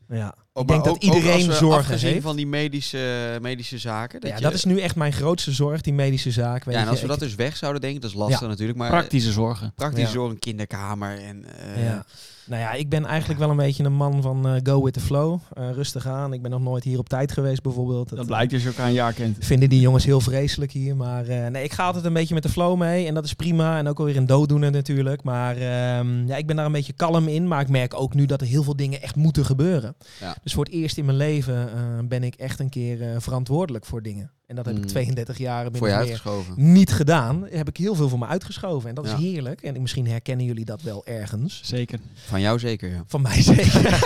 Ja. 0.10 0.36
Ik 0.62 0.68
denk 0.68 0.84
dat 0.84 0.88
ook- 0.94 0.96
ook 0.96 1.02
iedereen 1.16 1.34
als 1.34 1.46
we 1.46 1.54
zorgen 1.54 1.80
afgezien 1.80 2.12
heeft. 2.12 2.24
van 2.24 2.36
die 2.36 2.48
medische, 2.48 3.38
medische 3.42 3.78
zaken. 3.78 4.20
Dat 4.22 4.30
ja, 4.30 4.36
je- 4.36 4.42
dat 4.42 4.54
is 4.54 4.64
nu 4.64 4.80
echt 4.80 4.96
mijn 4.96 5.14
grootste 5.14 5.52
zorg, 5.52 5.82
die 5.82 5.94
medische 5.94 6.32
zaak. 6.32 6.64
Weet 6.64 6.74
ja, 6.74 6.80
en 6.80 6.86
je. 6.86 6.92
als 6.92 7.02
we 7.02 7.08
dat 7.08 7.20
dus 7.20 7.36
weg 7.36 7.58
zouden 7.58 7.82
denken, 7.82 8.02
dat 8.02 8.10
is 8.10 8.16
lastig 8.16 8.48
natuurlijk. 8.48 8.78
Maar 8.78 8.90
Praktische 8.90 9.32
zorgen. 9.32 9.72
praktisch 9.76 10.04
Ja. 10.04 10.10
zorg, 10.10 10.32
een 10.32 10.40
kinderkamer 10.40 11.20
en... 11.20 11.46
eh, 11.76 11.86
Ja. 11.86 12.06
Nou 12.46 12.62
ja, 12.62 12.72
ik 12.74 12.90
ben 12.90 13.06
eigenlijk 13.06 13.40
wel 13.40 13.50
een 13.50 13.56
beetje 13.58 13.84
een 13.84 13.94
man 13.94 14.22
van 14.22 14.48
eh, 14.48 14.54
go 14.64 14.84
with 14.84 14.94
the 14.94 15.00
flow. 15.00 15.40
Eh, 15.54 15.70
rustig 15.72 16.08
aan. 16.08 16.34
Ik 16.34 16.42
ben 16.42 16.52
nog 16.52 16.62
nooit 16.62 16.84
hier 16.84 16.98
op 17.00 17.10
tijd 17.10 17.32
geweest 17.32 17.62
bijvoorbeeld. 17.62 18.16
Dat 18.16 18.26
blijkt 18.26 18.54
als 18.54 18.62
je 18.62 18.68
elkaar 18.68 18.88
een 18.88 18.94
jaar 18.94 19.14
kent. 19.14 19.38
Vinden 19.40 19.70
die 19.70 19.80
jongens 19.80 20.06
heel 20.06 20.22
vreselijk 20.22 20.72
hier. 20.72 20.96
Maar 20.96 21.26
eh, 21.28 21.48
nee, 21.48 21.64
ik 21.64 21.74
ga 21.74 21.86
altijd 21.86 22.06
een 22.06 22.14
beetje 22.14 22.34
met 22.34 22.44
de 22.44 22.50
flow 22.50 22.78
mee. 22.78 23.08
En 23.08 23.14
dat 23.14 23.26
is 23.26 23.34
prima. 23.34 23.78
En 23.78 23.88
ook 23.88 24.00
alweer 24.00 24.18
een 24.18 24.26
dooddoener 24.26 24.72
natuurlijk. 24.72 25.24
Maar 25.24 25.56
ehm, 25.58 26.28
ja, 26.28 26.36
ik 26.36 26.46
ben 26.48 26.56
daar 26.56 26.66
een 26.66 26.72
beetje 26.72 26.94
kalm 26.94 27.28
in. 27.28 27.48
Maar 27.48 27.62
ik 27.62 27.70
merk 27.70 27.94
ook 28.00 28.14
nu 28.14 28.26
dat 28.26 28.42
er 28.42 28.48
heel 28.48 28.64
veel 28.64 28.76
dingen 28.76 29.02
echt 29.02 29.16
moeten 29.16 29.46
gebeuren. 29.46 29.96
Ja. 30.20 30.36
Dus 30.48 30.56
voor 30.56 30.66
het 30.66 30.74
eerst 30.74 30.98
in 30.98 31.06
mijn 31.06 31.18
leven 31.18 31.72
eh, 31.74 32.08
ben 32.08 32.24
ik 32.24 32.36
echt 32.36 32.60
een 32.60 32.70
keer 32.70 33.02
eh, 33.02 33.20
verantwoordelijk 33.20 33.86
voor 33.86 34.02
dingen. 34.02 34.32
En 34.48 34.56
dat 34.56 34.66
heb 34.66 34.76
ik 34.76 34.82
Mm. 34.82 34.88
32 34.88 35.38
jaar 35.38 35.64
min 35.64 35.76
Voor 35.78 35.88
je 35.88 35.94
of 35.94 36.00
meer 36.00 36.10
uitgeschoven. 36.10 36.54
niet 36.74 36.92
gedaan. 36.94 37.48
Heb 37.50 37.68
ik 37.68 37.78
heel 37.78 37.96
veel 37.96 38.10
voor 38.10 38.20
me 38.20 38.26
uitgeschoven. 38.26 38.90
En 38.90 38.96
dat 38.96 39.06
Ja. 39.06 39.14
is 39.14 39.20
heerlijk. 39.20 39.62
En 39.62 39.82
misschien 39.82 40.08
herkennen 40.08 40.46
jullie 40.46 40.66
dat 40.66 40.82
wel 40.82 41.06
ergens. 41.06 41.62
Zeker. 41.64 42.00
Van 42.14 42.42
jou 42.42 42.60
zeker, 42.60 42.90
ja. 42.90 43.04
Van 43.08 43.22
mij 43.22 43.42
zeker. 43.54 44.00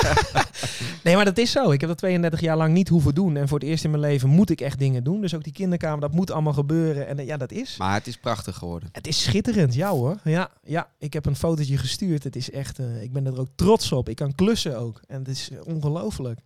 nee, 1.03 1.15
maar 1.15 1.25
dat 1.25 1.37
is 1.37 1.51
zo. 1.51 1.71
Ik 1.71 1.79
heb 1.79 1.89
dat 1.89 1.97
32 1.97 2.39
jaar 2.41 2.57
lang 2.57 2.73
niet 2.73 2.89
hoeven 2.89 3.15
doen. 3.15 3.37
En 3.37 3.47
voor 3.47 3.59
het 3.59 3.67
eerst 3.67 3.83
in 3.83 3.89
mijn 3.89 4.01
leven 4.03 4.29
moet 4.29 4.49
ik 4.49 4.61
echt 4.61 4.79
dingen 4.79 5.03
doen. 5.03 5.21
Dus 5.21 5.35
ook 5.35 5.43
die 5.43 5.53
kinderkamer, 5.53 5.99
dat 6.01 6.11
moet 6.13 6.31
allemaal 6.31 6.53
gebeuren. 6.53 7.07
En 7.07 7.19
eh, 7.19 7.25
ja, 7.25 7.37
dat 7.37 7.51
is. 7.51 7.75
Maar 7.77 7.93
het 7.93 8.07
is 8.07 8.17
prachtig 8.17 8.55
geworden. 8.55 8.89
Het 8.91 9.07
is 9.07 9.23
schitterend, 9.23 9.73
ja 9.73 9.89
hoor. 9.89 10.17
Ja, 10.23 10.49
ja, 10.63 10.87
ik 10.99 11.13
heb 11.13 11.25
een 11.25 11.35
fotootje 11.35 11.77
gestuurd. 11.77 12.23
Het 12.23 12.35
is 12.35 12.51
echt, 12.51 12.79
eh, 12.79 13.01
ik 13.03 13.11
ben 13.13 13.25
er 13.25 13.39
ook 13.39 13.47
trots 13.55 13.91
op. 13.91 14.09
Ik 14.09 14.15
kan 14.15 14.35
klussen 14.35 14.79
ook. 14.79 15.01
En 15.07 15.17
het 15.19 15.27
is 15.27 15.49
eh, 15.51 15.57
ongelooflijk. 15.75 16.39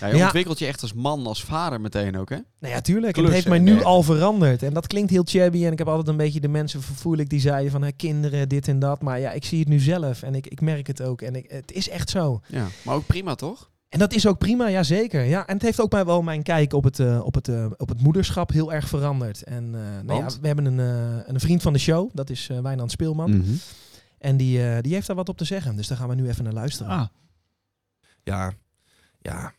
Ja, 0.00 0.06
je 0.06 0.16
Ja. 0.16 0.24
ontwikkelt 0.24 0.58
je 0.58 0.66
echt 0.66 0.82
als 0.82 0.92
man, 0.92 1.26
als 1.26 1.44
vader 1.44 1.80
meteen 1.80 2.16
ook, 2.18 2.28
hè? 2.28 2.36
Nou 2.60 2.74
ja, 2.74 2.80
tuurlijk. 2.80 3.16
Heeft 3.44 3.64
mij 3.64 3.74
nu 3.74 3.82
al 3.82 4.02
veranderd. 4.02 4.62
En 4.62 4.74
dat 4.74 4.86
klinkt 4.86 5.10
heel 5.10 5.24
chabby. 5.24 5.64
En 5.64 5.72
ik 5.72 5.78
heb 5.78 5.88
altijd 5.88 6.08
een 6.08 6.16
beetje 6.16 6.40
de 6.40 6.48
mensen 6.48 6.82
vervoerlijk 6.82 7.28
die 7.28 7.40
zeiden 7.40 7.70
van 7.70 7.82
hè, 7.82 7.92
kinderen, 7.92 8.48
dit 8.48 8.68
en 8.68 8.78
dat. 8.78 9.02
Maar 9.02 9.20
ja, 9.20 9.32
ik 9.32 9.44
zie 9.44 9.58
het 9.58 9.68
nu 9.68 9.78
zelf. 9.78 10.22
En 10.22 10.34
ik, 10.34 10.46
ik 10.46 10.60
merk 10.60 10.86
het 10.86 11.02
ook. 11.02 11.22
En 11.22 11.34
ik, 11.34 11.50
het 11.50 11.72
is 11.72 11.88
echt 11.88 12.10
zo. 12.10 12.40
Ja. 12.48 12.66
Maar 12.84 12.94
ook 12.94 13.06
prima, 13.06 13.34
toch? 13.34 13.70
En 13.92 13.98
dat 13.98 14.12
is 14.12 14.26
ook 14.26 14.38
prima, 14.38 14.66
ja 14.66 14.82
zeker. 14.82 15.24
Ja, 15.24 15.46
en 15.46 15.54
het 15.54 15.62
heeft 15.62 15.80
ook 15.80 15.92
mij 15.92 16.04
wel 16.04 16.22
mijn 16.22 16.42
kijk 16.42 16.72
op 16.72 16.84
het, 16.84 16.98
eh, 16.98 17.24
op 17.24 17.34
het, 17.34 17.48
eh, 17.48 17.66
op 17.76 17.88
het 17.88 18.00
moederschap 18.02 18.50
heel 18.50 18.72
erg 18.72 18.88
veranderd. 18.88 19.42
En 19.42 19.74
eh, 19.74 20.04
nou 20.04 20.20
ja, 20.20 20.30
we 20.40 20.46
hebben 20.46 20.64
een, 20.64 20.78
een 21.28 21.40
vriend 21.40 21.62
van 21.62 21.72
de 21.72 21.78
show, 21.78 22.10
dat 22.12 22.30
is 22.30 22.50
Wijnand 22.62 22.90
Speelman. 22.90 23.36
Mhm. 23.36 23.52
En 24.18 24.36
die, 24.36 24.80
die 24.80 24.94
heeft 24.94 25.06
daar 25.06 25.16
wat 25.16 25.28
op 25.28 25.36
te 25.36 25.44
zeggen. 25.44 25.76
Dus 25.76 25.86
daar 25.88 25.98
gaan 25.98 26.08
we 26.08 26.14
nu 26.14 26.28
even 26.28 26.44
naar 26.44 26.52
luisteren. 26.52 26.92
Ah, 26.92 27.06
Ja, 28.22 28.52
ja. 29.20 29.52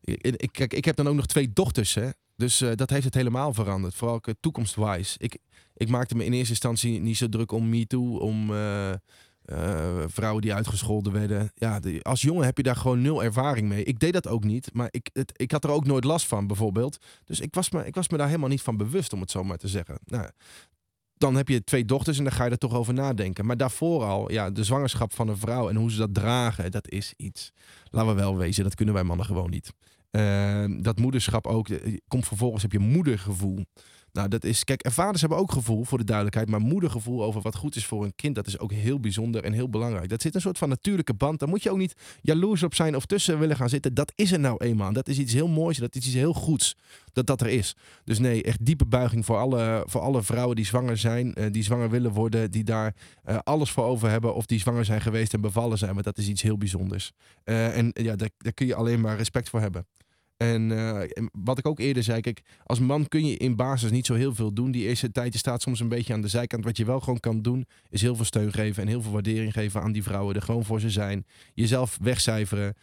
Ik, 0.00 0.36
ik, 0.36 0.52
kijk, 0.52 0.72
ik 0.72 0.84
heb 0.84 0.96
dan 0.96 1.08
ook 1.08 1.14
nog 1.14 1.26
twee 1.26 1.52
dochters, 1.52 1.94
hè. 1.94 2.08
Dus 2.36 2.60
eh, 2.60 2.70
dat 2.74 2.90
heeft 2.90 3.04
het 3.04 3.14
helemaal 3.14 3.54
veranderd. 3.54 3.94
Vooral 3.94 4.16
ook, 4.16 4.26
eh, 4.26 4.34
toekomstwise. 4.40 5.18
Ik, 5.18 5.38
ik 5.74 5.88
maakte 5.88 6.16
me 6.16 6.24
in 6.24 6.32
eerste 6.32 6.50
instantie 6.50 7.00
niet 7.00 7.16
zo 7.16 7.28
druk 7.28 7.52
om 7.52 7.68
MeToo, 7.68 8.18
om 8.18 8.54
eh, 8.54 8.92
vrouwen 10.06 10.42
die 10.42 10.54
uitgescholden 10.54 11.12
werden. 11.12 11.50
Ja, 11.54 11.80
als 12.02 12.22
jongen 12.22 12.44
heb 12.44 12.56
je 12.56 12.62
daar 12.62 12.76
gewoon 12.76 13.02
nul 13.02 13.24
ervaring 13.24 13.68
mee. 13.68 13.84
Ik 13.84 13.98
deed 13.98 14.12
dat 14.12 14.28
ook 14.28 14.44
niet, 14.44 14.70
maar 14.72 14.88
ik, 14.90 15.10
het, 15.12 15.32
ik 15.36 15.50
had 15.50 15.64
er 15.64 15.70
ook 15.70 15.86
nooit 15.86 16.04
last 16.04 16.26
van, 16.26 16.46
bijvoorbeeld. 16.46 16.98
Dus 17.24 17.40
ik 17.40 17.54
was, 17.54 17.70
me, 17.70 17.86
ik 17.86 17.94
was 17.94 18.08
me 18.08 18.16
daar 18.16 18.26
helemaal 18.26 18.48
niet 18.48 18.62
van 18.62 18.76
bewust, 18.76 19.12
om 19.12 19.20
het 19.20 19.30
zo 19.30 19.44
maar 19.44 19.56
te 19.56 19.68
zeggen. 19.68 19.98
Nou, 20.04 20.30
dan 21.18 21.34
heb 21.34 21.48
je 21.48 21.64
twee 21.64 21.84
dochters 21.84 22.18
en 22.18 22.24
dan 22.24 22.32
ga 22.32 22.44
je 22.44 22.50
er 22.50 22.58
toch 22.58 22.74
over 22.74 22.94
nadenken. 22.94 23.46
Maar 23.46 23.56
daarvoor 23.56 24.04
al, 24.04 24.32
ja, 24.32 24.50
de 24.50 24.64
zwangerschap 24.64 25.14
van 25.14 25.28
een 25.28 25.36
vrouw 25.36 25.68
en 25.68 25.76
hoe 25.76 25.90
ze 25.90 25.98
dat 25.98 26.14
dragen, 26.14 26.70
dat 26.70 26.90
is 26.90 27.14
iets. 27.16 27.52
Laten 27.90 28.14
we 28.14 28.20
wel 28.20 28.36
wezen, 28.36 28.64
dat 28.64 28.74
kunnen 28.74 28.94
wij 28.94 29.04
mannen 29.04 29.26
gewoon 29.26 29.50
niet. 29.50 29.72
Eh, 30.10 30.64
dat 30.78 30.98
moederschap 30.98 31.46
ook, 31.46 31.68
eh, 31.68 31.96
komt 32.08 32.26
vervolgens, 32.26 32.62
heb 32.62 32.72
je 32.72 32.78
moedergevoel. 32.78 33.64
Nou, 34.16 34.28
dat 34.28 34.44
is, 34.44 34.64
kijk, 34.64 34.82
en 34.82 34.92
vaders 34.92 35.20
hebben 35.20 35.38
ook 35.38 35.52
gevoel, 35.52 35.84
voor 35.84 35.98
de 35.98 36.04
duidelijkheid. 36.04 36.48
Maar 36.48 36.60
moedergevoel 36.60 37.24
over 37.24 37.40
wat 37.40 37.56
goed 37.56 37.76
is 37.76 37.86
voor 37.86 38.04
een 38.04 38.14
kind, 38.14 38.34
dat 38.34 38.46
is 38.46 38.58
ook 38.58 38.72
heel 38.72 39.00
bijzonder 39.00 39.44
en 39.44 39.52
heel 39.52 39.68
belangrijk. 39.68 40.08
Dat 40.08 40.22
zit 40.22 40.34
een 40.34 40.40
soort 40.40 40.58
van 40.58 40.68
natuurlijke 40.68 41.14
band. 41.14 41.38
Daar 41.38 41.48
moet 41.48 41.62
je 41.62 41.70
ook 41.70 41.78
niet 41.78 41.94
jaloers 42.20 42.62
op 42.62 42.74
zijn 42.74 42.96
of 42.96 43.06
tussen 43.06 43.38
willen 43.38 43.56
gaan 43.56 43.68
zitten. 43.68 43.94
Dat 43.94 44.12
is 44.14 44.32
er 44.32 44.40
nou 44.40 44.64
eenmaal. 44.64 44.92
Dat 44.92 45.08
is 45.08 45.18
iets 45.18 45.32
heel 45.32 45.48
moois, 45.48 45.78
dat 45.78 45.94
is 45.94 46.06
iets 46.06 46.14
heel 46.14 46.32
goeds, 46.32 46.76
dat 47.12 47.26
dat 47.26 47.40
er 47.40 47.46
is. 47.46 47.76
Dus 48.04 48.18
nee, 48.18 48.42
echt 48.42 48.64
diepe 48.64 48.86
buiging 48.86 49.24
voor 49.24 49.36
alle, 49.36 49.82
voor 49.86 50.00
alle 50.00 50.22
vrouwen 50.22 50.56
die 50.56 50.66
zwanger 50.66 50.98
zijn, 50.98 51.34
eh, 51.34 51.46
die 51.52 51.62
zwanger 51.62 51.90
willen 51.90 52.12
worden, 52.12 52.50
die 52.50 52.64
daar 52.64 52.94
eh, 53.22 53.38
alles 53.42 53.70
voor 53.70 53.84
over 53.84 54.10
hebben 54.10 54.34
of 54.34 54.46
die 54.46 54.60
zwanger 54.60 54.84
zijn 54.84 55.00
geweest 55.00 55.34
en 55.34 55.40
bevallen 55.40 55.78
zijn. 55.78 55.92
Want 55.92 56.04
dat 56.04 56.18
is 56.18 56.28
iets 56.28 56.42
heel 56.42 56.58
bijzonders. 56.58 57.12
Eh, 57.44 57.76
en 57.76 57.90
ja, 57.92 58.16
daar 58.16 58.52
kun 58.54 58.66
je 58.66 58.74
alleen 58.74 59.00
maar 59.00 59.16
respect 59.16 59.48
voor 59.48 59.60
hebben. 59.60 59.86
En 60.36 60.72
eh, 60.72 61.00
en 61.00 61.30
wat 61.32 61.58
ik 61.58 61.66
ook 61.66 61.78
eerder 61.80 62.02
zei, 62.02 62.20
kijk, 62.20 62.42
als 62.64 62.78
man 62.78 63.08
kun 63.08 63.26
je 63.26 63.36
in 63.36 63.56
basis 63.56 63.90
niet 63.90 64.06
zo 64.06 64.14
heel 64.14 64.34
veel 64.34 64.52
doen. 64.52 64.70
Die 64.70 64.88
eerste 64.88 65.12
tijd, 65.12 65.32
je 65.32 65.38
staat 65.38 65.62
soms 65.62 65.80
een 65.80 65.88
beetje 65.88 66.12
aan 66.12 66.20
de 66.20 66.28
zijkant. 66.28 66.64
Wat 66.64 66.76
je 66.76 66.84
wel 66.84 67.00
gewoon 67.00 67.20
kan 67.20 67.42
doen, 67.42 67.66
is 67.88 68.02
heel 68.02 68.16
veel 68.16 68.24
steun 68.24 68.52
geven 68.52 68.82
en 68.82 68.88
heel 68.88 69.02
veel 69.02 69.12
waardering 69.12 69.52
geven 69.52 69.82
aan 69.82 69.92
die 69.92 70.02
vrouwen. 70.02 70.34
Er 70.34 70.42
gewoon 70.42 70.64
voor 70.64 70.80
ze 70.80 70.90
zijn. 70.90 71.26
Jezelf 71.54 71.98
wegcijferen. 72.02 72.74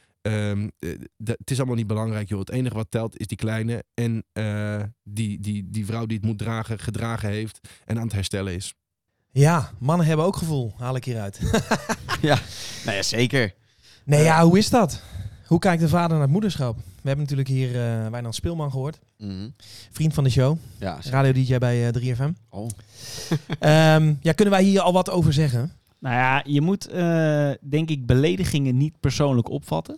D- 1.23 1.27
het 1.37 1.51
is 1.51 1.57
allemaal 1.57 1.75
niet 1.75 1.87
belangrijk, 1.87 2.29
joh. 2.29 2.39
Het 2.39 2.49
enige 2.49 2.75
wat 2.75 2.87
telt 2.91 3.19
is 3.19 3.27
die 3.27 3.37
kleine 3.37 3.83
en 3.93 4.23
eh, 4.33 4.81
die, 5.03 5.39
die, 5.39 5.69
die 5.69 5.85
vrouw 5.85 6.05
die 6.05 6.17
het 6.17 6.25
moet 6.25 6.37
dragen, 6.37 6.79
gedragen 6.79 7.29
heeft 7.29 7.59
en 7.85 7.97
aan 7.97 8.03
het 8.03 8.13
herstellen 8.13 8.53
is. 8.53 8.73
Ja, 9.31 9.71
mannen 9.79 10.05
hebben 10.07 10.25
ook 10.25 10.35
gevoel, 10.35 10.73
haal 10.77 10.95
ik 10.95 11.05
hieruit. 11.05 11.39
Nou 12.85 12.95
ja, 12.97 13.01
zeker. 13.03 13.53
nee, 14.05 14.23
ja, 14.23 14.43
hoe 14.43 14.57
is 14.57 14.69
dat? 14.69 15.01
Hoe 15.47 15.59
kijkt 15.59 15.81
de 15.81 15.87
vader 15.89 16.09
naar 16.11 16.21
het 16.21 16.29
moederschap? 16.31 16.77
We 17.03 17.09
hebben 17.09 17.19
natuurlijk 17.29 17.47
hier 17.49 17.75
eh 17.75 18.07
Wijnand 18.09 18.35
Speelman 18.35 18.71
gehoord. 18.71 18.99
Mhm. 19.17 19.49
Vriend 19.91 20.13
van 20.13 20.23
de 20.23 20.29
show. 20.29 20.57
Ja. 20.79 20.97
Radio-dj 21.09 21.57
bij 21.57 21.87
eh, 21.87 22.15
3FM. 22.17 22.29
Oh. 22.49 22.67
Ehm, 23.59 24.13
ja, 24.21 24.31
kunnen 24.31 24.53
wij 24.53 24.63
hier 24.63 24.81
al 24.81 24.93
wat 24.93 25.09
over 25.09 25.33
zeggen? 25.33 25.71
nou 25.99 26.15
ja, 26.15 26.41
je 26.45 26.61
moet 26.61 26.87
eh, 26.87 27.49
denk 27.61 27.89
ik 27.89 28.05
beledigingen 28.05 28.77
niet 28.77 28.99
persoonlijk 28.99 29.49
opvatten. 29.49 29.97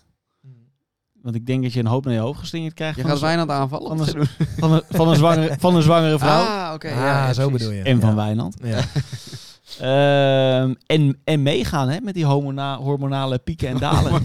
Want 1.21 1.38
ik 1.38 1.45
denk 1.45 1.63
dat 1.63 1.73
je 1.73 1.80
een 1.80 1.86
hoop 1.86 2.06
naar 2.06 2.13
je 2.13 2.19
hoofd 2.19 2.39
geslingerd 2.39 2.73
krijgt 2.73 2.95
Je 2.95 3.01
van, 3.01 3.12
gaat 3.12 3.19
Wijnand 3.19 3.49
aanvallen? 3.49 3.97
van 3.97 3.99
een- 4.17 4.27
van, 4.58 4.71
een, 4.71 4.82
van, 4.89 5.08
een 5.10 5.15
zwangere, 5.15 5.56
van 5.60 5.75
een 5.75 5.82
zwangere 5.82 6.19
vrouw. 6.19 6.43
Ah, 6.45 6.73
oké. 6.73 6.88
ah, 6.89 6.95
ja, 6.95 7.27
ja, 7.27 7.34
zo 7.34 7.49
precies. 7.49 7.67
bedoel 7.67 7.84
je. 7.84 7.89
En 7.89 7.99
van 7.99 8.10
ja. 8.10 8.15
Wijnand. 8.15 8.58
Ja. 8.63 8.80
Ehm, 9.80 10.73
en, 10.86 11.17
en 11.23 11.43
meegaan 11.43 11.89
hè, 11.89 11.99
met 12.01 12.13
die 12.13 12.25
hormona 12.25 12.77
hormonale 12.77 13.38
pieken 13.38 13.67
en 13.67 13.77
dalen. 13.77 14.21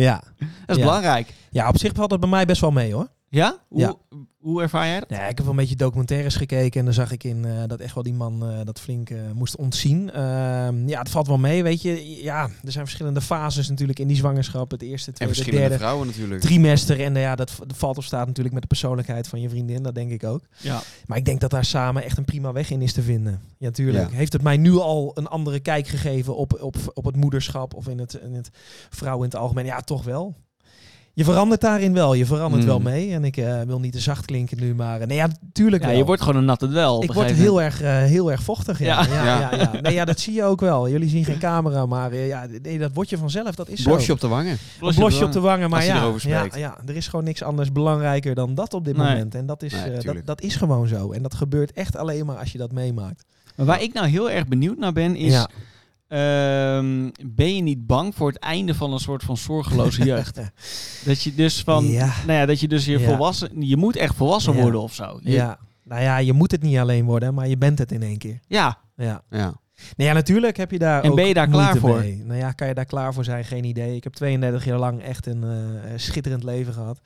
Ja. 0.00 0.22
Dat 0.66 0.76
is 0.76 0.82
belangrijk. 0.82 1.34
ja, 1.50 1.68
op 1.68 1.78
zich 1.78 1.92
valt 1.94 2.10
het 2.10 2.20
bij 2.20 2.28
mij 2.28 2.44
best 2.44 2.60
wel 2.60 2.70
mee 2.70 2.92
hoor. 2.92 3.08
Ja? 3.28 3.58
Hoe, 3.68 3.78
Ja. 3.80 3.94
hoe 4.38 4.62
ervaar 4.62 4.86
jij 4.86 5.00
dat? 5.00 5.08
Ja, 5.08 5.20
ik 5.20 5.26
heb 5.36 5.38
wel 5.38 5.48
een 5.48 5.56
beetje 5.56 5.76
documentaires 5.76 6.36
gekeken 6.36 6.78
en 6.78 6.84
dan 6.84 6.94
zag 6.94 7.12
ik 7.12 7.24
in 7.24 7.44
eh, 7.44 7.62
dat 7.66 7.80
echt 7.80 7.94
wel 7.94 8.02
die 8.02 8.12
man 8.14 8.48
eh, 8.50 8.58
dat 8.64 8.80
flink 8.80 9.10
eh, 9.10 9.18
moest 9.34 9.56
ontzien. 9.56 10.10
Ehm, 10.10 10.88
ja, 10.88 10.98
het 10.98 11.08
valt 11.08 11.26
wel 11.26 11.38
mee, 11.38 11.62
weet 11.62 11.82
je. 11.82 12.22
Ja, 12.22 12.42
er 12.64 12.72
zijn 12.72 12.84
verschillende 12.84 13.20
fases 13.20 13.68
natuurlijk 13.68 13.98
in 13.98 14.06
die 14.06 14.16
zwangerschap. 14.16 14.70
Het 14.70 14.82
eerste, 14.82 15.10
En 15.10 15.14
tweede, 15.16 15.34
verschillende 15.34 15.68
derde 15.68 15.84
vrouwen 15.84 16.06
natuurlijk. 16.06 16.40
trimester. 16.40 17.00
En 17.00 17.16
eh, 17.16 17.22
ja, 17.22 17.34
dat 17.36 17.58
valt 17.74 17.98
of 17.98 18.04
staat 18.04 18.26
natuurlijk 18.26 18.54
met 18.54 18.62
de 18.62 18.68
persoonlijkheid 18.68 19.28
van 19.28 19.40
je 19.40 19.48
vriendin, 19.48 19.82
dat 19.82 19.94
denk 19.94 20.10
ik 20.10 20.24
ook. 20.24 20.42
Ja. 20.56 20.82
Maar 21.06 21.18
ik 21.18 21.24
denk 21.24 21.40
dat 21.40 21.50
daar 21.50 21.64
samen 21.64 22.04
echt 22.04 22.16
een 22.18 22.24
prima 22.24 22.52
weg 22.52 22.70
in 22.70 22.82
is 22.82 22.92
te 22.92 23.02
vinden. 23.02 23.40
Ja, 23.58 23.70
tuurlijk. 23.70 24.10
Ja. 24.10 24.16
Heeft 24.16 24.32
het 24.32 24.42
mij 24.42 24.56
nu 24.56 24.76
al 24.76 25.10
een 25.14 25.26
andere 25.26 25.60
kijk 25.60 25.86
gegeven 25.86 26.36
op, 26.36 26.62
op, 26.62 26.76
op 26.94 27.04
het 27.04 27.16
moederschap 27.16 27.74
of 27.74 27.88
in 27.88 27.98
het, 27.98 28.14
in 28.14 28.34
het 28.34 28.50
vrouw 28.90 29.16
in 29.16 29.24
het 29.24 29.36
algemeen? 29.36 29.64
Ja, 29.64 29.80
toch 29.80 30.04
wel. 30.04 30.34
Je 31.16 31.24
verandert 31.24 31.60
daarin 31.60 31.92
wel. 31.92 32.14
Je 32.14 32.26
verandert 32.26 32.62
Mm. 32.62 32.68
wel 32.68 32.78
mee. 32.80 33.12
En 33.12 33.24
ik 33.24 33.36
eh, 33.36 33.60
wil 33.62 33.80
niet 33.80 33.92
te 33.92 34.00
zacht 34.00 34.24
klinken 34.24 34.56
nu, 34.60 34.74
maar 34.74 35.00
eh, 35.00 35.06
nee, 35.06 35.16
ja, 35.16 35.28
tuurlijk 35.52 35.82
ja, 35.82 35.88
wel. 35.88 35.98
je 35.98 36.04
wordt 36.04 36.22
gewoon 36.22 36.36
een 36.36 36.44
natte 36.44 36.68
wel. 36.68 37.02
ik 37.02 37.12
word 37.12 37.30
heel 37.30 37.62
erg, 37.62 37.80
eh, 37.82 37.96
heel 37.96 38.30
erg 38.30 38.42
vochtig. 38.42 38.78
Ja. 38.78 39.06
Ja. 39.06 39.14
Ja. 39.14 39.24
Ja, 39.24 39.50
Ja. 39.50 39.58
ja, 39.72 39.80
Nee, 39.80 39.94
ja, 39.94 40.04
dat 40.04 40.20
zie 40.20 40.34
je 40.34 40.44
ook 40.44 40.60
wel. 40.60 40.88
Jullie 40.88 41.08
zien 41.08 41.24
geen 41.24 41.38
camera, 41.38 41.86
maar 41.86 42.10
eh, 42.12 42.26
ja, 42.28 42.46
nee, 42.62 42.78
dat 42.78 42.90
word 42.94 43.08
je 43.10 43.18
vanzelf. 43.18 43.54
Dat 43.54 43.68
is 43.68 43.82
Blosje 43.82 44.04
zo. 44.04 44.12
op 44.12 44.20
de 44.20 44.28
wangen. 44.28 44.58
Een 44.80 44.94
blosje 44.94 45.24
op 45.24 45.32
de 45.32 45.40
wangen, 45.40 45.70
maar 45.70 45.84
ja, 45.84 46.12
ja, 46.18 46.46
ja, 46.56 46.78
er 46.86 46.96
is 46.96 47.08
gewoon 47.08 47.24
niks 47.24 47.42
anders 47.42 47.72
belangrijker 47.72 48.34
dan 48.34 48.54
dat 48.54 48.74
op 48.74 48.84
dit 48.84 48.96
Nee. 48.96 49.06
moment. 49.08 49.34
En 49.34 49.46
dat 49.46 49.62
is, 49.62 49.72
Nee, 49.72 49.82
eh, 49.92 50.02
dat, 50.04 50.16
dat 50.24 50.40
is 50.40 50.56
gewoon 50.56 50.88
zo. 50.88 51.12
En 51.12 51.22
dat 51.22 51.34
gebeurt 51.34 51.72
echt 51.72 51.96
alleen 51.96 52.26
maar 52.26 52.36
als 52.36 52.52
je 52.52 52.58
dat 52.58 52.72
meemaakt. 52.72 53.24
Maar 53.56 53.66
waar 53.66 53.82
ik 53.82 53.92
nou 53.92 54.06
heel 54.06 54.30
erg 54.30 54.46
benieuwd 54.46 54.78
naar 54.78 54.92
ben, 54.92 55.16
is... 55.16 55.44
Ehm, 56.08 57.10
ben 57.26 57.54
je 57.56 57.62
niet 57.62 57.86
bang 57.86 58.14
voor 58.14 58.28
het 58.28 58.38
einde 58.38 58.74
van 58.74 58.92
een 58.92 58.98
soort 58.98 59.22
van 59.22 59.36
zorgeloze 59.36 60.04
jeugd? 60.14 60.40
dat 61.04 61.22
je 61.22 61.34
dus 61.34 61.62
van... 61.62 61.84
Ja. 61.86 62.12
Nou 62.26 62.38
ja, 62.38 62.46
dat 62.46 62.60
je 62.60 62.68
dus 62.68 62.84
je 62.84 62.98
Ja. 62.98 63.06
volwassen... 63.08 63.66
Je 63.66 63.76
moet 63.76 63.96
echt 63.96 64.14
volwassen 64.14 64.54
Ja. 64.54 64.62
worden 64.62 64.80
of 64.80 64.94
zo. 64.94 65.18
Je- 65.22 65.30
Ja. 65.30 65.58
Nou 65.84 66.02
ja, 66.02 66.16
je 66.18 66.32
moet 66.32 66.50
het 66.50 66.62
niet 66.62 66.78
alleen 66.78 67.04
worden, 67.04 67.34
maar 67.34 67.48
je 67.48 67.56
bent 67.58 67.78
het 67.78 67.92
in 67.92 68.02
één 68.02 68.18
keer. 68.18 68.38
Ja. 68.46 68.78
Ja. 68.96 69.22
Ja. 69.30 69.54
Nou 69.96 70.08
ja, 70.08 70.14
natuurlijk 70.14 70.56
heb 70.56 70.70
je 70.70 70.78
daar 70.78 71.02
En 71.02 71.10
ook 71.10 71.16
ben 71.16 71.26
je 71.26 71.34
daar 71.34 71.48
klaar 71.48 71.76
voor? 71.76 71.98
mee. 71.98 72.22
Nou 72.26 72.38
ja, 72.38 72.52
kan 72.52 72.68
je 72.68 72.74
daar 72.74 72.84
klaar 72.84 73.14
voor 73.14 73.24
zijn? 73.24 73.44
Geen 73.44 73.64
idee. 73.64 73.96
Ik 73.96 74.04
heb 74.04 74.12
32 74.12 74.64
jaar 74.64 74.78
lang 74.78 75.02
echt 75.02 75.26
een 75.26 75.44
eh, 75.44 75.90
schitterend 75.96 76.44
leven 76.44 76.72
gehad. 76.72 77.00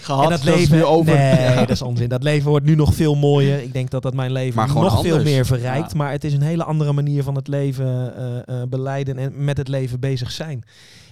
Gehad, 0.00 0.24
en 0.24 0.30
dat 0.30 0.38
is 0.38 0.44
leven 0.44 0.76
nu 0.76 0.84
over. 0.84 1.14
Nee, 1.14 1.40
Ja. 1.40 1.54
dat 1.54 1.70
is 1.70 1.82
onzin. 1.82 2.08
Dat 2.08 2.22
leven 2.22 2.50
wordt 2.50 2.66
nu 2.66 2.74
nog 2.74 2.94
veel 2.94 3.14
mooier. 3.14 3.62
Ik 3.62 3.72
denk 3.72 3.90
dat 3.90 4.02
dat 4.02 4.14
mijn 4.14 4.32
leven 4.32 4.68
nog 4.74 5.00
veel 5.02 5.22
meer 5.22 5.46
verrijkt. 5.46 5.90
Ja. 5.92 5.96
Maar 5.96 6.10
het 6.12 6.24
is 6.24 6.32
een 6.32 6.42
hele 6.42 6.64
andere 6.64 6.92
manier 6.92 7.22
van 7.22 7.34
het 7.34 7.48
leven 7.48 8.16
eh, 8.16 8.38
eh, 8.62 8.68
beleiden 8.68 9.18
en 9.18 9.44
met 9.44 9.56
het 9.56 9.68
leven 9.68 10.00
bezig 10.00 10.30
zijn. 10.30 10.64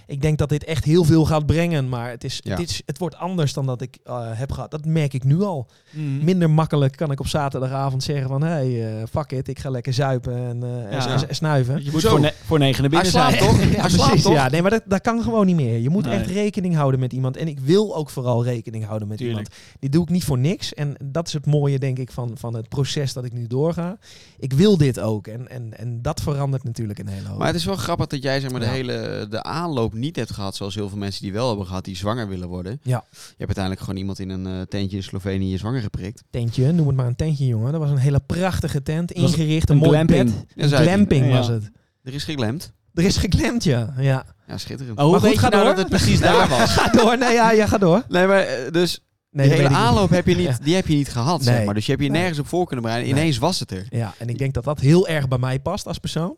Ik 0.09 0.21
denk 0.21 0.37
dat 0.37 0.49
dit 0.49 0.63
echt 0.63 0.83
heel 0.83 1.03
veel 1.03 1.25
gaat 1.25 1.45
brengen, 1.45 1.89
maar 1.89 2.09
het, 2.09 2.23
is, 2.23 2.39
Ja. 2.43 2.57
is, 2.57 2.81
het 2.85 2.97
wordt 2.97 3.15
anders 3.15 3.53
dan 3.53 3.65
dat 3.65 3.81
ik 3.81 3.97
eh, 4.03 4.21
heb 4.33 4.51
gehad. 4.51 4.71
Dat 4.71 4.85
merk 4.85 5.13
ik 5.13 5.23
nu 5.23 5.41
al. 5.41 5.67
Mhm. 5.91 6.23
Minder 6.23 6.49
makkelijk 6.49 6.95
kan 6.95 7.11
ik 7.11 7.19
op 7.19 7.27
zaterdagavond 7.27 8.03
zeggen 8.03 8.27
van... 8.27 8.41
hey, 8.41 8.97
eh, 8.99 9.03
fuck 9.11 9.31
it, 9.31 9.47
ik 9.47 9.59
ga 9.59 9.69
lekker 9.69 9.93
zuipen 9.93 10.33
en, 10.37 10.63
eh, 10.63 10.91
Ja. 10.91 11.27
en 11.27 11.35
snuiven. 11.35 11.83
Je 11.83 11.91
moet 11.91 12.01
Zo. 12.01 12.09
voor, 12.09 12.19
ne- 12.19 12.33
voor 12.45 12.59
negen 12.59 12.81
naar 12.81 12.89
binnen 12.89 13.11
zijn. 13.11 13.37
toch? 13.37 13.57
Ja, 13.71 13.81
precies. 13.87 14.21
toch? 14.23 14.33
Ja, 14.33 14.49
nee, 14.49 14.61
maar 14.61 14.71
dat, 14.71 14.83
dat 14.85 15.01
kan 15.01 15.21
gewoon 15.23 15.45
niet 15.45 15.55
meer. 15.55 15.77
Je 15.77 15.89
moet 15.89 16.05
Nee. 16.05 16.17
echt 16.19 16.27
rekening 16.29 16.75
houden 16.75 16.99
met 16.99 17.13
iemand. 17.13 17.37
En 17.37 17.47
ik 17.47 17.59
wil 17.59 17.95
ook 17.95 18.09
vooral 18.09 18.43
rekening 18.43 18.85
houden 18.85 19.07
met 19.07 19.17
Tuurlijk. 19.17 19.37
iemand. 19.47 19.61
Dit 19.79 19.91
doe 19.91 20.03
ik 20.03 20.09
niet 20.09 20.23
voor 20.23 20.37
niks. 20.39 20.73
En 20.73 20.95
dat 21.03 21.27
is 21.27 21.33
het 21.33 21.45
mooie, 21.45 21.79
denk 21.79 21.99
ik, 21.99 22.11
van, 22.11 22.31
van 22.37 22.55
het 22.55 22.69
proces 22.69 23.13
dat 23.13 23.25
ik 23.25 23.33
nu 23.33 23.47
doorga. 23.47 23.97
Ik 24.39 24.53
wil 24.53 24.77
dit 24.77 24.99
ook. 24.99 25.27
En, 25.27 25.49
en, 25.49 25.77
en 25.77 26.01
dat 26.01 26.21
verandert 26.21 26.63
natuurlijk 26.63 26.99
een 26.99 27.07
hele 27.07 27.27
hoop. 27.27 27.37
Maar 27.37 27.47
het 27.47 27.55
is 27.55 27.65
wel 27.65 27.75
grappig 27.75 28.07
dat 28.07 28.23
jij 28.23 28.39
zeg 28.39 28.51
maar, 28.51 28.61
Ja. 28.61 28.67
de 28.67 28.73
hele 28.73 29.27
de 29.29 29.43
aanloop 29.43 29.93
niet 29.99 30.15
hebt 30.15 30.31
gehad, 30.31 30.55
zoals 30.55 30.75
heel 30.75 30.89
veel 30.89 30.97
mensen 30.97 31.21
die 31.21 31.33
wel 31.33 31.47
hebben 31.47 31.65
gehad, 31.65 31.85
die 31.85 31.95
zwanger 31.95 32.27
willen 32.27 32.47
worden. 32.47 32.79
Ja. 32.83 33.03
Je 33.11 33.17
hebt 33.27 33.37
uiteindelijk 33.57 33.79
gewoon 33.79 33.99
iemand 33.99 34.19
in 34.19 34.29
een 34.29 34.47
eh, 34.47 34.61
tentje 34.61 34.97
in 34.97 35.03
Slovenië 35.03 35.57
zwanger 35.57 35.81
geprikt. 35.81 36.23
Tentje, 36.29 36.71
noem 36.71 36.87
het 36.87 36.95
maar 36.95 37.07
een 37.07 37.15
tentje, 37.15 37.45
jongen. 37.45 37.71
Dat 37.71 37.81
was 37.81 37.89
een 37.89 37.97
hele 37.97 38.19
prachtige 38.25 38.81
tent, 38.83 39.11
ingericht, 39.11 39.69
een, 39.69 39.75
een 39.75 39.81
mooi 39.81 39.91
glamping. 39.93 40.45
bed. 40.55 40.71
Een 40.71 40.77
glamping 40.77 41.25
Ja. 41.25 41.31
was 41.37 41.47
het. 41.47 41.71
Er 42.03 42.13
is 42.13 42.23
geglemd. 42.23 42.71
Er 42.93 43.03
is 43.03 43.17
geklemd, 43.17 43.63
ja. 43.63 43.93
ja. 43.97 44.25
Ja, 44.47 44.57
schitterend. 44.57 44.97
Oh, 44.97 45.03
hoe 45.03 45.11
Maar 45.19 45.29
goed, 45.29 45.39
ga 45.39 45.49
nou 45.49 45.63
door. 45.63 45.75
dat 45.75 45.77
het 45.77 45.89
precies 45.89 46.19
daar 46.19 46.47
was? 46.59 46.71
Ga 46.71 46.89
door, 46.91 47.17
nee, 47.17 47.33
ja, 47.33 47.51
ja, 47.51 47.67
ga 47.67 47.77
door. 47.77 48.03
Nee, 48.07 48.27
maar 48.27 48.39
eh, 48.39 48.71
dus 48.71 48.99
Nee, 49.31 49.47
die 49.47 49.57
hele 49.57 49.69
aanloop 49.75 50.09
heb 50.09 50.27
je 50.27 50.35
niet, 50.35 50.45
Ja. 50.57 50.57
die 50.63 50.75
heb 50.75 50.87
je 50.87 50.95
niet 50.95 51.09
gehad, 51.09 51.43
Nee. 51.43 51.55
zeg 51.55 51.65
maar. 51.65 51.73
Dus 51.73 51.85
je 51.85 51.91
hebt 51.91 52.03
je 52.03 52.09
Nee. 52.09 52.19
nergens 52.19 52.39
op 52.39 52.47
voor 52.47 52.65
kunnen 52.65 52.83
bereiden. 52.85 53.11
Nee. 53.13 53.19
Ineens 53.21 53.37
was 53.37 53.59
het 53.59 53.71
er. 53.71 53.85
Ja, 53.89 54.13
en 54.17 54.27
ik 54.29 54.37
denk 54.37 54.53
dat 54.53 54.63
dat 54.63 54.79
heel 54.79 55.07
erg 55.07 55.27
bij 55.27 55.37
mij 55.37 55.59
past 55.59 55.87
als 55.87 55.97
persoon. 55.97 56.35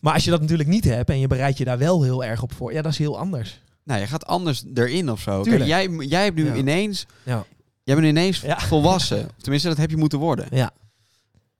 Maar 0.00 0.12
als 0.14 0.24
je 0.24 0.30
dat 0.30 0.40
natuurlijk 0.40 0.68
niet 0.68 0.84
hebt 0.84 1.10
en 1.10 1.18
je 1.18 1.26
bereidt 1.26 1.58
je 1.58 1.64
daar 1.64 1.78
wel 1.78 2.02
heel 2.02 2.24
erg 2.24 2.42
op 2.42 2.52
voor, 2.52 2.72
ja, 2.72 2.82
dat 2.82 2.92
is 2.92 2.98
heel 2.98 3.18
anders. 3.18 3.60
Nou, 3.84 4.00
je 4.00 4.06
gaat 4.06 4.26
anders 4.26 4.64
erin 4.74 5.10
of 5.10 5.20
zo. 5.20 5.42
Kijk, 5.42 5.64
jij, 5.64 5.88
jij 5.88 6.24
hebt 6.24 6.36
nu 6.36 6.44
Ja. 6.46 6.54
ineens... 6.54 7.06
Ja. 7.22 7.44
Jij 7.82 7.94
bent 7.94 8.06
ineens 8.06 8.42
volwassen. 8.46 9.28
Tenminste, 9.40 9.68
dat 9.68 9.76
heb 9.76 9.90
je 9.90 9.96
moeten 9.96 10.18
worden. 10.18 10.46
Ja. 10.50 10.70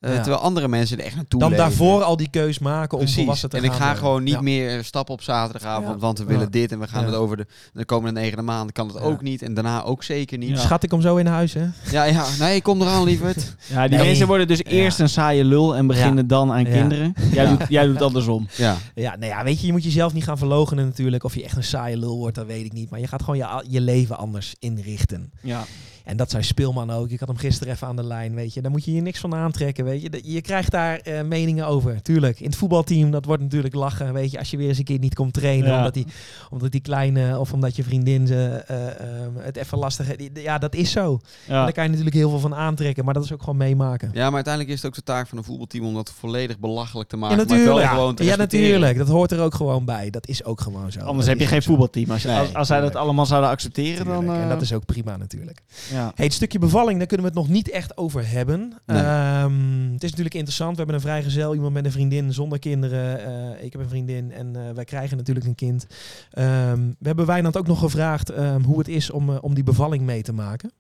Eh, 0.01 0.11
Ja. 0.15 0.21
Terwijl 0.21 0.43
andere 0.43 0.69
mensen 0.69 0.99
er 0.99 1.05
echt 1.05 1.15
naartoe 1.17 1.41
Dan 1.41 1.51
leven. 1.51 1.65
daarvoor 1.65 2.03
al 2.03 2.17
die 2.17 2.31
keus 2.31 2.59
maken 2.59 2.93
om 2.93 2.99
Precies. 2.99 3.17
volwassen 3.17 3.51
te 3.51 3.57
en 3.57 3.63
gaan 3.63 3.71
ik 3.73 3.77
ga 3.79 3.85
worden. 3.85 4.03
gewoon 4.03 4.23
niet 4.23 4.35
Ja. 4.35 4.41
meer 4.41 4.85
stappen 4.85 5.15
op 5.15 5.23
zaterdagavond, 5.23 5.89
Ja. 5.95 5.99
want 5.99 6.19
we 6.19 6.25
willen 6.25 6.51
dit 6.51 6.73
en 6.73 6.79
we 6.79 6.87
gaan 6.89 7.01
Ja. 7.01 7.07
het 7.07 7.17
over 7.17 7.37
de, 7.37 7.47
de 7.73 7.85
komende 7.85 8.21
negende 8.21 8.43
maanden 8.43 8.73
kan 8.73 8.87
het 8.89 8.97
Ja. 8.97 9.03
ook 9.03 9.23
niet 9.23 9.43
en 9.43 9.55
daarna 9.55 9.83
ook 9.83 10.03
zeker 10.03 10.39
niet. 10.39 10.49
Ja. 10.49 10.57
Schat, 10.57 10.83
ik 10.83 10.89
kom 10.89 11.01
zo 11.01 11.17
in 11.17 11.27
huis, 11.27 11.55
hè? 11.55 11.67
Ja, 11.91 12.05
ja, 12.05 12.27
nee, 12.39 12.63
kom 12.63 12.83
eraan, 12.83 13.05
lieverd. 13.05 13.55
Ja, 13.73 13.89
die 13.89 13.97
Nee. 13.99 14.07
mensen 14.07 14.27
worden 14.27 14.47
dus 14.49 14.59
Ja. 14.59 14.65
eerst 14.71 14.99
een 15.01 15.09
saaie 15.09 15.45
lul 15.45 15.77
en 15.77 15.87
beginnen 15.87 16.27
dan 16.27 16.53
aan 16.53 16.65
Ja. 16.65 16.71
kinderen. 16.71 17.15
Jij, 17.33 17.45
Ja. 17.45 17.57
doet, 17.57 17.69
jij 17.69 17.85
doet 17.85 17.95
het 17.95 18.03
andersom. 18.03 18.49
Ja, 18.57 18.77
Ja, 18.95 19.17
nou 19.17 19.33
ja, 19.33 19.45
weet 19.45 19.61
je, 19.61 19.67
je 19.67 19.73
moet 19.73 19.85
jezelf 19.85 20.13
niet 20.13 20.25
gaan 20.25 20.39
verlogenen 20.39 20.85
natuurlijk. 20.85 21.25
Of 21.25 21.35
je 21.35 21.45
echt 21.45 21.57
een 21.57 21.65
saaie 21.65 21.97
lul 21.97 22.17
wordt, 22.19 22.35
dat 22.35 22.47
weet 22.47 22.65
ik 22.65 22.73
niet. 22.73 22.91
Maar 22.91 23.01
je 23.01 23.07
gaat 23.07 23.23
gewoon 23.23 23.37
je, 23.39 23.65
je 23.69 23.81
leven 23.81 24.19
anders 24.19 24.55
inrichten. 24.59 25.33
Ja. 25.43 25.65
En 26.07 26.17
dat 26.17 26.31
zei 26.31 26.43
Speelman 26.43 26.91
ook. 26.91 27.11
Ik 27.11 27.19
had 27.21 27.29
hem 27.29 27.37
gisteren 27.37 27.73
even 27.73 27.87
aan 27.87 27.97
de 27.97 28.03
lijn, 28.05 28.35
weet 28.35 28.55
je. 28.55 28.63
Daar 28.63 28.71
moet 28.71 28.85
je 28.85 28.93
je 28.93 29.01
niks 29.01 29.21
van 29.21 29.35
aantrekken, 29.35 29.85
weet 29.85 30.03
je. 30.03 30.21
Je 30.23 30.41
krijgt 30.41 30.71
daar 30.71 30.97
eh, 30.99 31.23
meningen 31.23 31.67
over, 31.67 32.03
tuurlijk. 32.03 32.41
In 32.41 32.47
het 32.47 32.57
voetbalteam, 32.57 33.11
dat 33.11 33.25
wordt 33.25 33.43
natuurlijk 33.43 33.75
lachen, 33.75 34.13
weet 34.13 34.31
je. 34.31 34.39
Als 34.39 34.51
je 34.51 34.57
weer 34.57 34.69
eens 34.69 34.79
een 34.79 34.85
keer 34.85 34.99
niet 34.99 35.15
komt 35.15 35.33
trainen, 35.33 35.69
Ja. 35.71 35.77
omdat, 35.79 35.95
die, 35.95 36.07
omdat 36.51 36.71
die 36.73 36.81
kleine... 36.81 37.39
of 37.39 37.53
omdat 37.53 37.77
je 37.77 37.83
vriendin 37.83 38.27
ze, 38.27 38.45
eh, 38.67 38.87
eh, 38.89 38.97
het 39.39 39.57
even 39.57 39.79
lastig... 39.79 40.09
Ja, 40.35 40.59
dat 40.59 40.75
is 40.75 40.91
zo. 40.91 41.13
En 41.47 41.55
Ja. 41.55 41.63
daar 41.63 41.73
kan 41.73 41.83
je 41.85 41.89
natuurlijk 41.91 42.17
heel 42.17 42.31
veel 42.31 42.39
van 42.39 42.55
aantrekken. 42.55 43.05
Maar 43.05 43.15
dat 43.15 43.25
is 43.25 43.33
ook 43.33 43.41
gewoon 43.41 43.57
meemaken. 43.57 44.11
ja, 44.13 44.25
maar 44.25 44.35
uiteindelijk 44.35 44.75
is 44.75 44.83
het 44.83 44.91
ook 44.91 44.97
de 44.97 45.03
taak 45.03 45.27
van 45.29 45.39
een 45.39 45.45
voetbalteam 45.45 45.85
om 45.85 45.95
dat 45.95 46.13
volledig 46.19 46.59
belachelijk 46.59 47.09
te 47.09 47.17
Ja, 47.17 47.23
maken. 47.23 47.37
maar 47.37 47.47
natuurlijk. 47.47 47.79
wel 47.79 47.89
gewoon 47.89 48.15
te 48.15 48.25
ja, 48.25 48.37
natuurlijk. 48.37 48.99
Dat 48.99 49.09
hoort 49.09 49.31
er 49.33 49.41
ook 49.41 49.55
gewoon 49.55 49.85
bij. 49.85 50.11
Dat 50.11 50.29
is 50.29 50.45
ook 50.45 50.61
gewoon 50.61 50.93
zo. 50.93 50.99
Anders 51.01 51.19
Dat 51.19 51.27
heb 51.29 51.39
je 51.39 51.47
geen 51.47 51.63
zo. 51.63 51.69
voetbalteam. 51.69 52.11
Als, 52.11 52.23
je, 52.23 52.29
Nee, 52.29 52.39
als, 52.39 52.55
als 52.55 52.67
zij 52.67 52.81
dat 52.81 52.95
allemaal 52.97 53.27
zouden 53.27 53.51
accepteren, 53.51 54.05
Tuurlijk. 54.05 54.27
dan... 54.27 54.37
En 54.37 54.43
eh, 54.43 54.49
dat 54.49 54.63
is 54.63 54.73
ook 54.73 54.85
prima 54.85 55.17
natuurlijk. 55.17 55.63
Ja. 55.97 56.13
Hey, 56.15 56.25
het 56.25 56.35
stukje 56.35 56.59
bevalling, 56.59 56.99
daar 56.99 57.07
kunnen 57.07 57.27
we 57.27 57.33
het 57.33 57.41
nog 57.41 57.57
niet 57.57 57.71
echt 57.71 57.97
over 57.97 58.29
hebben. 58.29 58.73
Nee. 58.87 59.03
Ehm, 59.03 59.93
het 59.93 60.03
is 60.03 60.11
natuurlijk 60.11 60.35
interessant. 60.35 60.71
We 60.71 60.77
hebben 60.77 60.95
een 60.95 61.01
vrijgezel, 61.01 61.55
iemand 61.55 61.73
met 61.73 61.85
een 61.85 61.93
vriendin 61.93 62.33
zonder 62.33 62.59
kinderen. 62.59 63.25
Eh, 63.25 63.65
ik 63.65 63.73
heb 63.73 63.83
een 63.83 63.89
vriendin 63.89 64.33
en 64.33 64.57
eh, 64.57 64.73
wij 64.75 64.85
krijgen 64.85 65.17
natuurlijk 65.17 65.47
een 65.47 65.55
kind. 65.55 65.87
Ehm, 66.31 66.81
we 66.99 67.07
hebben 67.07 67.27
Wijnand 67.27 67.57
ook 67.57 67.67
nog 67.67 67.79
gevraagd 67.79 68.31
ehm, 68.31 68.63
hoe 68.63 68.79
het 68.79 68.89
is 68.89 69.11
om, 69.11 69.31
eh, 69.31 69.39
om 69.41 69.55
die 69.55 69.65
bevalling 69.65 70.05
mee 70.05 70.23
te 70.23 70.33
maken. 70.33 70.73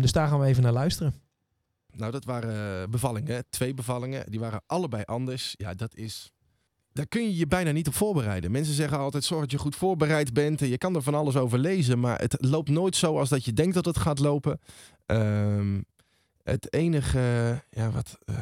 Dus 0.00 0.12
daar 0.12 0.28
gaan 0.28 0.40
we 0.40 0.46
even 0.46 0.62
naar 0.62 0.72
luisteren. 0.72 1.14
Nou, 1.92 2.12
dat 2.12 2.24
waren 2.24 2.90
bevallingen. 2.90 3.44
Twee 3.50 3.74
bevallingen. 3.74 4.30
Die 4.30 4.40
waren 4.40 4.62
allebei 4.66 5.02
anders. 5.06 5.54
Ja, 5.56 5.74
dat 5.74 5.94
is... 5.94 6.32
Daar 6.98 7.06
kun 7.06 7.22
je 7.22 7.36
je 7.36 7.46
bijna 7.46 7.70
niet 7.70 7.86
op 7.86 7.94
voorbereiden. 7.94 8.50
Mensen 8.50 8.74
zeggen 8.74 8.98
altijd, 8.98 9.24
zorg 9.24 9.40
dat 9.40 9.50
je 9.50 9.58
goed 9.58 9.76
voorbereid 9.76 10.32
bent. 10.32 10.62
En 10.62 10.68
je 10.68 10.78
kan 10.78 10.94
er 10.94 11.02
van 11.02 11.14
alles 11.14 11.36
over 11.36 11.58
lezen. 11.58 12.00
Maar 12.00 12.18
het 12.20 12.36
loopt 12.40 12.68
nooit 12.68 12.96
zo 12.96 13.18
als 13.18 13.28
dat 13.28 13.44
je 13.44 13.52
denkt 13.52 13.74
dat 13.74 13.84
het 13.84 13.98
gaat 13.98 14.18
lopen. 14.18 14.60
Ehm, 15.06 15.80
het 16.42 16.72
enige... 16.72 17.18
Ja, 17.70 17.90
wat... 17.90 18.18
eh, 18.24 18.34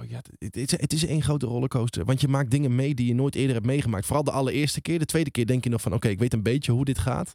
oh 0.00 0.08
ja, 0.08 0.20
het, 0.38 0.56
is, 0.56 0.70
het 0.70 0.92
is 0.92 1.06
één 1.06 1.22
grote 1.22 1.46
rollercoaster. 1.46 2.04
Want 2.04 2.20
je 2.20 2.28
maakt 2.28 2.50
dingen 2.50 2.74
mee 2.74 2.94
die 2.94 3.06
je 3.06 3.14
nooit 3.14 3.34
eerder 3.34 3.54
hebt 3.54 3.66
meegemaakt. 3.66 4.06
Vooral 4.06 4.24
de 4.24 4.30
allereerste 4.30 4.80
keer. 4.80 4.98
De 4.98 5.06
tweede 5.06 5.30
keer 5.30 5.46
denk 5.46 5.64
je 5.64 5.70
nog 5.70 5.80
van... 5.80 5.92
Oké, 5.92 6.08
ik 6.08 6.18
weet 6.18 6.32
een 6.32 6.42
beetje 6.42 6.72
hoe 6.72 6.84
dit 6.84 6.98
gaat. 6.98 7.34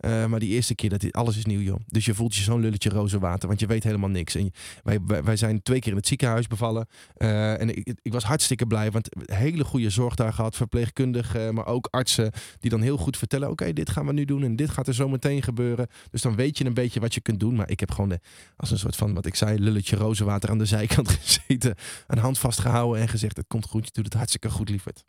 Eh, 0.00 0.26
maar 0.26 0.40
die 0.40 0.48
eerste 0.48 0.74
keer, 0.74 0.90
dat 0.90 1.12
alles 1.12 1.36
is 1.36 1.44
nieuw, 1.44 1.60
joh. 1.60 1.80
Dus 1.86 2.04
je 2.04 2.14
voelt 2.14 2.34
je 2.34 2.42
zo'n 2.42 2.60
lulletje 2.60 2.90
roze 2.90 3.18
water, 3.18 3.48
want 3.48 3.60
je 3.60 3.66
weet 3.66 3.84
helemaal 3.84 4.08
niks. 4.08 4.34
En 4.34 4.50
wij, 4.82 5.22
wij, 5.24 5.36
zijn 5.36 5.62
twee 5.62 5.78
keer 5.80 5.90
in 5.90 5.96
het 5.96 6.06
ziekenhuis 6.06 6.46
bevallen. 6.46 6.86
Eh, 7.14 7.60
en 7.60 7.76
ik, 7.76 7.94
ik 8.02 8.12
was 8.12 8.24
hartstikke 8.24 8.66
blij, 8.66 8.90
want 8.90 9.08
hele 9.24 9.64
goede 9.64 9.90
zorg 9.90 10.14
daar 10.14 10.32
gehad. 10.32 10.56
Verpleegkundigen, 10.56 11.54
maar 11.54 11.66
ook 11.66 11.88
artsen 11.90 12.32
die 12.58 12.70
dan 12.70 12.80
heel 12.80 12.96
goed 12.96 13.16
vertellen... 13.16 13.50
oké, 13.50 13.72
dit 13.72 13.90
gaan 13.90 14.06
we 14.06 14.12
nu 14.12 14.24
doen 14.24 14.42
en 14.42 14.56
dit 14.56 14.70
gaat 14.70 14.86
er 14.86 14.94
zo 14.94 15.08
meteen 15.08 15.42
gebeuren. 15.42 15.86
Dus 16.10 16.22
dan 16.22 16.36
weet 16.36 16.58
je 16.58 16.64
een 16.64 16.74
beetje 16.74 17.00
wat 17.00 17.14
je 17.14 17.20
kunt 17.20 17.40
doen. 17.40 17.54
Maar 17.54 17.70
ik 17.70 17.80
heb 17.80 17.90
gewoon 17.90 18.08
de, 18.08 18.20
als 18.56 18.70
een 18.70 18.78
soort 18.78 18.96
van, 18.96 19.14
wat 19.14 19.26
ik 19.26 19.34
zei, 19.34 19.58
lulletje 19.58 19.96
roze 19.96 20.24
water 20.24 20.50
aan 20.50 20.58
de 20.58 20.64
zijkant 20.64 21.10
gezeten. 21.20 21.74
Een 22.06 22.18
hand 22.18 22.38
vastgehouden 22.38 23.02
en 23.02 23.08
gezegd, 23.08 23.36
het 23.36 23.46
komt 23.48 23.66
goed, 23.66 23.84
je 23.84 23.92
doet 23.92 24.04
het 24.04 24.14
hartstikke 24.14 24.50
goed, 24.50 24.68
lieverd. 24.68 25.04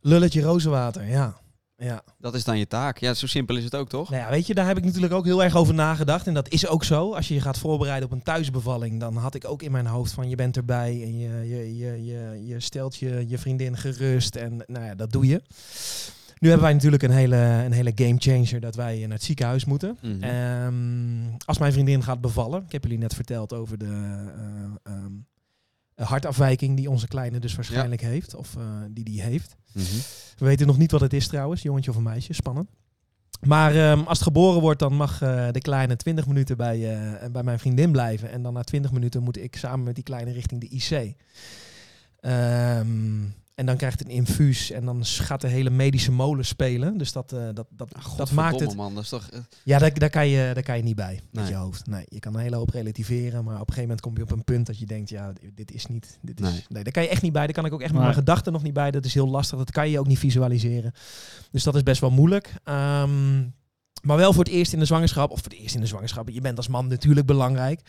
Lulletje 0.00 0.42
rozenwater, 0.42 1.08
ja. 1.08 1.44
Ja. 1.78 2.02
Dat 2.18 2.34
is 2.34 2.44
dan 2.44 2.58
je 2.58 2.66
taak. 2.66 2.98
Ja, 2.98 3.14
zo 3.14 3.26
simpel 3.26 3.56
is 3.56 3.64
het 3.64 3.74
ook, 3.74 3.88
toch? 3.88 4.10
Nou 4.10 4.22
ja, 4.22 4.30
weet 4.30 4.46
je, 4.46 4.54
daar 4.54 4.66
heb 4.66 4.76
ik 4.76 4.84
natuurlijk 4.84 5.12
ook 5.12 5.24
heel 5.24 5.44
erg 5.44 5.56
over 5.56 5.74
nagedacht. 5.74 6.26
En 6.26 6.34
dat 6.34 6.48
is 6.48 6.66
ook 6.66 6.84
zo. 6.84 7.14
Als 7.14 7.28
je 7.28 7.34
je 7.34 7.40
gaat 7.40 7.58
voorbereiden 7.58 8.08
op 8.08 8.14
een 8.14 8.22
thuisbevalling, 8.22 9.00
dan 9.00 9.16
had 9.16 9.34
ik 9.34 9.48
ook 9.48 9.62
in 9.62 9.72
mijn 9.72 9.86
hoofd 9.86 10.12
van 10.12 10.28
je 10.28 10.36
bent 10.36 10.56
erbij 10.56 11.02
en 11.02 11.18
je, 11.18 11.48
je, 11.48 11.76
je, 11.76 12.04
je, 12.04 12.46
je 12.46 12.60
stelt 12.60 12.96
je, 12.96 13.24
je 13.28 13.38
vriendin 13.38 13.76
gerust. 13.76 14.36
En 14.36 14.64
nou 14.66 14.84
ja, 14.84 14.94
dat 14.94 15.12
doe 15.12 15.26
je. 15.26 15.42
Nu 16.38 16.48
hebben 16.48 16.66
wij 16.66 16.74
natuurlijk 16.74 17.02
een 17.02 17.10
hele, 17.10 17.36
een 17.36 17.72
hele 17.72 17.92
game 17.94 18.16
changer 18.18 18.60
dat 18.60 18.74
wij 18.74 18.98
naar 19.00 19.16
het 19.16 19.22
ziekenhuis 19.22 19.64
moeten. 19.64 19.98
Mhm. 20.02 20.22
Ehm, 20.22 21.38
als 21.44 21.58
mijn 21.58 21.72
vriendin 21.72 22.02
gaat 22.02 22.20
bevallen, 22.20 22.62
ik 22.66 22.72
heb 22.72 22.82
jullie 22.82 22.98
net 22.98 23.14
verteld 23.14 23.52
over 23.52 23.78
de 23.78 23.84
eh, 23.84 24.92
ehm, 24.92 25.12
hartafwijking 26.04 26.76
die 26.76 26.90
onze 26.90 27.08
kleine 27.08 27.38
dus 27.38 27.54
waarschijnlijk 27.54 28.00
heeft, 28.00 28.34
of 28.34 28.56
eh, 28.56 28.62
die 28.90 29.04
die 29.04 29.22
heeft. 29.22 29.56
Mhm. 29.72 29.84
We 30.38 30.44
weten 30.44 30.66
nog 30.66 30.78
niet 30.78 30.90
wat 30.90 31.00
het 31.00 31.12
is 31.12 31.26
trouwens, 31.26 31.62
jongetje 31.62 31.90
of 31.90 31.96
een 31.96 32.02
meisje, 32.02 32.32
spannend. 32.32 32.68
Maar 33.40 33.74
ehm, 33.74 33.98
als 33.98 34.18
het 34.18 34.26
geboren 34.26 34.60
wordt, 34.60 34.80
dan 34.80 34.94
mag 34.94 35.22
eh, 35.22 35.48
de 35.50 35.60
kleine 35.60 35.96
20 35.96 36.26
minuten 36.26 36.56
bij, 36.56 36.96
eh, 36.96 37.30
bij 37.30 37.42
mijn 37.42 37.58
vriendin 37.58 37.92
blijven. 37.92 38.30
En 38.30 38.42
dan 38.42 38.52
na 38.52 38.62
20 38.62 38.92
minuten 38.92 39.22
moet 39.22 39.38
ik 39.38 39.56
samen 39.56 39.84
met 39.84 39.94
die 39.94 40.04
kleine 40.04 40.32
richting 40.32 40.60
de 40.60 40.68
IC. 40.68 41.14
Ehm, 42.20 43.24
en 43.56 43.66
dan 43.66 43.76
krijgt 43.76 43.98
het 43.98 44.08
een 44.08 44.14
infuus 44.14 44.70
en 44.70 44.84
dan 44.84 45.04
gaat 45.04 45.40
de 45.40 45.48
hele 45.48 45.70
medische 45.70 46.12
molen 46.12 46.44
spelen. 46.44 46.98
Dus 46.98 47.12
dat, 47.12 47.32
eh, 47.32 47.48
dat, 47.54 47.66
dat, 47.70 47.94
Ah, 47.94 48.16
dat 48.16 48.30
maakt 48.32 48.60
het... 48.60 48.74
man. 48.76 48.94
Dat 48.94 49.02
is 49.02 49.08
toch... 49.08 49.28
eh, 49.30 49.38
Ja, 49.64 49.78
daar, 49.78 49.98
daar, 49.98 50.10
kan 50.10 50.28
je, 50.28 50.50
daar 50.54 50.62
kan 50.62 50.76
je 50.76 50.82
niet 50.82 50.96
bij 50.96 51.20
met 51.30 51.42
Nee. 51.42 51.52
je 51.52 51.58
hoofd. 51.58 51.86
Nee, 51.86 52.04
je 52.08 52.18
kan 52.20 52.34
een 52.34 52.40
hele 52.40 52.56
hoop 52.56 52.70
relativeren, 52.70 53.44
maar 53.44 53.54
op 53.54 53.60
een 53.68 53.74
gegeven 53.74 53.80
moment 53.82 54.00
kom 54.00 54.16
je 54.16 54.22
op 54.22 54.30
een 54.30 54.44
punt 54.44 54.66
dat 54.66 54.78
je 54.78 54.86
denkt, 54.86 55.08
ja, 55.08 55.32
dit 55.54 55.72
is 55.72 55.86
niet... 55.86 56.18
Dit 56.22 56.40
is, 56.40 56.46
Nee. 56.50 56.64
nee. 56.68 56.82
daar 56.82 56.92
kan 56.92 57.02
je 57.02 57.08
echt 57.08 57.22
niet 57.22 57.32
bij. 57.32 57.44
Daar 57.44 57.54
kan 57.54 57.64
ik 57.66 57.72
ook 57.72 57.80
echt 57.82 57.92
met 57.92 58.02
mijn 58.02 58.14
gedachten 58.14 58.52
nog 58.52 58.62
niet 58.62 58.72
bij. 58.72 58.90
Dat 58.90 59.04
is 59.04 59.14
heel 59.14 59.28
lastig. 59.28 59.58
Dat 59.58 59.70
kan 59.70 59.90
je 59.90 59.98
ook 59.98 60.06
niet 60.06 60.18
visualiseren. 60.18 60.92
Dus 61.50 61.62
dat 61.62 61.74
is 61.74 61.82
best 61.82 62.00
wel 62.00 62.10
moeilijk. 62.10 62.54
Ehm, 62.64 63.42
maar 64.06 64.16
wel 64.16 64.32
voor 64.32 64.44
het 64.44 64.52
eerst 64.52 64.72
in 64.72 64.78
de 64.78 64.84
zwangerschap, 64.84 65.30
of 65.30 65.40
voor 65.40 65.50
het 65.52 65.60
eerst 65.60 65.74
in 65.74 65.80
de 65.80 65.86
zwangerschap. 65.86 66.28
Je 66.28 66.40
bent 66.40 66.56
als 66.56 66.68
man 66.68 66.86
natuurlijk 66.86 67.26
belangrijk. 67.26 67.80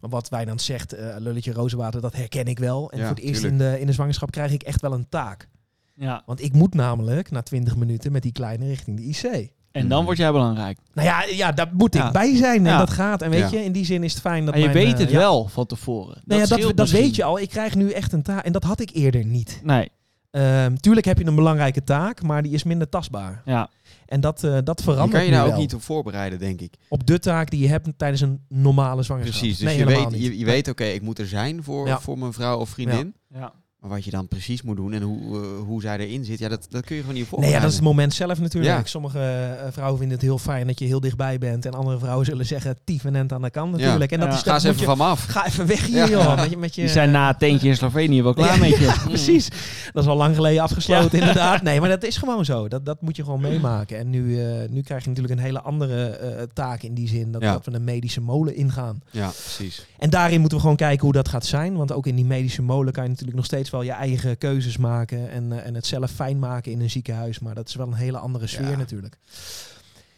Maar 0.00 0.10
wat 0.10 0.28
wij 0.28 0.44
dan 0.44 0.58
zegt, 0.60 0.92
eh, 0.92 1.14
lulletje 1.18 1.52
rozenwater, 1.52 2.00
dat 2.00 2.16
herken 2.16 2.44
ik 2.46 2.58
wel. 2.58 2.90
En 2.90 2.98
Ja, 2.98 3.06
voor 3.06 3.14
het 3.16 3.24
eerst 3.24 3.42
in 3.44 3.58
de, 3.58 3.80
in 3.80 3.86
de 3.86 3.92
zwangerschap 3.92 4.30
krijg 4.30 4.52
ik 4.52 4.62
echt 4.62 4.80
wel 4.80 4.92
een 4.92 5.08
taak. 5.08 5.48
ja. 5.94 6.22
Want 6.26 6.42
ik 6.42 6.52
moet 6.52 6.74
namelijk 6.74 7.30
na 7.30 7.42
20 7.42 7.76
minuten 7.76 8.12
met 8.12 8.22
die 8.22 8.32
kleine 8.32 8.66
richting 8.66 8.96
de 8.96 9.02
IC. 9.02 9.50
En 9.72 9.88
dan 9.88 10.04
word 10.04 10.16
jij 10.16 10.32
belangrijk. 10.32 10.78
Nou 10.94 11.08
ja, 11.08 11.24
ja 11.24 11.52
daar 11.52 11.68
moet 11.72 11.94
ik 11.94 12.00
Ja. 12.00 12.10
bij 12.10 12.36
zijn 12.36 12.66
en 12.66 12.72
Ja. 12.72 12.78
dat 12.78 12.90
gaat. 12.90 13.22
En 13.22 13.30
weet 13.30 13.50
Ja. 13.50 13.58
je, 13.58 13.64
in 13.64 13.72
die 13.72 13.84
zin 13.84 14.02
is 14.02 14.12
het 14.12 14.20
fijn 14.20 14.44
dat 14.44 14.54
En 14.54 14.60
je 14.60 14.66
mijn, 14.66 14.78
weet 14.84 14.92
eh, 14.94 14.98
het 15.00 15.10
ja. 15.10 15.18
wel 15.18 15.48
van 15.48 15.66
tevoren. 15.66 16.20
Nou 16.24 16.40
ja, 16.40 16.46
dat, 16.46 16.58
scheelt 16.58 16.76
dat 16.76 16.90
weet 16.90 17.16
je 17.16 17.24
al. 17.24 17.38
Ik 17.38 17.48
krijg 17.48 17.74
nu 17.74 17.90
echt 17.90 18.12
een 18.12 18.22
taak. 18.22 18.44
En 18.44 18.52
dat 18.52 18.64
had 18.64 18.80
ik 18.80 18.90
eerder 18.92 19.24
niet. 19.24 19.60
Nee, 19.64 19.88
Ehm, 20.30 20.74
tuurlijk 20.76 21.06
heb 21.06 21.18
je 21.18 21.24
een 21.26 21.34
belangrijke 21.34 21.84
taak, 21.84 22.22
maar 22.22 22.42
die 22.42 22.52
is 22.52 22.62
minder 22.64 22.88
tastbaar. 22.88 23.42
ja. 23.44 23.68
En 24.12 24.20
dat, 24.20 24.44
eh, 24.44 24.58
dat 24.64 24.78
Je 24.78 24.84
verandert 24.84 25.10
kan 25.12 25.24
je 25.24 25.30
daar 25.30 25.46
ook 25.46 25.56
niet 25.56 25.74
op 25.74 25.82
voorbereiden, 25.82 26.38
denk 26.38 26.60
ik. 26.60 26.74
op 26.88 27.06
de 27.06 27.18
taak 27.18 27.50
die 27.50 27.60
je 27.60 27.68
hebt 27.68 27.88
tijdens 27.96 28.20
een 28.20 28.44
normale 28.48 29.02
zwangerschap. 29.02 29.38
Precies. 29.40 29.58
Dus 29.58 29.66
nee, 29.68 29.78
je, 29.78 29.84
weet, 29.84 30.10
niet. 30.10 30.22
je, 30.22 30.38
je 30.38 30.44
weet, 30.44 30.68
oké, 30.68 30.84
ik 30.84 31.02
moet 31.02 31.18
er 31.18 31.26
zijn 31.26 31.62
voor, 31.62 31.86
Ja. 31.86 32.00
voor 32.00 32.18
mijn 32.18 32.32
vrouw 32.32 32.58
of 32.58 32.68
vriendin. 32.68 33.14
ja. 33.34 33.52
Maar 33.82 33.90
wat 33.90 34.04
je 34.04 34.10
dan 34.10 34.28
precies 34.28 34.62
moet 34.62 34.76
doen 34.76 34.92
en 34.92 35.02
hoe, 35.02 35.18
eh, 35.42 35.48
hoe 35.66 35.80
zij 35.80 35.98
erin 35.98 36.24
zit, 36.24 36.38
ja, 36.38 36.48
dat, 36.48 36.66
dat 36.70 36.84
kun 36.84 36.96
je 36.96 37.00
gewoon 37.02 37.16
niet 37.16 37.30
Nee, 37.36 37.50
ja, 37.50 37.60
dat 37.60 37.68
is 37.68 37.74
het 37.74 37.84
moment 37.84 38.14
zelf 38.14 38.40
natuurlijk. 38.40 38.74
Ja. 38.76 38.84
Sommige 38.84 39.18
eh, 39.18 39.66
vrouwen 39.72 39.98
vinden 39.98 40.16
het 40.16 40.26
heel 40.26 40.38
fijn 40.38 40.66
dat 40.66 40.78
je 40.78 40.84
heel 40.84 41.00
dichtbij 41.00 41.38
bent. 41.38 41.66
En 41.66 41.72
andere 41.72 41.98
vrouwen 41.98 42.26
zullen 42.26 42.46
zeggen, 42.46 42.76
tiefenent 42.84 43.32
aan 43.32 43.42
de 43.42 43.50
kant 43.50 43.72
natuurlijk. 43.72 44.12
En 44.12 44.20
dat 44.20 44.28
Ja. 44.28 44.34
is, 44.34 44.42
Ga 44.42 44.54
eens 44.54 44.64
even 44.64 44.78
je- 44.80 44.84
van 44.84 44.98
me 44.98 45.04
af. 45.04 45.24
Ga 45.34 45.46
even 45.46 45.66
weg 45.66 45.86
hier, 45.86 45.96
Ja. 45.96 46.08
joh. 46.08 46.36
Met 46.36 46.50
je, 46.50 46.56
met 46.56 46.74
je, 46.74 46.80
Die 46.80 46.90
zijn 46.90 47.10
na 47.10 47.28
het 47.28 47.38
tentje 47.38 47.68
in 47.68 47.76
Slovenië 47.76 48.22
wel 48.22 48.34
klaar 48.34 48.54
Ja. 48.54 48.60
met 48.60 48.78
je. 48.78 49.00
Precies. 49.08 49.48
Dat 49.92 50.02
is 50.02 50.08
al 50.08 50.16
lang 50.16 50.34
geleden 50.34 50.62
afgesloten, 50.62 51.18
inderdaad. 51.20 51.62
Nee, 51.62 51.80
maar 51.80 51.88
dat 51.88 52.02
is 52.04 52.16
gewoon 52.16 52.44
zo. 52.44 52.68
Dat, 52.68 52.84
dat 52.86 53.00
moet 53.02 53.16
je 53.16 53.24
gewoon 53.24 53.40
meemaken. 53.40 53.98
En 53.98 54.10
nu, 54.10 54.40
eh, 54.40 54.68
nu 54.68 54.82
krijg 54.82 55.02
je 55.02 55.08
natuurlijk 55.08 55.38
een 55.38 55.44
hele 55.44 55.60
andere 55.60 56.04
eh, 56.06 56.42
taak 56.52 56.82
in 56.82 56.94
die 56.94 57.08
zin. 57.08 57.32
Dat, 57.32 57.42
Ja. 57.42 57.52
dat 57.52 57.64
we 57.64 57.72
een 57.74 57.84
medische 57.84 58.20
molen 58.20 58.56
ingaan. 58.56 59.02
Ja, 59.10 59.28
precies. 59.28 59.86
En 59.98 60.10
daarin 60.10 60.38
moeten 60.40 60.56
we 60.58 60.62
gewoon 60.62 60.78
kijken 60.78 61.04
hoe 61.04 61.12
dat 61.12 61.28
gaat 61.28 61.46
zijn. 61.46 61.76
Want 61.76 61.92
ook 61.92 62.06
in 62.06 62.14
die 62.16 62.24
medische 62.24 62.62
molen 62.62 62.92
kan 62.92 63.02
je 63.02 63.08
natuurlijk 63.08 63.36
nog 63.36 63.46
steeds 63.46 63.70
wel 63.72 63.82
je 63.82 63.90
eigen 63.92 64.38
keuzes 64.38 64.76
maken 64.76 65.30
en, 65.30 65.52
eh, 65.52 65.66
en 65.66 65.74
het 65.74 65.86
zelf 65.86 66.10
fijn 66.10 66.38
maken 66.38 66.72
in 66.72 66.80
een 66.80 66.90
ziekenhuis. 66.90 67.38
Maar 67.38 67.54
dat 67.54 67.68
is 67.68 67.74
wel 67.74 67.86
een 67.86 67.94
hele 67.94 68.18
andere 68.18 68.46
sfeer 68.46 68.70
Ja. 68.70 68.76
natuurlijk. 68.76 69.18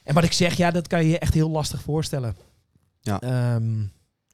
En 0.05 0.15
wat 0.15 0.25
ik 0.25 0.33
zeg, 0.33 0.55
ja, 0.57 0.71
dat 0.71 0.87
kan 0.87 1.05
je 1.05 1.11
je 1.11 1.19
echt 1.19 1.35
heel 1.35 1.51
lastig 1.51 1.81
voorstellen. 1.83 2.37
Ja. 3.01 3.21
Ehm, 3.21 3.73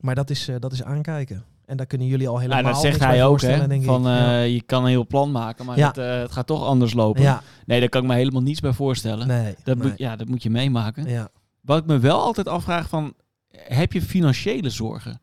maar 0.01 0.15
dat 0.15 0.31
is, 0.31 0.49
eh, 0.49 0.57
dat 0.59 0.73
is 0.73 0.83
aankijken. 0.83 1.45
En 1.65 1.77
daar 1.77 1.87
kunnen 1.87 2.07
jullie 2.07 2.29
al 2.29 2.39
helemaal 2.39 2.63
Nou, 2.63 2.73
dat 2.75 2.83
zegt 2.83 3.01
hij 3.01 3.25
ook, 3.25 3.41
hè. 3.41 3.67
denk 3.69 3.81
ik. 3.81 3.87
Van, 3.89 4.07
eh, 4.07 4.13
ja. 4.13 4.41
Je 4.41 4.63
kan 4.63 4.83
een 4.83 4.89
heel 4.89 5.07
plan 5.07 5.31
maken, 5.31 5.67
maar 5.67 5.79
Ja. 5.79 5.87
het, 5.89 5.99
eh, 5.99 6.19
het 6.21 6.33
gaat 6.33 6.47
toch 6.47 6.65
anders 6.65 6.93
lopen. 6.93 7.23
ja, 7.23 7.43
Nee, 7.67 7.81
daar 7.81 7.89
kan 7.89 8.03
ik 8.03 8.09
me 8.09 8.15
helemaal 8.15 8.43
niets 8.43 8.61
bij 8.61 8.73
voorstellen. 8.73 9.27
nee. 9.27 9.55
Dat, 9.65 9.77
nee. 9.79 9.89
Moet, 9.89 9.99
ja, 9.99 10.17
dat 10.17 10.29
moet 10.29 10.43
je 10.43 10.51
meemaken. 10.51 11.05
ja. 11.09 11.29
Wat 11.61 11.79
ik 11.79 11.87
me 11.87 11.99
wel 11.99 12.21
altijd 12.21 12.49
afvraag 12.49 12.89
van, 12.89 13.15
heb 13.51 13.93
je 13.93 14.03
financiële 14.03 14.71
zorgen? 14.71 15.21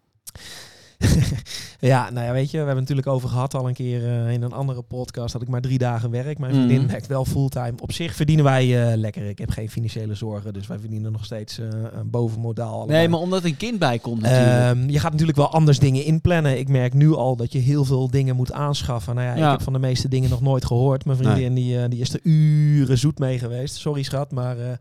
ja, 1.80 2.10
nou 2.10 2.26
ja, 2.26 2.32
weet 2.32 2.46
je, 2.52 2.52
we 2.52 2.58
hebben 2.66 2.76
het 2.76 2.90
natuurlijk 2.90 3.08
over 3.08 3.30
gehad 3.30 3.54
al 3.54 3.68
een 3.68 3.74
keer 3.74 4.06
eh, 4.06 4.32
in 4.32 4.42
een 4.42 4.52
andere 4.54 4.82
podcast 4.82 5.34
dat 5.34 5.42
ik 5.42 5.48
maar 5.48 5.62
drie 5.62 5.78
dagen 5.78 6.10
werk. 6.12 6.38
Mijn 6.40 6.54
vriendin 6.54 6.82
Mhm. 6.82 6.88
werkt 6.92 7.08
wel 7.08 7.26
fulltime. 7.26 7.74
Op 7.80 7.92
zich 7.92 8.16
verdienen 8.16 8.46
wij 8.46 8.92
eh, 8.92 8.98
lekker. 8.98 9.30
Ik 9.30 9.38
heb 9.38 9.50
geen 9.50 9.70
financiële 9.70 10.16
zorgen, 10.16 10.54
dus 10.54 10.68
wij 10.68 10.80
verdienen 10.80 11.12
nog 11.12 11.26
steeds 11.26 11.58
een 11.58 12.10
bovenmodaal. 12.10 12.86
Nee, 12.86 13.10
maar 13.10 13.20
omdat 13.20 13.44
een 13.44 13.58
kind 13.58 13.80
bij 13.80 14.00
komt 14.00 14.22
natuurlijk. 14.22 14.78
Ehm, 14.78 14.90
je 14.90 15.00
gaat 15.00 15.12
natuurlijk 15.12 15.38
wel 15.38 15.52
anders 15.52 15.80
dingen 15.80 16.04
inplannen. 16.04 16.58
Ik 16.60 16.68
merk 16.68 16.94
nu 16.94 17.14
al 17.14 17.36
dat 17.36 17.52
je 17.52 17.60
heel 17.60 17.86
veel 17.86 18.10
dingen 18.10 18.36
moet 18.36 18.52
aanschaffen. 18.52 19.16
Nou 19.16 19.28
ja, 19.28 19.36
Ja. 19.36 19.46
ik 19.46 19.52
heb 19.52 19.62
van 19.62 19.74
de 19.74 19.80
meeste 19.80 20.08
dingen 20.08 20.30
nog 20.30 20.42
nooit 20.42 20.66
gehoord. 20.66 21.06
Mijn 21.06 21.18
vriendin 21.18 21.54
die, 21.54 21.88
die 21.88 22.00
is 22.02 22.14
er 22.14 22.20
uren 22.24 22.98
zoet 22.98 23.20
mee 23.20 23.40
geweest. 23.40 23.76
Sorry 23.76 24.04
schat, 24.04 24.32
maar 24.32 24.56
nou 24.56 24.78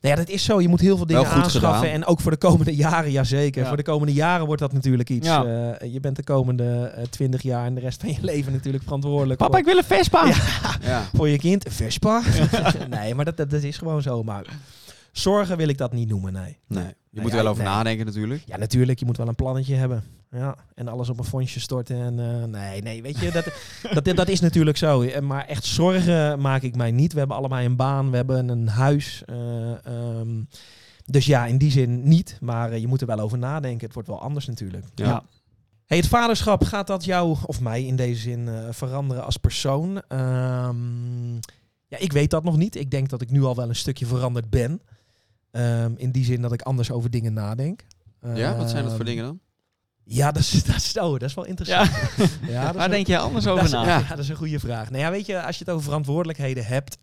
ja, 0.00 0.14
dat 0.14 0.28
is 0.28 0.44
zo. 0.44 0.60
Je 0.60 0.68
moet 0.68 0.80
heel 0.80 0.96
veel 0.96 1.06
dingen 1.06 1.26
aanschaffen. 1.26 1.60
gedaan. 1.60 1.84
En 1.84 2.04
ook 2.06 2.20
voor 2.20 2.30
de 2.30 2.36
komende 2.36 2.74
jaren, 2.74 3.10
jazeker. 3.10 3.62
Ja. 3.62 3.68
Voor 3.68 3.76
de 3.76 3.82
komende 3.82 4.12
jaren 4.12 4.46
wordt 4.46 4.60
dat 4.60 4.72
natuurlijk 4.72 5.10
iets. 5.10 5.26
Ja. 5.26 5.42
Eh, 5.54 5.92
je 5.92 6.00
bent 6.00 6.16
de 6.16 6.24
komende 6.24 6.92
twintig 7.10 7.42
jaar 7.42 7.66
en 7.66 7.74
de 7.74 7.80
rest 7.80 8.00
van 8.00 8.10
je 8.10 8.18
leven 8.32 8.52
natuurlijk 8.52 8.84
verantwoordelijk 8.84 9.38
Papa, 9.38 9.50
voor, 9.50 9.60
ik 9.60 9.64
wil 9.64 9.76
een 9.76 9.84
Vespa! 9.84 10.26
Ja. 10.26 10.36
Ja. 10.90 11.02
voor 11.14 11.28
je 11.28 11.38
kind. 11.38 11.64
Vespa? 11.68 12.22
nee, 12.90 13.14
maar 13.14 13.24
dat, 13.24 13.36
dat, 13.36 13.50
dat 13.50 13.62
is 13.62 13.76
gewoon 13.78 14.02
zo. 14.02 14.22
Maar 14.22 14.44
zorgen 15.12 15.56
wil 15.56 15.68
ik 15.68 15.78
dat 15.78 15.92
niet 15.92 16.08
noemen, 16.08 16.32
nee. 16.32 16.58
Nee. 16.66 16.94
Je 17.10 17.20
moet 17.20 17.30
er 17.30 17.36
wel 17.36 17.46
over 17.46 17.64
nee. 17.64 17.72
nadenken 17.72 18.06
natuurlijk. 18.06 18.42
Ja, 18.46 18.56
natuurlijk. 18.56 18.98
Je 18.98 19.04
moet 19.04 19.16
wel 19.16 19.28
een 19.28 19.34
plannetje 19.34 19.74
hebben. 19.74 20.04
Ja, 20.30 20.56
en 20.74 20.88
alles 20.88 21.08
op 21.08 21.18
een 21.18 21.24
fondsje 21.24 21.60
storten. 21.60 21.96
En, 21.96 22.18
eh, 22.20 22.44
nee, 22.44 22.82
nee, 22.82 23.02
weet 23.02 23.18
je, 23.18 23.30
dat, 23.30 23.46
dat, 24.04 24.16
dat 24.16 24.28
is 24.28 24.40
natuurlijk 24.40 24.76
zo. 24.76 25.02
Eh, 25.02 25.20
Maar 25.20 25.46
echt 25.46 25.64
zorgen 25.64 26.40
maak 26.40 26.62
ik 26.62 26.76
mij 26.76 26.90
niet. 26.90 27.12
We 27.12 27.18
hebben 27.18 27.36
allebei 27.36 27.66
een 27.66 27.76
baan, 27.76 28.10
we 28.10 28.16
hebben 28.16 28.48
een 28.48 28.68
huis. 28.68 29.22
eh, 29.26 29.86
ehm, 29.86 30.28
dus 31.06 31.26
ja, 31.26 31.46
in 31.46 31.58
die 31.58 31.70
zin 31.70 32.08
niet. 32.08 32.38
Maar 32.40 32.70
eh, 32.72 32.80
je 32.80 32.86
moet 32.86 33.00
er 33.00 33.06
wel 33.06 33.18
over 33.20 33.38
nadenken. 33.38 33.84
Het 33.84 33.94
wordt 33.94 34.08
wel 34.08 34.20
anders 34.20 34.46
natuurlijk. 34.46 34.84
Ja. 34.94 35.06
Ja. 35.06 35.22
Hey, 35.86 35.96
het 35.98 36.06
vaderschap, 36.08 36.64
gaat 36.64 36.86
dat 36.86 37.04
jou, 37.04 37.36
of 37.46 37.60
mij 37.60 37.84
in 37.84 37.96
deze 37.96 38.20
zin, 38.20 38.48
eh, 38.48 38.68
veranderen 38.70 39.24
als 39.24 39.36
persoon? 39.36 40.02
Ehm, 40.08 41.34
ja, 41.86 41.98
ik 41.98 42.12
weet 42.12 42.30
dat 42.30 42.44
nog 42.44 42.56
niet. 42.56 42.76
Ik 42.76 42.90
denk 42.90 43.08
dat 43.08 43.20
ik 43.22 43.30
nu 43.30 43.42
al 43.44 43.54
wel 43.56 43.68
een 43.68 43.76
stukje 43.76 44.06
veranderd 44.06 44.50
ben. 44.50 44.82
Ehm, 45.50 45.92
in 45.96 46.10
die 46.10 46.24
zin 46.24 46.42
dat 46.42 46.52
ik 46.52 46.62
anders 46.62 46.90
over 46.90 47.10
dingen 47.10 47.32
nadenk. 47.32 47.84
Ja, 48.34 48.56
wat 48.56 48.70
zijn 48.70 48.82
dat 48.82 48.90
voor 48.92 49.00
Ehm, 49.00 49.08
dingen 49.08 49.24
dan? 49.24 49.40
ja, 50.04 50.32
dat 50.32 50.42
is, 50.42 50.64
dat 50.64 50.76
is, 50.76 50.96
oh, 50.98 51.10
dat 51.12 51.22
is 51.22 51.34
wel 51.34 51.44
interessant. 51.44 51.90
Ja. 52.48 52.72
Waar 52.74 52.88
denk 52.88 53.06
je 53.06 53.18
anders 53.18 53.46
over 53.46 53.64
is, 53.64 53.70
na? 53.70 53.82
ja. 53.86 53.98
Ja. 53.98 54.08
dat 54.08 54.18
is 54.18 54.28
een 54.28 54.36
goede 54.36 54.58
vraag. 54.58 54.90
Nou 54.90 55.02
ja, 55.02 55.10
weet 55.10 55.26
je, 55.26 55.42
als 55.42 55.58
je 55.58 55.64
het 55.64 55.72
over 55.72 55.84
verantwoordelijkheden 55.84 56.66
hebt, 56.66 56.96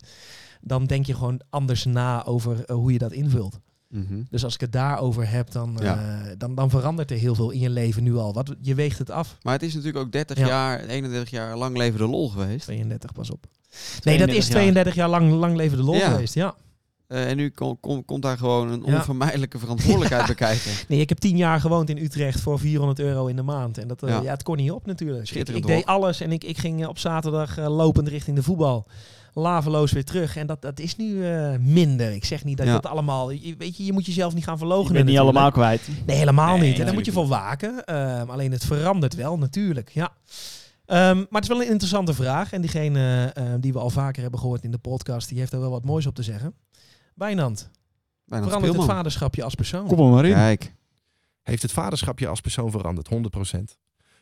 dan 0.61 0.85
denk 0.85 1.05
je 1.05 1.13
gewoon 1.15 1.41
anders 1.49 1.85
na 1.85 2.25
over 2.25 2.65
eh, 2.65 2.75
hoe 2.75 2.91
je 2.91 2.97
dat 2.97 3.11
invult. 3.11 3.59
Mhm. 3.91 4.21
Dus 4.29 4.43
als 4.43 4.53
ik 4.53 4.61
het 4.61 4.71
daarover 4.71 5.29
heb, 5.29 5.51
dan, 5.51 5.77
Ja. 5.81 5.95
eh, 6.25 6.31
dan, 6.37 6.55
dan 6.55 6.69
verandert 6.69 7.11
er 7.11 7.17
heel 7.17 7.35
veel 7.35 7.49
in 7.51 7.59
je 7.59 7.69
leven 7.69 8.03
nu 8.03 8.15
al. 8.15 8.33
Wat, 8.33 8.55
je 8.61 8.75
weegt 8.75 8.97
het 8.97 9.09
af. 9.09 9.37
Maar 9.41 9.53
het 9.53 9.63
is 9.63 9.73
natuurlijk 9.73 10.05
ook 10.05 10.11
30 10.11 10.37
Ja. 10.37 10.47
jaar, 10.47 10.79
31 10.85 11.29
jaar 11.29 11.57
lang 11.57 11.77
leven 11.77 11.99
de 11.99 12.07
lol 12.07 12.29
geweest. 12.29 12.63
32, 12.65 13.13
pas 13.13 13.29
op. 13.31 13.45
Nee, 13.45 13.79
dat 13.81 14.01
32 14.01 14.35
is 14.37 14.47
32 14.47 14.95
jaar, 14.95 15.09
lang, 15.09 15.31
lang 15.31 15.55
leven 15.55 15.77
de 15.77 15.83
lol 15.83 15.95
Ja. 15.95 16.09
geweest, 16.09 16.33
ja. 16.33 16.55
Eh, 17.07 17.29
en 17.29 17.37
nu 17.37 17.49
kom- 17.49 17.79
kom- 17.79 18.05
komt 18.05 18.21
daar 18.21 18.37
gewoon 18.37 18.69
een 18.71 18.83
onvermijdelijke 18.83 19.59
verantwoordelijkheid 19.59 20.25
bij 20.35 20.35
kijken. 20.35 20.71
Nee, 20.87 20.99
ik 20.99 21.09
heb 21.09 21.17
tien 21.17 21.37
jaar 21.37 21.59
gewoond 21.59 21.89
in 21.89 21.97
Utrecht 21.97 22.39
voor 22.41 22.59
400 22.59 22.99
euro 22.99 23.27
in 23.27 23.35
de 23.35 23.41
maand. 23.41 23.77
En 23.77 23.87
dat, 23.87 24.03
eh, 24.03 24.09
ja. 24.23 24.31
Het 24.31 24.43
kon 24.43 24.57
niet 24.57 24.71
op 24.71 24.85
natuurlijk. 24.85 25.19
Ik, 25.19 25.25
ik 25.27 25.31
Schitterend, 25.33 25.65
deed 25.67 25.85
alles 25.85 26.21
en 26.21 26.31
ik, 26.31 26.43
ik 26.43 26.57
ging 26.57 26.85
op 26.87 26.97
zaterdag 26.97 27.57
lopend 27.57 28.07
richting 28.07 28.35
de 28.35 28.43
voetbal. 28.43 28.87
Laveloos 29.33 29.91
weer 29.91 30.05
terug. 30.05 30.35
En 30.35 30.47
dat, 30.47 30.61
dat 30.61 30.79
is 30.79 30.95
nu 30.95 31.27
eh, 31.27 31.57
minder. 31.59 32.11
Ik 32.11 32.25
zeg 32.25 32.43
niet 32.43 32.57
dat 32.57 32.65
Ja. 32.67 32.73
dat 32.73 32.85
allemaal... 32.85 33.31
Je, 33.31 33.55
weet 33.57 33.77
je, 33.77 33.85
je 33.85 33.93
moet 33.93 34.05
jezelf 34.05 34.33
niet 34.33 34.43
gaan 34.43 34.53
Je 34.53 34.59
verloochenen 34.59 34.93
bent 34.93 35.05
niet 35.05 35.15
natuurlijk. 35.15 35.45
allemaal 35.45 35.75
kwijt. 35.77 36.05
Nee, 36.05 36.17
helemaal 36.17 36.57
Nee, 36.57 36.69
niet. 36.69 36.79
En 36.79 36.85
daar 36.85 36.93
moet 36.93 37.05
je 37.05 37.11
voor 37.11 37.27
waken. 37.27 37.85
Ehm, 37.85 38.29
alleen 38.29 38.51
het 38.51 38.65
verandert 38.65 39.15
wel, 39.15 39.37
natuurlijk. 39.37 39.89
Ja. 39.89 40.13
Ehm, 40.85 41.15
maar 41.17 41.41
het 41.41 41.43
is 41.43 41.47
wel 41.47 41.61
een 41.61 41.69
interessante 41.71 42.13
vraag. 42.13 42.51
En 42.53 42.61
diegene 42.61 43.31
eh, 43.33 43.43
die 43.59 43.73
we 43.73 43.79
al 43.79 43.89
vaker 43.89 44.21
hebben 44.21 44.39
gehoord 44.39 44.63
in 44.63 44.71
de 44.71 44.77
podcast... 44.77 45.29
die 45.29 45.39
heeft 45.39 45.53
er 45.53 45.59
wel 45.59 45.69
wat 45.71 45.85
moois 45.85 46.05
op 46.05 46.15
te 46.15 46.23
zeggen. 46.23 46.53
Wijnand, 47.15 47.69
Bijna 48.25 48.45
verandert 48.45 48.75
het 48.75 48.85
vaderschapje 48.85 49.43
als 49.43 49.55
persoon? 49.55 49.87
Kom 49.87 50.11
maar 50.11 50.25
in. 50.25 50.33
Kijk. 50.33 50.73
heeft 51.41 51.61
het 51.61 51.71
vaderschap 51.71 52.19
je 52.19 52.27
als 52.27 52.41
persoon 52.41 52.71
veranderd, 52.71 53.09
100%. 53.09 53.77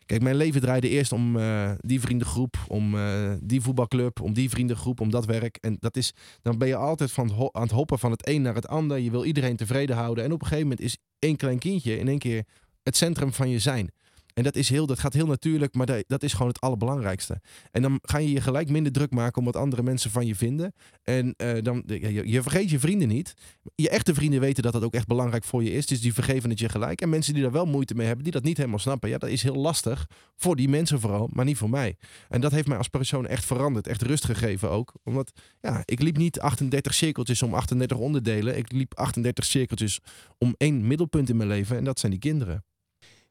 Kijk, 0.09 0.21
mijn 0.21 0.35
leven 0.35 0.61
draaide 0.61 0.89
eerst 0.89 1.11
om 1.11 1.37
eh, 1.37 1.71
die 1.79 1.99
vriendengroep, 1.99 2.57
om 2.67 2.95
eh, 2.95 3.31
die 3.41 3.61
voetbalclub, 3.61 4.21
om 4.21 4.33
die 4.33 4.49
vriendengroep, 4.49 5.01
om 5.01 5.09
dat 5.09 5.25
werk. 5.25 5.57
En 5.61 5.77
dat 5.79 5.97
is, 5.97 6.13
dan 6.41 6.57
ben 6.57 6.67
je 6.67 6.75
altijd 6.75 7.11
van 7.11 7.49
aan 7.51 7.61
het 7.61 7.71
hoppen 7.71 7.99
van 7.99 8.11
het 8.11 8.27
een 8.27 8.41
naar 8.41 8.55
het 8.55 8.67
ander. 8.67 8.97
Je 8.97 9.11
wil 9.11 9.25
iedereen 9.25 9.55
tevreden 9.55 9.95
houden. 9.95 10.23
En 10.23 10.31
op 10.31 10.41
een 10.41 10.47
gegeven 10.47 10.67
moment 10.69 10.85
is 10.85 10.97
één 11.19 11.35
klein 11.35 11.59
kindje 11.59 11.99
in 11.99 12.07
één 12.07 12.19
keer 12.19 12.43
het 12.83 12.97
centrum 12.97 13.33
van 13.33 13.49
je 13.49 13.59
zijn. 13.59 13.91
En 14.33 14.43
dat, 14.43 14.55
is 14.55 14.69
heel, 14.69 14.85
dat 14.85 14.99
gaat 14.99 15.13
heel 15.13 15.25
natuurlijk, 15.25 15.75
maar 15.75 16.03
dat, 16.07 16.23
is 16.23 16.33
gewoon 16.33 16.47
het 16.47 16.61
allerbelangrijkste. 16.61 17.41
En 17.71 17.81
dan 17.81 17.99
ga 18.01 18.17
je 18.17 18.31
je 18.31 18.41
gelijk 18.41 18.69
minder 18.69 18.91
druk 18.91 19.11
maken 19.11 19.37
om 19.37 19.45
wat 19.45 19.55
andere 19.55 19.83
mensen 19.83 20.11
van 20.11 20.25
je 20.25 20.35
vinden. 20.35 20.73
En 21.03 21.33
eh, 21.37 21.63
dan, 21.63 21.83
je, 21.85 22.29
je 22.29 22.41
vergeet 22.41 22.69
je 22.69 22.79
vrienden 22.79 23.07
niet. 23.07 23.33
Je 23.75 23.89
echte 23.89 24.13
vrienden 24.13 24.39
weten 24.39 24.63
dat 24.63 24.73
dat 24.73 24.83
ook 24.83 24.93
echt 24.93 25.07
belangrijk 25.07 25.43
voor 25.43 25.63
je 25.63 25.71
is. 25.71 25.85
Dus 25.85 26.01
die 26.01 26.13
vergeven 26.13 26.49
het 26.49 26.59
je 26.59 26.69
gelijk. 26.69 27.01
En 27.01 27.09
mensen 27.09 27.33
die 27.33 27.43
daar 27.43 27.51
wel 27.51 27.65
moeite 27.65 27.95
mee 27.95 28.05
hebben, 28.05 28.23
die 28.23 28.33
dat 28.33 28.43
niet 28.43 28.57
helemaal 28.57 28.79
snappen. 28.79 29.09
Ja, 29.09 29.17
dat 29.17 29.29
is 29.29 29.43
heel 29.43 29.55
lastig. 29.55 30.07
Voor 30.35 30.55
die 30.55 30.69
mensen 30.69 30.99
vooral, 30.99 31.29
maar 31.31 31.45
niet 31.45 31.57
voor 31.57 31.69
mij. 31.69 31.95
En 32.29 32.41
dat 32.41 32.51
heeft 32.51 32.67
mij 32.67 32.77
als 32.77 32.87
persoon 32.87 33.27
echt 33.27 33.45
veranderd. 33.45 33.87
Echt 33.87 34.01
rust 34.01 34.25
gegeven 34.25 34.69
ook. 34.69 34.93
Omdat, 35.03 35.31
ja, 35.61 35.81
ik 35.85 36.01
liep 36.01 36.17
niet 36.17 36.39
38 36.39 36.93
cirkeltjes 36.93 37.41
om 37.41 37.53
38 37.53 37.97
onderdelen. 37.97 38.57
Ik 38.57 38.71
liep 38.71 38.97
38 38.97 39.45
cirkeltjes 39.45 39.99
om 40.37 40.55
één 40.57 40.87
middelpunt 40.87 41.29
in 41.29 41.37
mijn 41.37 41.49
leven. 41.49 41.77
En 41.77 41.83
dat 41.83 41.99
zijn 41.99 42.11
die 42.11 42.21
kinderen. 42.21 42.63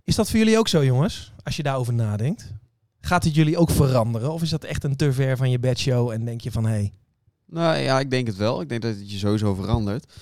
Is 0.08 0.14
dat 0.14 0.30
voor 0.30 0.38
jullie 0.38 0.58
ook 0.58 0.68
zo, 0.68 0.84
jongens? 0.84 1.32
Als 1.42 1.56
je 1.56 1.62
daarover 1.62 1.94
nadenkt. 1.94 2.52
Gaat 3.00 3.24
het 3.24 3.34
jullie 3.34 3.58
ook 3.58 3.70
veranderen? 3.70 4.32
Of 4.32 4.42
is 4.42 4.50
dat 4.50 4.64
echt 4.64 4.84
een 4.84 4.96
te 4.96 5.12
ver 5.12 5.36
van 5.36 5.50
je 5.50 5.58
bedshow 5.58 6.10
en 6.10 6.24
denk 6.24 6.40
je 6.40 6.50
van... 6.50 6.64
hé, 6.64 6.70
hey, 6.70 6.92
Nou 7.46 7.78
ja, 7.78 8.00
ik 8.00 8.10
denk 8.10 8.26
het 8.26 8.36
wel. 8.36 8.60
Ik 8.60 8.68
denk 8.68 8.82
dat 8.82 8.94
het 8.94 9.10
je 9.10 9.18
sowieso 9.18 9.54
verandert. 9.54 10.12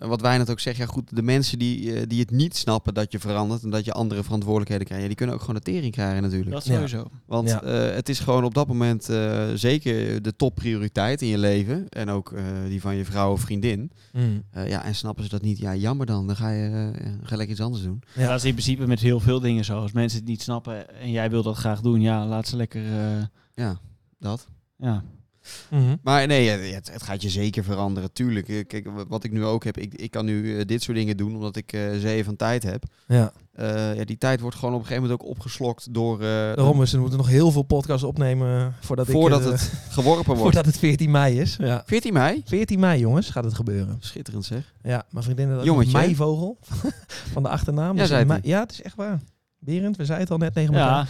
En 0.00 0.08
wat 0.08 0.20
wij 0.20 0.38
net 0.38 0.50
ook 0.50 0.60
zeggen, 0.60 0.84
ja 0.86 0.90
goed, 0.92 1.16
de 1.16 1.22
mensen 1.22 1.58
die, 1.58 1.94
eh, 1.94 2.02
die 2.06 2.20
het 2.20 2.30
niet 2.30 2.56
snappen 2.56 2.94
dat 2.94 3.12
je 3.12 3.18
verandert 3.18 3.62
en 3.62 3.70
dat 3.70 3.84
je 3.84 3.92
andere 3.92 4.22
verantwoordelijkheden 4.22 4.84
krijgt, 4.86 5.02
ja, 5.02 5.08
die 5.08 5.16
kunnen 5.18 5.34
ook 5.34 5.40
gewoon 5.40 5.56
de 5.56 5.70
tering 5.72 5.92
krijgen 5.92 6.22
natuurlijk. 6.22 6.50
Dat 6.50 6.64
Ja. 6.64 6.74
sowieso. 6.74 7.06
Want 7.26 7.48
Ja. 7.48 7.62
eh, 7.62 7.94
het 7.94 8.08
is 8.08 8.18
gewoon 8.20 8.44
op 8.44 8.54
dat 8.54 8.66
moment 8.68 9.08
eh, 9.08 9.48
zeker 9.54 10.22
de 10.22 10.36
topprioriteit 10.36 11.22
in 11.22 11.28
je 11.28 11.38
leven. 11.38 11.88
En 11.88 12.08
ook 12.08 12.32
eh, 12.32 12.44
die 12.68 12.80
van 12.80 12.96
je 12.96 13.04
vrouw 13.04 13.32
of 13.32 13.40
vriendin. 13.40 13.90
hmm, 14.12 14.42
Eh, 14.50 14.68
ja, 14.68 14.84
en 14.84 14.94
snappen 14.94 15.24
ze 15.24 15.30
dat 15.30 15.42
niet? 15.42 15.58
Ja, 15.58 15.74
jammer 15.74 16.06
dan. 16.06 16.26
Dan 16.26 16.36
ga 16.36 16.50
je, 16.50 16.90
eh, 16.94 17.10
ga 17.22 17.36
lekker 17.36 17.54
iets 17.54 17.64
anders 17.64 17.82
doen. 17.82 18.02
Ja. 18.14 18.22
Ja. 18.22 18.28
Dat 18.28 18.36
is 18.38 18.44
in 18.44 18.52
principe 18.52 18.86
met 18.86 19.00
heel 19.00 19.20
veel 19.20 19.40
dingen 19.40 19.64
zo. 19.64 19.80
Als 19.80 19.92
mensen 19.92 20.18
het 20.18 20.28
niet 20.28 20.42
snappen 20.42 20.94
en 21.00 21.10
jij 21.10 21.30
wil 21.30 21.42
dat 21.42 21.56
graag 21.56 21.80
doen, 21.80 22.00
ja, 22.00 22.26
laat 22.26 22.48
ze 22.48 22.56
lekker. 22.56 22.84
eh, 22.84 23.22
Ja, 23.54 23.78
dat. 24.18 24.48
ja. 24.78 25.04
Mhm. 25.70 25.96
Maar 26.02 26.26
nee, 26.26 26.48
het, 26.48 26.90
gaat 27.02 27.22
je 27.22 27.28
zeker 27.30 27.64
veranderen. 27.64 28.12
Tuurlijk. 28.12 28.48
Eh, 28.48 28.66
Kijk, 28.66 28.88
wat 29.08 29.24
ik 29.24 29.32
nu 29.32 29.44
ook 29.44 29.64
heb. 29.64 29.78
Ik, 29.78 29.94
ik 29.94 30.10
kan 30.10 30.24
nu 30.24 30.58
eh, 30.58 30.66
dit 30.66 30.82
soort 30.82 30.96
dingen 30.96 31.16
doen 31.16 31.34
omdat 31.34 31.56
ik 31.56 31.72
eh 31.72 31.80
zeeën 31.98 32.24
van 32.24 32.36
tijd 32.36 32.62
heb. 32.62 32.84
Ja. 33.06 33.32
Eh, 33.52 33.96
ja, 33.96 34.04
die 34.04 34.18
tijd 34.18 34.40
wordt 34.40 34.56
gewoon 34.56 34.74
op 34.74 34.80
een 34.80 34.86
gegeven 34.86 35.08
moment 35.08 35.22
ook 35.22 35.28
opgeslokt 35.36 35.94
door... 35.94 36.20
eh, 36.20 36.26
Daarom 36.28 36.82
is, 36.82 36.92
we 36.92 36.98
moeten 36.98 37.18
nog 37.18 37.28
heel 37.28 37.50
veel 37.50 37.62
podcasts 37.62 38.02
opnemen 38.04 38.74
voordat, 38.80 39.06
voordat 39.10 39.40
ik, 39.40 39.46
eh, 39.46 39.52
het 39.52 39.72
geworpen 39.90 40.24
wordt. 40.24 40.40
voordat 40.42 40.66
het 40.66 40.78
14 40.78 41.10
mei 41.10 41.40
is. 41.40 41.56
Ja. 41.56 41.82
14 41.86 42.12
mei? 42.12 42.42
14 42.44 42.80
mei, 42.80 43.00
jongens, 43.00 43.30
gaat 43.30 43.44
het 43.44 43.54
gebeuren. 43.54 43.96
Schitterend 44.00 44.44
zeg. 44.44 44.74
Ja, 44.82 45.06
mijn 45.10 45.24
vriendin 45.24 45.50
had 45.50 45.66
een 45.66 45.78
hè? 45.78 45.92
meivogel 45.92 46.58
van 47.32 47.42
de 47.42 47.48
achternaam. 47.48 47.94
Ja, 47.94 48.00
Dus 48.00 48.08
zei 48.08 48.38
ja, 48.42 48.60
het 48.60 48.72
is 48.72 48.82
echt 48.82 48.96
waar. 48.96 49.20
Berend, 49.58 49.96
we 49.96 50.04
zeiden 50.04 50.26
het 50.28 50.34
al 50.34 50.44
net 50.44 50.54
tegen 50.54 50.74
elkaar. 50.74 50.96
ja. 50.96 51.06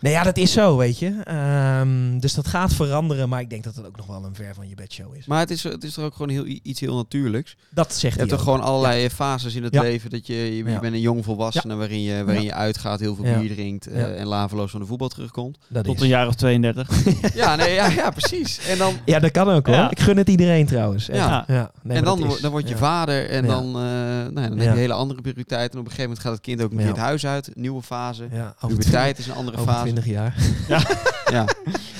Nee, 0.00 0.12
ja, 0.12 0.22
dat 0.22 0.36
is 0.36 0.52
zo, 0.52 0.76
weet 0.76 0.98
je. 0.98 1.20
Ehm, 1.24 2.18
dus 2.18 2.34
dat 2.34 2.46
gaat 2.48 2.72
veranderen, 2.72 3.28
maar 3.28 3.40
ik 3.40 3.50
denk 3.50 3.64
dat 3.64 3.74
het 3.74 3.86
ook 3.86 3.96
nog 3.96 4.06
wel 4.06 4.24
een 4.24 4.34
ver 4.34 4.54
van 4.54 4.68
je 4.68 4.74
bedshow 4.74 5.14
is. 5.16 5.26
Maar 5.26 5.38
het 5.40 5.50
is, 5.50 5.62
het 5.62 5.84
is 5.84 5.94
toch 5.94 6.04
ook 6.04 6.12
gewoon 6.12 6.28
heel, 6.28 6.58
iets 6.62 6.80
heel 6.80 6.96
natuurlijks. 6.96 7.56
Dat 7.70 7.94
zegt 7.94 8.12
Je 8.14 8.18
hebt 8.18 8.30
toch 8.30 8.38
ook. 8.40 8.44
gewoon 8.44 8.60
allerlei 8.60 9.10
fases 9.10 9.54
in 9.54 9.62
het 9.62 9.74
Ja. 9.74 9.82
leven. 9.82 10.10
Dat 10.10 10.26
je, 10.26 10.34
je, 10.34 10.56
je 10.56 10.64
Ja. 10.64 10.80
bent 10.80 10.94
een 10.94 11.00
jong 11.00 11.24
volwassene 11.24 11.74
waarin, 11.74 12.02
je, 12.02 12.24
waarin 12.24 12.42
Ja. 12.42 12.48
je 12.48 12.54
uitgaat, 12.54 13.00
heel 13.00 13.14
veel 13.14 13.24
Ja. 13.24 13.38
bier 13.38 13.54
drinkt 13.54 13.86
eh, 13.86 14.20
en 14.20 14.26
laveloos 14.26 14.70
van 14.70 14.80
de 14.80 14.86
voetbal 14.86 15.08
terugkomt. 15.08 15.58
Dat 15.68 15.84
Tot 15.84 15.94
is. 15.96 16.00
een 16.02 16.08
jaar 16.08 16.26
of 16.26 16.34
32. 16.34 16.88
ja, 17.34 17.56
nee, 17.56 17.74
ja, 17.74 17.86
ja, 17.86 18.10
precies. 18.10 18.58
En 18.68 18.78
dan, 18.78 18.94
Ja, 19.04 19.18
dat 19.18 19.30
kan 19.30 19.48
ook 19.50 19.66
hoor. 19.66 19.74
Ja. 19.76 19.90
Ik 19.90 20.00
gun 20.00 20.16
het 20.16 20.28
iedereen 20.28 20.66
trouwens. 20.66 21.06
Ja. 21.06 21.44
ja. 21.46 21.70
Nee, 21.82 21.96
en 21.96 22.04
dan, 22.04 22.34
dan 22.40 22.50
word 22.50 22.68
je 22.68 22.74
ja. 22.74 22.80
vader 22.80 23.28
en 23.30 23.44
Ja. 23.44 23.50
dan, 23.50 23.66
eh, 23.66 23.72
nou 23.72 24.40
ja, 24.40 24.48
dan 24.48 24.58
heb 24.58 24.66
Ja. 24.66 24.72
je 24.72 24.78
hele 24.78 24.92
andere 24.92 25.20
prioriteiten. 25.20 25.72
En 25.72 25.78
op 25.78 25.84
een 25.84 25.90
gegeven 25.90 26.02
moment 26.10 26.20
gaat 26.20 26.32
het 26.32 26.40
kind 26.42 26.62
ook 26.62 26.70
een 26.70 26.76
keer 26.76 26.86
Ja. 26.86 26.92
het 26.92 27.00
huis 27.00 27.26
uit. 27.26 27.50
Nieuwe 27.54 27.82
fase. 27.82 28.28
Ja, 28.32 28.54
Puberteit 28.66 29.18
is 29.18 29.26
een 29.26 29.34
andere 29.34 29.58
fase. 29.58 29.89
20 29.94 30.06
jaar. 30.12 30.34
Ja. 31.30 31.46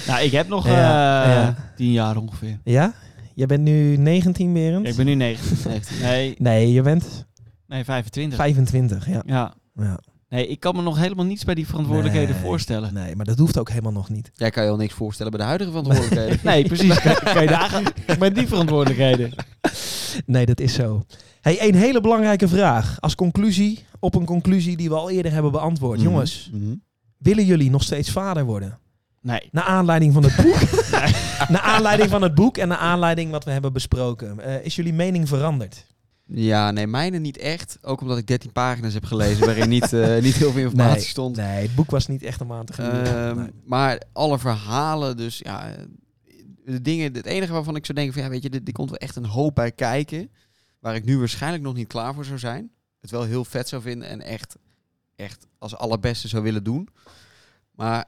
Nou, 0.06 0.22
ik 0.22 0.32
heb 0.32 0.48
nog 0.48 0.66
Ja, 0.66 1.24
eh, 1.24 1.32
ja. 1.32 1.72
10 1.76 1.92
jaar 1.92 2.16
ongeveer. 2.16 2.58
Ja? 2.64 2.92
Jij 3.34 3.46
bent 3.46 3.62
nu 3.62 3.96
19, 3.96 4.52
Berend? 4.52 4.86
Ik 4.86 4.96
ben 4.96 5.06
nu 5.06 5.14
19. 5.14 5.56
Nee, 6.02 6.34
Nee, 6.38 6.72
je 6.72 6.82
bent 6.82 7.26
nee 7.66 7.84
25. 7.84 8.38
25, 8.38 9.06
ja. 9.08 9.22
Ja. 9.26 9.54
ja. 9.74 10.00
Nee, 10.28 10.46
ik 10.46 10.60
kan 10.60 10.76
me 10.76 10.82
nog 10.82 10.98
helemaal 10.98 11.24
niets 11.24 11.44
bij 11.44 11.54
die 11.54 11.66
verantwoordelijkheden 11.66 12.34
Nee, 12.34 12.44
voorstellen. 12.44 12.94
Nee, 12.94 13.16
maar 13.16 13.24
dat 13.26 13.38
hoeft 13.38 13.58
ook 13.58 13.68
helemaal 13.68 13.92
nog 13.92 14.08
niet. 14.08 14.30
Jij 14.34 14.50
kan 14.50 14.64
je 14.64 14.70
al 14.70 14.76
niks 14.76 14.94
voorstellen 14.94 15.32
bij 15.32 15.40
de 15.40 15.46
huidige 15.46 15.70
verantwoordelijkheden. 15.70 16.38
Nee, 16.52 16.64
precies. 16.66 17.00
kan, 17.00 17.14
kan 17.14 17.42
je 17.42 17.48
dagen 17.48 17.82
met 18.18 18.34
die 18.34 18.46
verantwoordelijkheden. 18.48 19.32
Nee, 20.26 20.46
dat 20.46 20.60
is 20.60 20.74
zo. 20.74 21.02
Hey, 21.40 21.68
een 21.68 21.74
hele 21.74 22.00
belangrijke 22.00 22.48
vraag. 22.48 22.96
Als 23.00 23.14
conclusie 23.14 23.84
op 24.00 24.14
een 24.14 24.24
conclusie 24.24 24.76
die 24.76 24.88
we 24.88 24.94
al 24.94 25.10
eerder 25.10 25.32
hebben 25.32 25.52
beantwoord. 25.52 25.98
Mhm. 25.98 26.08
Jongens, 26.08 26.50
Mhm. 26.52 26.74
Willen 27.20 27.44
jullie 27.44 27.70
nog 27.70 27.82
steeds 27.82 28.10
vader 28.10 28.44
worden? 28.44 28.78
Nee. 29.22 29.48
Naar 29.52 29.64
aanleiding 29.64 30.12
van 30.12 30.22
het 30.22 30.36
boek. 30.36 30.90
naar 31.54 31.60
aanleiding 31.60 32.10
van 32.10 32.22
het 32.22 32.34
boek 32.34 32.56
en 32.56 32.68
naar 32.68 32.78
aanleiding 32.78 33.30
wat 33.30 33.44
we 33.44 33.50
hebben 33.50 33.72
besproken. 33.72 34.40
Eh, 34.40 34.64
is 34.64 34.76
jullie 34.76 34.92
mening 34.92 35.28
veranderd? 35.28 35.86
Ja, 36.26 36.70
nee, 36.70 36.86
mijne 36.86 37.18
niet 37.18 37.38
echt. 37.38 37.78
Ook 37.82 38.00
omdat 38.00 38.18
ik 38.18 38.26
13 38.26 38.52
pagina's 38.52 38.94
heb 38.94 39.04
gelezen 39.04 39.46
waarin 39.46 39.68
niet, 39.68 39.92
eh, 39.92 40.22
niet 40.22 40.36
heel 40.36 40.52
veel 40.52 40.62
informatie 40.62 40.94
Nee, 40.96 41.04
stond. 41.04 41.36
Nee, 41.36 41.62
het 41.62 41.74
boek 41.74 41.90
was 41.90 42.06
niet 42.06 42.22
echt 42.22 42.40
om 42.40 42.52
aan 42.52 42.64
te 42.64 42.72
genieten. 42.72 43.16
Ehm, 43.16 43.36
Nee. 43.36 43.50
Maar 43.64 44.02
alle 44.12 44.38
verhalen, 44.38 45.16
dus 45.16 45.38
ja, 45.38 45.74
de 46.64 46.82
dingen, 46.82 47.14
het 47.14 47.26
enige 47.26 47.52
waarvan 47.52 47.76
ik 47.76 47.84
zou 47.86 47.98
denken 47.98 48.14
van 48.14 48.22
ja, 48.22 48.28
weet 48.28 48.42
je, 48.42 48.50
dit, 48.50 48.66
dit 48.66 48.74
komt 48.74 48.90
wel 48.90 48.98
echt 48.98 49.16
een 49.16 49.26
hoop 49.26 49.54
bij 49.54 49.72
kijken, 49.72 50.30
waar 50.80 50.94
ik 50.94 51.04
nu 51.04 51.18
waarschijnlijk 51.18 51.62
nog 51.62 51.74
niet 51.74 51.88
klaar 51.88 52.14
voor 52.14 52.24
zou 52.24 52.38
zijn. 52.38 52.70
Het 53.00 53.10
wel 53.10 53.22
heel 53.22 53.44
vet 53.44 53.68
zou 53.68 53.82
vinden 53.82 54.08
en 54.08 54.20
echt, 54.22 54.56
echt 55.20 55.46
als 55.58 55.76
allerbeste 55.76 56.28
zou 56.28 56.42
willen 56.42 56.64
doen. 56.64 56.88
Maar 57.70 58.04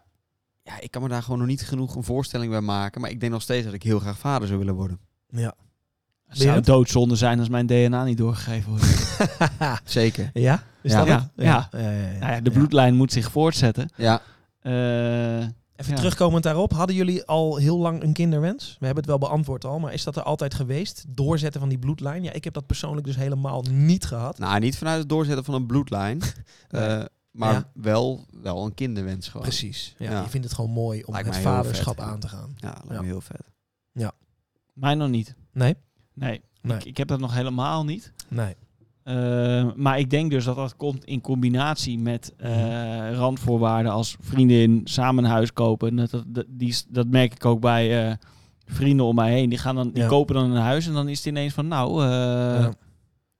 ja, 0.62 0.80
ik 0.80 0.90
kan 0.90 1.02
me 1.02 1.08
daar 1.08 1.22
gewoon 1.22 1.38
nog 1.38 1.46
niet 1.48 1.62
genoeg 1.62 1.94
een 1.96 2.04
voorstelling 2.04 2.50
bij 2.50 2.60
maken. 2.60 3.00
Maar 3.00 3.10
ik 3.10 3.20
denk 3.20 3.32
nog 3.32 3.42
steeds 3.42 3.64
dat 3.64 3.74
ik 3.74 3.82
heel 3.82 3.98
graag 3.98 4.18
vader 4.18 4.46
zou 4.46 4.58
willen 4.58 4.74
worden. 4.74 5.00
Ja. 5.28 5.54
Het 6.28 6.38
zou 6.40 6.60
doodzonde 6.60 7.16
zijn 7.16 7.38
als 7.38 7.48
mijn 7.48 7.66
DNA 7.66 8.04
niet 8.04 8.18
doorgegeven 8.18 8.70
wordt. 8.70 9.18
Zeker. 9.84 10.30
ja? 10.32 10.62
Is 10.82 10.92
Ja. 10.92 10.98
dat 10.98 11.06
Ja, 11.06 11.14
het? 11.18 11.30
ja. 11.36 11.68
ja, 11.72 11.78
ja, 11.80 11.90
ja. 11.90 12.18
Nou 12.18 12.32
ja, 12.32 12.40
de 12.40 12.50
Ja. 12.50 12.56
bloedlijn 12.56 12.94
moet 12.94 13.12
zich 13.12 13.30
voortzetten. 13.30 13.88
Ja, 13.96 14.20
Eh, 14.60 15.46
Even 15.82 15.94
Ja. 15.94 16.00
terugkomend 16.00 16.42
daarop. 16.42 16.72
Hadden 16.72 16.96
jullie 16.96 17.24
al 17.26 17.56
heel 17.56 17.78
lang 17.78 18.02
een 18.02 18.12
kinderwens? 18.12 18.76
We 18.78 18.86
hebben 18.86 19.04
het 19.04 19.12
wel 19.18 19.28
beantwoord 19.28 19.64
al, 19.64 19.78
maar 19.78 19.92
is 19.92 20.04
dat 20.04 20.16
er 20.16 20.22
altijd 20.22 20.54
geweest? 20.54 21.04
Doorzetten 21.08 21.60
van 21.60 21.68
die 21.68 21.78
bloedlijn? 21.78 22.22
Ja, 22.22 22.32
ik 22.32 22.44
heb 22.44 22.54
dat 22.54 22.66
persoonlijk 22.66 23.06
dus 23.06 23.16
helemaal 23.16 23.62
niet 23.70 24.04
gehad. 24.04 24.38
nou 24.38 24.60
niet 24.60 24.78
vanuit 24.78 24.98
het 24.98 25.08
doorzetten 25.08 25.44
van 25.44 25.54
een 25.54 25.66
bloedlijn, 25.66 26.18
Nee. 26.70 26.82
eh, 26.82 27.04
maar 27.30 27.52
Ja. 27.52 27.70
wel, 27.74 28.26
wel 28.42 28.64
een 28.64 28.74
kinderwens 28.74 29.26
gewoon. 29.28 29.42
Precies. 29.42 29.94
Ja, 29.98 30.10
Ja. 30.10 30.22
Je 30.22 30.28
vindt 30.28 30.46
het 30.46 30.54
gewoon 30.54 30.70
mooi 30.70 31.02
om 31.02 31.12
Lijkt 31.12 31.28
het 31.28 31.38
vaderschap 31.38 31.94
vet, 31.96 32.04
ja. 32.04 32.10
aan 32.10 32.18
te 32.20 32.28
gaan. 32.28 32.54
Ja, 32.56 32.68
lijkt 32.72 32.88
Ja. 32.92 33.00
me 33.00 33.06
heel 33.06 33.20
vet. 33.20 33.50
mij 34.72 34.94
nog 34.94 35.08
niet. 35.08 35.34
Nee? 35.52 35.76
Nee, 36.14 36.42
Nee. 36.62 36.76
Ik, 36.76 36.84
ik 36.84 36.96
heb 36.96 37.08
dat 37.08 37.20
nog 37.20 37.34
helemaal 37.34 37.84
niet. 37.84 38.12
Nee. 38.28 38.54
Eh, 39.04 39.66
maar 39.76 39.98
ik 39.98 40.10
denk 40.10 40.30
dus 40.30 40.44
dat 40.44 40.56
dat 40.56 40.76
komt 40.76 41.04
in 41.04 41.20
combinatie 41.20 41.98
met 41.98 42.34
eh, 42.36 42.50
Mhm. 42.56 43.12
randvoorwaarden 43.14 43.92
als 43.92 44.16
vriendin, 44.20 44.80
samen 44.84 45.24
een 45.24 45.30
huis 45.30 45.52
kopen. 45.52 45.96
Dat, 45.96 46.10
dat, 46.10 46.24
dat, 46.26 46.44
die, 46.48 46.76
dat 46.88 47.06
merk 47.06 47.34
ik 47.34 47.44
ook 47.44 47.60
bij 47.60 48.06
eh, 48.08 48.14
vrienden 48.66 49.06
om 49.06 49.14
mij 49.14 49.32
heen. 49.32 49.48
Die, 49.48 49.58
gaan 49.58 49.74
dan, 49.74 49.90
die 49.90 50.02
Ja. 50.02 50.08
kopen 50.08 50.34
dan 50.34 50.50
een 50.50 50.62
huis 50.62 50.86
en 50.86 50.92
dan 50.92 51.08
is 51.08 51.16
het 51.16 51.26
ineens 51.26 51.54
van 51.54 51.68
nou, 51.68 52.02
eh, 52.02 52.08
Ja. 52.08 52.72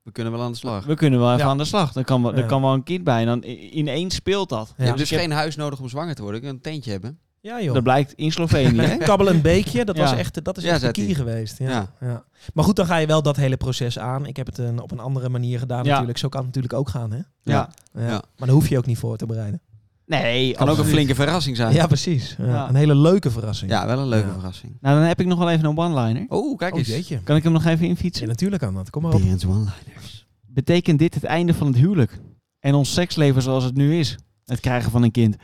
We 0.02 0.12
kunnen 0.12 0.32
wel 0.32 0.42
aan 0.42 0.52
de 0.52 0.58
slag. 0.58 0.84
we 0.84 0.94
kunnen 0.94 1.18
wel 1.20 1.28
even 1.32 1.44
Ja. 1.44 1.50
aan 1.50 1.58
de 1.58 1.64
slag. 1.64 1.94
Er 1.94 2.04
kan, 2.04 2.22
wel, 2.22 2.36
Ja. 2.36 2.42
kan 2.46 2.62
wel 2.62 2.72
een 2.72 2.82
kind 2.82 3.04
bij 3.04 3.20
en 3.20 3.26
dan 3.26 3.42
ineens 3.70 4.14
speelt 4.14 4.48
dat. 4.48 4.66
Je 4.76 4.82
hebt 4.84 4.98
Dus 4.98 5.08
dus 5.08 5.10
heb- 5.10 5.20
geen 5.28 5.36
huis 5.38 5.56
nodig 5.56 5.80
om 5.80 5.88
zwanger 5.88 6.14
te 6.14 6.22
worden. 6.22 6.40
Ik 6.40 6.46
kan 6.46 6.54
een 6.56 6.62
tentje 6.62 6.90
hebben. 6.90 7.18
Ja, 7.42 7.62
joh. 7.62 7.74
Dat 7.74 7.82
blijkt 7.82 8.12
in 8.12 8.32
Slovenië. 8.32 8.80
hè? 8.80 8.96
Kabbel 9.08 9.28
een 9.28 9.40
beekje, 9.40 9.84
dat 9.84 9.96
Ja. 9.96 10.02
was 10.02 10.12
echt, 10.12 10.44
dat 10.44 10.56
is 10.56 10.64
Ja, 10.64 10.72
echt 10.72 10.80
de 10.80 10.90
key 10.90 11.14
geweest. 11.14 11.58
Ja. 11.58 11.68
Ja. 11.70 11.92
Ja. 12.00 12.24
Maar 12.54 12.64
goed, 12.64 12.76
dan 12.76 12.86
ga 12.86 12.96
je 12.96 13.06
wel 13.06 13.22
dat 13.22 13.36
hele 13.36 13.56
proces 13.56 13.98
aan. 13.98 14.26
Ik 14.26 14.36
heb 14.36 14.46
het 14.46 14.58
een, 14.58 14.80
op 14.80 14.90
een 14.90 14.98
andere 14.98 15.28
manier 15.28 15.58
gedaan 15.58 15.84
Ja. 15.84 15.90
natuurlijk. 15.90 16.18
Zo 16.18 16.28
kan 16.28 16.38
het 16.44 16.46
natuurlijk 16.54 16.74
ook 16.74 16.88
gaan, 16.88 17.10
hè? 17.10 17.16
ja. 17.16 17.24
Ja. 17.42 17.68
Ja. 17.94 18.08
Maar 18.08 18.22
daar 18.36 18.48
hoef 18.48 18.68
je 18.68 18.78
ook 18.78 18.86
niet 18.86 18.98
voor 18.98 19.16
te 19.16 19.26
bereiden. 19.26 19.60
Nee, 20.06 20.52
Kan 20.54 20.68
ook 20.68 20.78
een 20.78 20.84
flinke 20.84 21.14
verrassing 21.14 21.56
zijn. 21.56 21.74
Ja, 21.74 21.86
precies. 21.86 22.34
Ja. 22.38 22.44
Ja. 22.46 22.68
Een 22.68 22.74
hele 22.74 22.94
leuke 22.94 23.30
verrassing. 23.30 23.70
Ja, 23.70 23.86
wel 23.86 23.98
een 23.98 24.08
leuke 24.08 24.26
Ja. 24.26 24.32
verrassing. 24.32 24.76
Nou, 24.80 24.98
dan 24.98 25.04
heb 25.06 25.20
ik 25.20 25.26
nog 25.26 25.38
wel 25.38 25.50
even 25.50 25.64
een 25.64 25.78
one-liner. 25.78 26.24
Oh, 26.28 26.58
kijk 26.58 26.74
Oh 26.74 26.78
eens. 26.88 27.12
Kan 27.24 27.36
ik 27.36 27.42
hem 27.42 27.52
nog 27.52 27.64
even 27.64 27.84
Ja, 27.84 27.90
infietsen? 27.90 28.28
natuurlijk 28.28 28.62
kan 28.62 28.74
dat. 28.74 28.90
Kom 28.90 29.02
maar 29.02 29.12
op. 29.14 29.20
One-liners. 29.20 30.26
Betekent 30.46 30.98
dit 30.98 31.14
het 31.14 31.24
einde 31.24 31.54
van 31.54 31.66
het 31.66 31.76
huwelijk? 31.76 32.20
En 32.60 32.74
ons 32.74 32.92
seksleven 32.92 33.42
zoals 33.42 33.64
het 33.64 33.74
nu 33.74 33.94
is? 33.98 34.16
Het 34.44 34.60
krijgen 34.60 34.90
van 34.90 35.02
een 35.02 35.10
kind. 35.10 35.36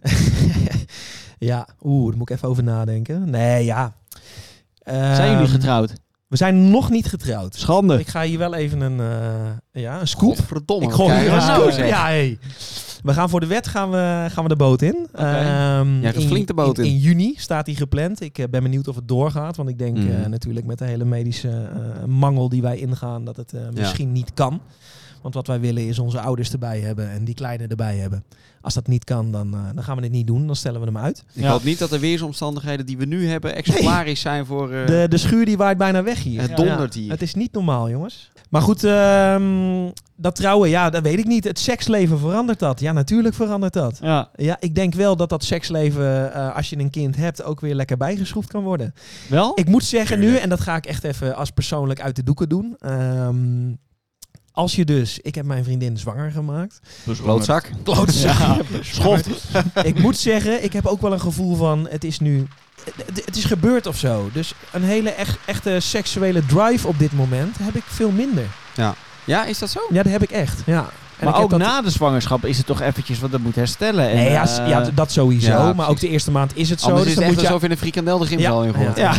ja, 1.38 1.68
oeh, 1.82 2.08
daar 2.08 2.18
moet 2.18 2.30
ik 2.30 2.36
even 2.36 2.48
over 2.48 2.62
nadenken. 2.62 3.30
Nee, 3.30 3.64
ja. 3.64 3.92
Zijn 4.84 5.30
jullie 5.30 5.44
Ehm, 5.44 5.52
getrouwd? 5.52 5.92
We 6.28 6.36
zijn 6.36 6.70
nog 6.70 6.90
niet 6.90 7.06
getrouwd. 7.06 7.54
Schande. 7.54 7.98
Ik 7.98 8.08
ga 8.08 8.22
hier 8.22 8.38
wel 8.38 8.54
even 8.54 8.80
een, 8.80 9.00
eh, 9.00 9.82
ja, 9.82 10.00
een 10.00 10.08
scoop. 10.08 10.36
Godverdomme. 10.36 10.86
Ik 10.86 10.92
gooi 10.92 11.18
hier 11.18 11.32
een 11.32 11.40
scoop. 11.42 11.56
nou, 11.56 11.72
zeg. 11.72 11.88
Ja, 11.88 12.02
hey. 12.04 12.38
We 13.02 13.12
gaan 13.12 13.28
voor 13.28 13.40
de 13.40 13.46
wet 13.46 13.66
gaan 13.66 13.90
we, 13.90 14.26
gaan 14.30 14.42
we 14.42 14.48
de 14.48 14.56
boot 14.56 14.82
in. 14.82 15.08
Ehm, 15.12 16.00
Jij 16.00 16.12
gaat 16.12 16.22
in- 16.22 16.28
flink 16.28 16.46
de 16.46 16.54
boot 16.54 16.78
in. 16.78 16.84
In 16.84 16.96
juni 16.96 17.34
staat 17.36 17.64
die 17.66 17.76
gepland. 17.76 18.20
Ik 18.20 18.38
eh, 18.38 18.44
ben 18.50 18.62
benieuwd 18.62 18.88
of 18.88 18.94
het 18.96 19.08
doorgaat. 19.08 19.56
Want 19.56 19.68
ik 19.68 19.78
denk 19.78 19.96
Mhm. 19.96 20.10
eh, 20.10 20.26
natuurlijk 20.26 20.66
met 20.66 20.78
de 20.78 20.84
hele 20.84 21.04
medische 21.04 21.48
eh, 21.74 22.04
mangel 22.04 22.48
die 22.48 22.62
wij 22.62 22.76
ingaan... 22.78 23.24
dat 23.24 23.36
het 23.36 23.52
eh, 23.52 23.60
misschien 23.74 24.12
niet 24.12 24.34
kan. 24.34 24.60
Want 25.22 25.34
wat 25.34 25.46
wij 25.46 25.60
willen 25.60 25.86
is 25.86 25.98
onze 25.98 26.20
ouders 26.20 26.52
erbij 26.52 26.80
hebben 26.80 27.10
en 27.10 27.24
die 27.24 27.34
kleine 27.34 27.66
erbij 27.66 27.96
hebben. 27.96 28.24
Als 28.66 28.74
dat 28.74 28.86
niet 28.86 29.04
kan, 29.04 29.30
dan, 29.32 29.54
eh, 29.54 29.60
dan 29.74 29.84
gaan 29.84 29.96
we 29.96 30.02
dit 30.02 30.10
niet 30.10 30.26
doen. 30.26 30.46
Dan 30.46 30.56
stellen 30.56 30.80
we 30.80 30.86
hem 30.86 30.98
uit. 30.98 31.24
Ik 31.32 31.42
Ja. 31.42 31.50
hoop 31.50 31.64
niet 31.64 31.78
dat 31.78 31.90
de 31.90 31.98
weersomstandigheden 31.98 32.86
die 32.86 32.96
we 32.96 33.04
nu 33.04 33.28
hebben 33.28 33.54
exemplarisch 33.54 34.20
zijn 34.20 34.46
voor... 34.46 34.72
eh, 34.72 34.86
De, 34.86 35.06
de 35.08 35.16
schuur 35.16 35.44
die 35.44 35.56
waait 35.56 35.78
bijna 35.78 36.02
weg 36.02 36.22
hier. 36.22 36.40
het 36.40 36.56
dondert 36.56 36.94
Ja, 36.94 37.00
hier. 37.00 37.10
Het 37.10 37.22
is 37.22 37.34
niet 37.34 37.52
normaal, 37.52 37.90
jongens. 37.90 38.30
Maar 38.50 38.62
goed, 38.62 38.84
ehm, 38.84 39.90
dat 40.16 40.34
trouwen, 40.36 40.68
ja, 40.68 40.90
dat 40.90 41.02
weet 41.02 41.18
ik 41.18 41.24
niet. 41.26 41.44
Het 41.44 41.58
seksleven 41.58 42.18
verandert 42.18 42.58
dat. 42.58 42.80
Ja, 42.80 42.92
natuurlijk 42.92 43.34
verandert 43.34 43.72
dat. 43.72 43.98
Ja, 44.02 44.30
Ja, 44.36 44.56
ik 44.60 44.74
denk 44.74 44.94
wel 44.94 45.16
dat 45.16 45.28
dat 45.28 45.44
seksleven, 45.44 46.32
eh, 46.34 46.56
als 46.56 46.70
je 46.70 46.78
een 46.78 46.90
kind 46.90 47.16
hebt, 47.16 47.42
ook 47.42 47.60
weer 47.60 47.74
lekker 47.74 47.96
bijgeschroefd 47.96 48.48
kan 48.48 48.62
worden. 48.62 48.94
wel? 49.28 49.52
Ik 49.54 49.68
moet 49.68 49.84
zeggen 49.84 50.18
nu, 50.18 50.36
en 50.36 50.48
dat 50.48 50.60
ga 50.60 50.76
ik 50.76 50.86
echt 50.86 51.04
even 51.04 51.36
als 51.36 51.50
persoonlijk 51.50 52.00
uit 52.00 52.16
de 52.16 52.22
doeken 52.22 52.48
doen. 52.48 52.74
ehm, 52.78 53.72
als 54.56 54.74
je 54.74 54.84
dus, 54.84 55.18
ik 55.22 55.34
heb 55.34 55.44
mijn 55.44 55.64
vriendin 55.64 55.96
zwanger 55.98 56.30
gemaakt. 56.30 56.78
Klootzak. 57.22 57.70
Klootzak. 57.82 58.38
Ja, 58.38 58.56
schoft. 58.80 59.28
ik 59.82 59.98
moet 60.00 60.16
zeggen, 60.18 60.64
ik 60.64 60.72
heb 60.72 60.86
ook 60.86 61.00
wel 61.00 61.12
een 61.12 61.20
gevoel 61.20 61.56
van, 61.56 61.86
het 61.90 62.04
is 62.04 62.18
nu, 62.20 62.46
het, 63.06 63.24
het 63.24 63.36
is 63.36 63.44
gebeurd 63.44 63.86
of 63.86 63.96
zo. 63.96 64.30
Dus 64.32 64.54
een 64.72 64.82
hele 64.84 65.10
echt, 65.10 65.38
echte 65.44 65.80
seksuele 65.80 66.46
drive 66.46 66.86
op 66.88 66.98
dit 66.98 67.12
moment 67.12 67.56
heb 67.62 67.74
ik 67.74 67.82
veel 67.86 68.10
minder. 68.10 68.44
Ja, 69.24 69.44
is 69.44 69.58
dat 69.58 69.70
zo? 69.70 69.80
Ja, 69.90 70.02
dat 70.02 70.12
heb 70.12 70.22
ik 70.22 70.30
echt. 70.30 70.62
Ja. 70.66 70.88
En 71.18 71.24
Maar 71.24 71.36
ook 71.42 71.50
dat- 71.50 71.58
na 71.58 71.82
de 71.82 71.90
zwangerschap 71.90 72.44
is 72.44 72.56
het 72.56 72.66
toch 72.66 72.80
eventjes 72.80 73.18
wat 73.18 73.30
dat 73.30 73.40
moet 73.40 73.54
herstellen. 73.54 74.08
En, 74.08 74.16
Nee, 74.16 74.30
ja, 74.30 74.48
eh, 74.58 74.68
ja, 74.68 74.82
d- 74.82 74.90
dat 74.96 75.12
sowieso. 75.12 75.48
ja, 75.50 75.72
maar 75.72 75.88
ook 75.88 76.00
de 76.00 76.08
eerste 76.08 76.30
maand 76.30 76.56
is 76.56 76.70
het 76.70 76.80
zo. 76.80 76.86
Anders 76.86 77.04
dus 77.04 77.12
is 77.12 77.18
het 77.18 77.24
dan 77.24 77.32
echt 77.32 77.34
moet 77.34 77.46
je 77.46 77.52
alsof 77.54 77.68
je 77.68 77.74
een 77.74 77.80
frikandel 77.80 78.18
de 78.18 78.26
gymzaal 78.26 78.64
in 78.64 78.74
gooit. 78.74 78.96
Ja. 78.96 79.12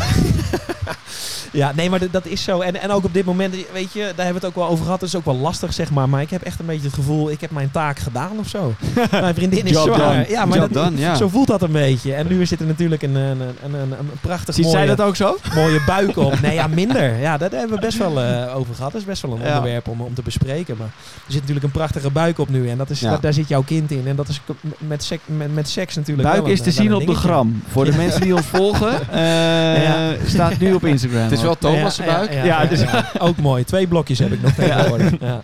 Ja, 1.58 1.72
nee, 1.76 1.90
maar 1.90 2.00
dat 2.12 2.26
is 2.26 2.44
zo. 2.44 2.60
En, 2.62 2.82
en 2.82 2.92
ook 2.92 3.04
op 3.04 3.14
dit 3.14 3.26
moment, 3.26 3.56
weet 3.74 3.92
je, 3.94 4.00
daar 4.16 4.26
hebben 4.26 4.42
we 4.42 4.48
het 4.48 4.56
ook 4.56 4.56
wel 4.56 4.68
over 4.68 4.84
gehad. 4.86 5.00
Dat 5.00 5.10
is 5.10 5.16
ook 5.16 5.26
wel 5.26 5.36
lastig, 5.38 5.74
zeg 5.74 5.92
maar. 5.92 6.10
Maar 6.10 6.22
ik 6.22 6.30
heb 6.30 6.42
echt 6.42 6.60
een 6.60 6.66
beetje 6.66 6.86
het 6.86 6.94
gevoel, 6.94 7.32
ik 7.32 7.42
heb 7.42 7.52
mijn 7.52 7.72
taak 7.72 8.00
gedaan 8.00 8.32
of 8.40 8.48
zo. 8.48 8.74
mijn 9.12 9.36
vriendin 9.36 9.66
is 9.66 9.72
Job 9.72 9.84
zwaar. 9.86 9.98
done. 9.98 10.26
Ja, 10.30 10.46
maar 10.46 10.58
Job 10.60 10.74
dat, 10.74 10.84
done, 10.84 11.00
ja. 11.00 11.16
zo 11.16 11.28
voelt 11.28 11.48
dat 11.48 11.62
een 11.62 11.72
beetje. 11.72 12.14
En 12.14 12.28
nu 12.28 12.46
zit 12.46 12.60
er 12.60 12.66
natuurlijk 12.66 13.02
een, 13.02 13.16
een, 13.16 13.40
een, 13.42 13.74
een, 13.74 13.92
een 13.92 14.10
prachtig 14.22 14.56
Ziet 14.56 14.64
mooie, 14.64 14.78
zij 14.78 14.86
dat 14.86 15.02
ook 15.02 15.16
zo? 15.16 15.38
mooie 15.56 15.82
buik 15.86 16.18
op. 16.18 16.40
Nee, 16.42 16.54
ja, 16.54 16.68
minder. 16.68 17.20
Ja, 17.20 17.38
daar 17.38 17.50
hebben 17.52 17.76
we 17.76 17.82
best 17.82 17.98
wel 17.98 18.22
eh, 18.24 18.56
over 18.58 18.76
gehad. 18.76 18.92
Dat 18.92 19.02
is 19.02 19.08
best 19.08 19.22
wel 19.22 19.32
een 19.32 19.42
Ja. 19.42 19.48
onderwerp 19.48 19.88
om, 19.88 20.02
om 20.02 20.14
te 20.14 20.22
bespreken. 20.22 20.76
Maar 20.78 20.88
er 20.88 21.32
zit 21.32 21.40
natuurlijk 21.40 21.66
een 21.66 21.72
prachtige 21.72 22.10
buik 22.12 22.40
op 22.40 22.50
nu. 22.50 22.70
En 22.70 22.78
dat 22.78 22.90
is, 22.90 23.00
Ja. 23.00 23.10
daar, 23.10 23.22
daar 23.22 23.34
zit 23.34 23.48
jouw 23.48 23.62
kind 23.64 23.92
in. 23.92 24.04
En 24.08 24.16
dat 24.16 24.28
is 24.28 24.42
met, 24.78 25.04
sek, 25.04 25.20
met, 25.26 25.54
met 25.54 25.70
seks 25.70 25.96
natuurlijk 25.96 26.28
Buik 26.28 26.42
wel 26.42 26.52
is 26.52 26.58
een, 26.60 26.66
te 26.66 26.72
zien 26.72 26.94
op 26.94 27.06
de 27.08 27.16
gram. 27.16 27.62
Voor 27.68 27.86
de 27.86 27.96
mensen 27.96 28.22
die 28.22 28.36
ons 28.36 28.46
volgen, 28.46 28.92
eh, 29.12 29.84
Ja. 29.84 30.12
staat 30.26 30.60
nu 30.60 30.74
op 30.74 30.86
Instagram. 30.86 31.30
Wel 31.48 31.72
Thomas' 31.72 31.96
Ja, 31.98 32.06
buik. 32.06 32.32
Ja, 32.34 32.38
ja, 32.38 32.46
Ja, 32.46 32.62
ja, 32.62 32.68
dus- 32.68 32.82
ja. 32.92 33.12
ook 33.20 33.38
mooi. 33.38 33.64
Twee 33.64 33.88
blokjes 33.88 34.20
heb 34.20 34.32
ik 34.32 34.42
nog 34.42 34.52
tegenwoordig. 34.64 35.12
Ja. 35.20 35.42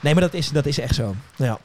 Nee, 0.00 0.12
maar 0.14 0.22
dat 0.22 0.34
is, 0.34 0.48
dat 0.50 0.66
is 0.66 0.78
echt 0.78 0.94
zo. 0.94 1.14
Ja. 1.36 1.58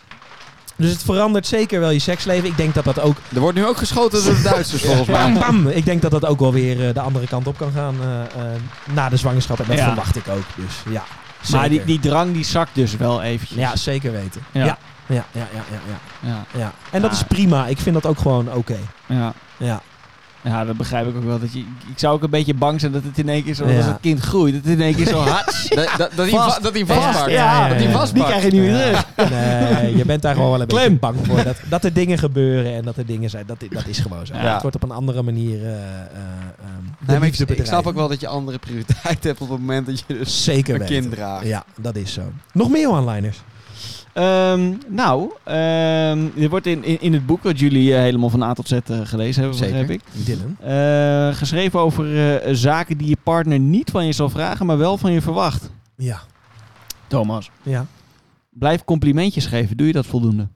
Dus 0.77 0.91
het 0.91 1.03
verandert 1.03 1.47
zeker 1.47 1.79
wel 1.79 1.89
je 1.89 1.99
seksleven. 1.99 2.49
Ik 2.49 2.57
denk 2.57 2.73
dat 2.73 2.83
dat 2.83 2.99
ook... 2.99 3.17
Er 3.33 3.39
wordt 3.39 3.57
nu 3.57 3.65
ook 3.65 3.77
geschoten 3.77 4.23
door 4.23 4.33
de 4.35 4.41
Duitsers 4.51 4.81
volgens 4.81 5.07
mij. 5.07 5.17
Bam, 5.33 5.39
bam. 5.39 5.67
Ik 5.67 5.85
denk 5.85 6.01
dat 6.01 6.11
dat 6.11 6.25
ook 6.25 6.39
wel 6.39 6.53
weer 6.53 6.87
eh, 6.87 6.93
de 6.93 6.99
andere 7.01 7.27
kant 7.27 7.47
op 7.47 7.57
kan 7.57 7.71
gaan 7.75 7.95
eh, 8.01 8.21
eh, 8.21 8.61
na 8.93 9.09
de 9.09 9.17
zwangerschap. 9.17 9.59
En 9.59 9.65
dat 9.67 9.77
Ja. 9.77 9.85
verwacht 9.85 10.15
ik 10.15 10.27
ook. 10.27 10.43
Dus 10.55 10.93
ja, 10.93 11.03
Maar 11.51 11.69
die, 11.69 11.99
drang 11.99 12.33
die 12.33 12.45
zakt 12.45 12.71
dus 12.73 12.95
wel 12.95 13.21
eventjes. 13.21 13.57
Ja, 13.59 13.75
zeker 13.75 14.11
weten. 14.11 14.41
Ja. 14.51 14.65
Ja. 14.65 14.77
Ja, 15.07 15.25
ja, 15.31 15.47
ja, 15.53 15.99
ja, 16.29 16.45
ja. 16.59 16.71
En 16.91 17.01
dat 17.01 17.11
Ja. 17.11 17.17
is 17.17 17.23
prima. 17.23 17.67
Ik 17.67 17.77
vind 17.77 17.95
dat 17.95 18.05
ook 18.05 18.17
gewoon 18.19 18.53
oké. 18.53 18.77
ja. 19.05 19.33
Ja. 19.57 19.81
Ja, 20.45 20.65
dat 20.65 20.77
begrijp 20.77 21.07
ik 21.07 21.15
ook 21.15 21.23
wel. 21.23 21.39
Dat 21.39 21.53
je, 21.53 21.59
ik 21.59 21.65
zou 21.95 22.15
ook 22.15 22.23
een 22.23 22.29
beetje 22.29 22.53
bang 22.53 22.79
zijn 22.79 22.91
dat 22.91 23.03
het 23.03 23.17
in 23.17 23.29
één 23.29 23.43
keer 23.43 23.53
zo, 23.53 23.63
als 23.63 23.85
het 23.85 23.97
kind 24.01 24.19
groeit, 24.19 24.53
dat 24.53 24.63
het 24.63 24.71
in 24.73 24.81
één 24.81 24.95
keer 24.95 25.07
zo 25.07 25.17
hard. 25.19 25.53
Dat, 25.75 25.89
dat, 25.97 26.11
dat 26.15 26.29
hij 26.29 26.29
Vast. 26.29 26.55
va- 26.55 26.61
dat 26.61 26.73
hij 26.73 26.85
vastpakt. 26.85 27.31
ja, 27.31 27.67
dat 27.67 27.77
hij 27.77 27.91
vastpakt. 27.91 28.13
Die 28.13 28.23
krijg 28.23 28.43
je 28.43 28.51
niet 28.51 28.61
meer 28.61 28.89
Ja. 28.91 29.03
terug. 29.15 29.29
Nee, 29.81 29.97
je 29.97 30.05
bent 30.05 30.21
daar 30.21 30.33
gewoon 30.35 30.51
wel 30.51 30.61
een 30.61 30.67
Klem. 30.67 30.83
beetje 30.83 30.99
bang 30.99 31.15
voor. 31.25 31.43
Dat, 31.43 31.57
dat 31.69 31.83
er 31.83 31.93
dingen 31.93 32.17
gebeuren 32.17 32.73
en 32.75 32.83
dat 32.83 32.97
er 32.97 33.05
dingen 33.05 33.29
zijn. 33.29 33.43
Dat, 33.47 33.57
dat 33.69 33.87
is 33.87 33.99
gewoon 33.99 34.25
zo. 34.25 34.33
Ja. 34.33 34.53
Het 34.53 34.61
wordt 34.61 34.75
op 34.75 34.83
een 34.83 34.91
andere 34.91 35.21
manier 35.23 35.63
eh, 35.63 35.71
eh, 35.71 35.77
ehm, 35.77 37.07
Nee, 37.07 37.19
maar 37.19 37.27
ik, 37.27 37.65
snap 37.65 37.87
ook 37.87 37.95
wel 37.95 38.07
dat 38.07 38.19
je 38.19 38.27
andere 38.27 38.57
prioriteit 38.57 39.23
hebt 39.23 39.41
op 39.41 39.49
het 39.49 39.59
moment 39.59 39.85
dat 39.85 40.03
je 40.07 40.17
dus 40.17 40.43
Zeker 40.43 40.81
een 40.81 40.85
kind 40.87 41.11
draagt. 41.11 41.45
Ja, 41.45 41.63
dat 41.81 41.95
is 41.95 42.13
zo. 42.13 42.21
Nog 42.53 42.69
meer 42.69 42.89
one-liners? 42.89 43.37
Ehm, 44.15 44.73
nou, 44.87 45.31
ehm 45.43 46.27
er 46.37 46.49
wordt 46.49 46.65
in, 46.65 46.83
in, 46.83 47.01
in 47.01 47.13
het 47.13 47.25
boek 47.25 47.43
wat 47.43 47.59
jullie 47.59 47.93
eh, 47.93 47.99
helemaal 48.01 48.29
van 48.29 48.43
A 48.43 48.53
tot 48.53 48.67
Z 48.67 48.71
eh, 48.71 48.99
gelezen 49.03 49.41
hebben, 49.41 49.59
Zeker. 49.59 49.77
begrijp 49.77 49.89
ik. 49.89 50.25
Dylan. 50.25 50.57
eh, 50.59 51.35
geschreven 51.35 51.79
over 51.79 52.35
eh, 52.41 52.53
zaken 52.53 52.97
die 52.97 53.07
je 53.09 53.17
partner 53.23 53.59
niet 53.59 53.91
van 53.91 54.05
je 54.05 54.11
zal 54.13 54.29
vragen, 54.29 54.65
maar 54.65 54.77
wel 54.77 54.97
van 54.97 55.11
je 55.11 55.21
verwacht. 55.21 55.69
Ja. 55.97 56.19
Thomas. 57.07 57.49
ja. 57.63 57.85
Blijf 58.49 58.83
complimentjes 58.83 59.45
geven. 59.45 59.77
Doe 59.77 59.87
je 59.87 59.93
dat 59.93 60.05
voldoende? 60.05 60.47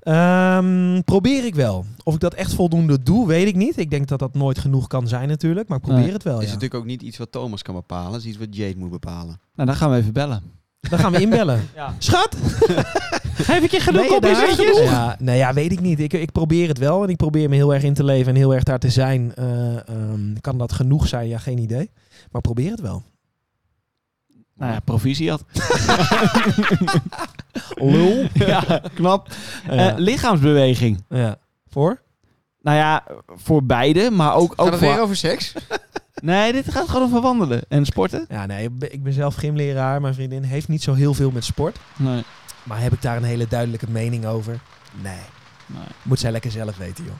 Ehm, 0.00 1.00
probeer 1.04 1.44
ik 1.44 1.54
wel. 1.54 1.84
Of 2.04 2.14
ik 2.14 2.20
dat 2.20 2.34
echt 2.34 2.54
voldoende 2.54 3.02
doe, 3.02 3.26
weet 3.26 3.46
ik 3.46 3.56
niet. 3.56 3.78
Ik 3.78 3.90
denk 3.90 4.08
dat 4.08 4.18
dat 4.18 4.34
nooit 4.34 4.58
genoeg 4.58 4.86
kan 4.86 5.08
zijn 5.08 5.28
natuurlijk. 5.28 5.68
Maar 5.68 5.78
ik 5.78 5.84
probeer 5.84 6.02
Nee. 6.02 6.12
het 6.12 6.22
wel, 6.22 6.38
is 6.38 6.46
ja. 6.46 6.52
natuurlijk 6.52 6.80
ook 6.80 6.86
niet 6.86 7.02
iets 7.02 7.18
wat 7.18 7.32
Thomas 7.32 7.62
kan 7.62 7.74
bepalen. 7.74 8.12
Het 8.12 8.20
is 8.22 8.28
iets 8.28 8.38
wat 8.38 8.56
Jade 8.56 8.76
moet 8.78 8.90
bepalen. 8.90 9.40
Nou, 9.54 9.68
dan 9.68 9.76
gaan 9.76 9.90
we 9.90 9.96
even 9.96 10.12
bellen. 10.12 10.42
Dan 10.80 10.98
gaan 10.98 11.12
we 11.12 11.20
inbellen. 11.20 11.68
Ja. 11.74 11.94
Schat! 11.98 12.36
Geef 13.34 13.62
ik 13.62 13.70
je 13.70 13.80
genoeg 13.80 14.00
Ben 14.00 14.04
je 14.04 14.16
complimentjes? 14.20 14.78
Ja, 14.78 15.16
nee, 15.18 15.36
ja, 15.36 15.52
weet 15.52 15.72
ik 15.72 15.80
niet. 15.80 16.00
Ik, 16.00 16.12
ik 16.12 16.32
probeer 16.32 16.68
het 16.68 16.78
wel 16.78 17.02
en 17.02 17.08
ik 17.08 17.16
probeer 17.16 17.48
me 17.48 17.54
heel 17.54 17.74
erg 17.74 17.82
in 17.82 17.94
te 17.94 18.04
leven 18.04 18.32
en 18.32 18.38
heel 18.38 18.54
erg 18.54 18.62
daar 18.62 18.78
te 18.78 18.90
zijn. 18.90 19.34
Eh, 19.34 19.88
ehm, 19.88 20.34
kan 20.40 20.58
dat 20.58 20.72
genoeg 20.72 21.08
zijn? 21.08 21.28
Ja, 21.28 21.38
geen 21.38 21.58
idee. 21.58 21.90
Maar 22.30 22.40
probeer 22.40 22.70
het 22.70 22.80
wel. 22.80 23.02
Nou 24.54 24.72
ja, 24.72 24.80
proficiat. 24.80 25.44
Lul. 27.74 28.26
ja, 28.32 28.82
knap. 28.94 29.28
Ja. 29.70 29.90
Eh, 29.90 29.98
lichaamsbeweging. 29.98 31.04
ja. 31.08 31.38
Voor? 31.68 32.02
Nou 32.62 32.76
ja, 32.76 33.04
voor 33.26 33.64
beide, 33.64 34.10
maar 34.10 34.34
ook, 34.34 34.48
Gaat 34.50 34.58
ook 34.58 34.70
het 34.70 34.78
voor... 34.78 34.88
weer 34.92 35.00
over 35.00 35.16
seks? 35.16 35.52
Nee, 36.22 36.52
dit 36.52 36.72
gaat 36.72 36.88
gewoon 36.88 37.02
over 37.02 37.20
wandelen 37.20 37.62
en 37.68 37.84
sporten. 37.84 38.26
Ja, 38.28 38.46
nee, 38.46 38.68
ik 38.78 39.02
ben- 39.02 39.12
zelf 39.12 39.34
gymleraar. 39.34 40.00
Mijn 40.00 40.14
vriendin 40.14 40.42
heeft 40.42 40.68
niet 40.68 40.82
zo 40.82 40.94
heel 40.94 41.14
veel 41.14 41.30
met 41.30 41.44
sport. 41.44 41.78
Nee. 41.96 42.22
Maar 42.62 42.80
heb 42.80 42.92
ik 42.92 43.02
daar 43.02 43.16
een 43.16 43.22
hele 43.22 43.46
duidelijke 43.48 43.90
mening 43.90 44.26
over? 44.26 44.60
Nee. 45.02 45.18
nee. 45.66 45.82
Moet 46.02 46.18
zij 46.18 46.30
lekker 46.30 46.50
zelf 46.50 46.76
weten, 46.76 47.04
joh. 47.04 47.14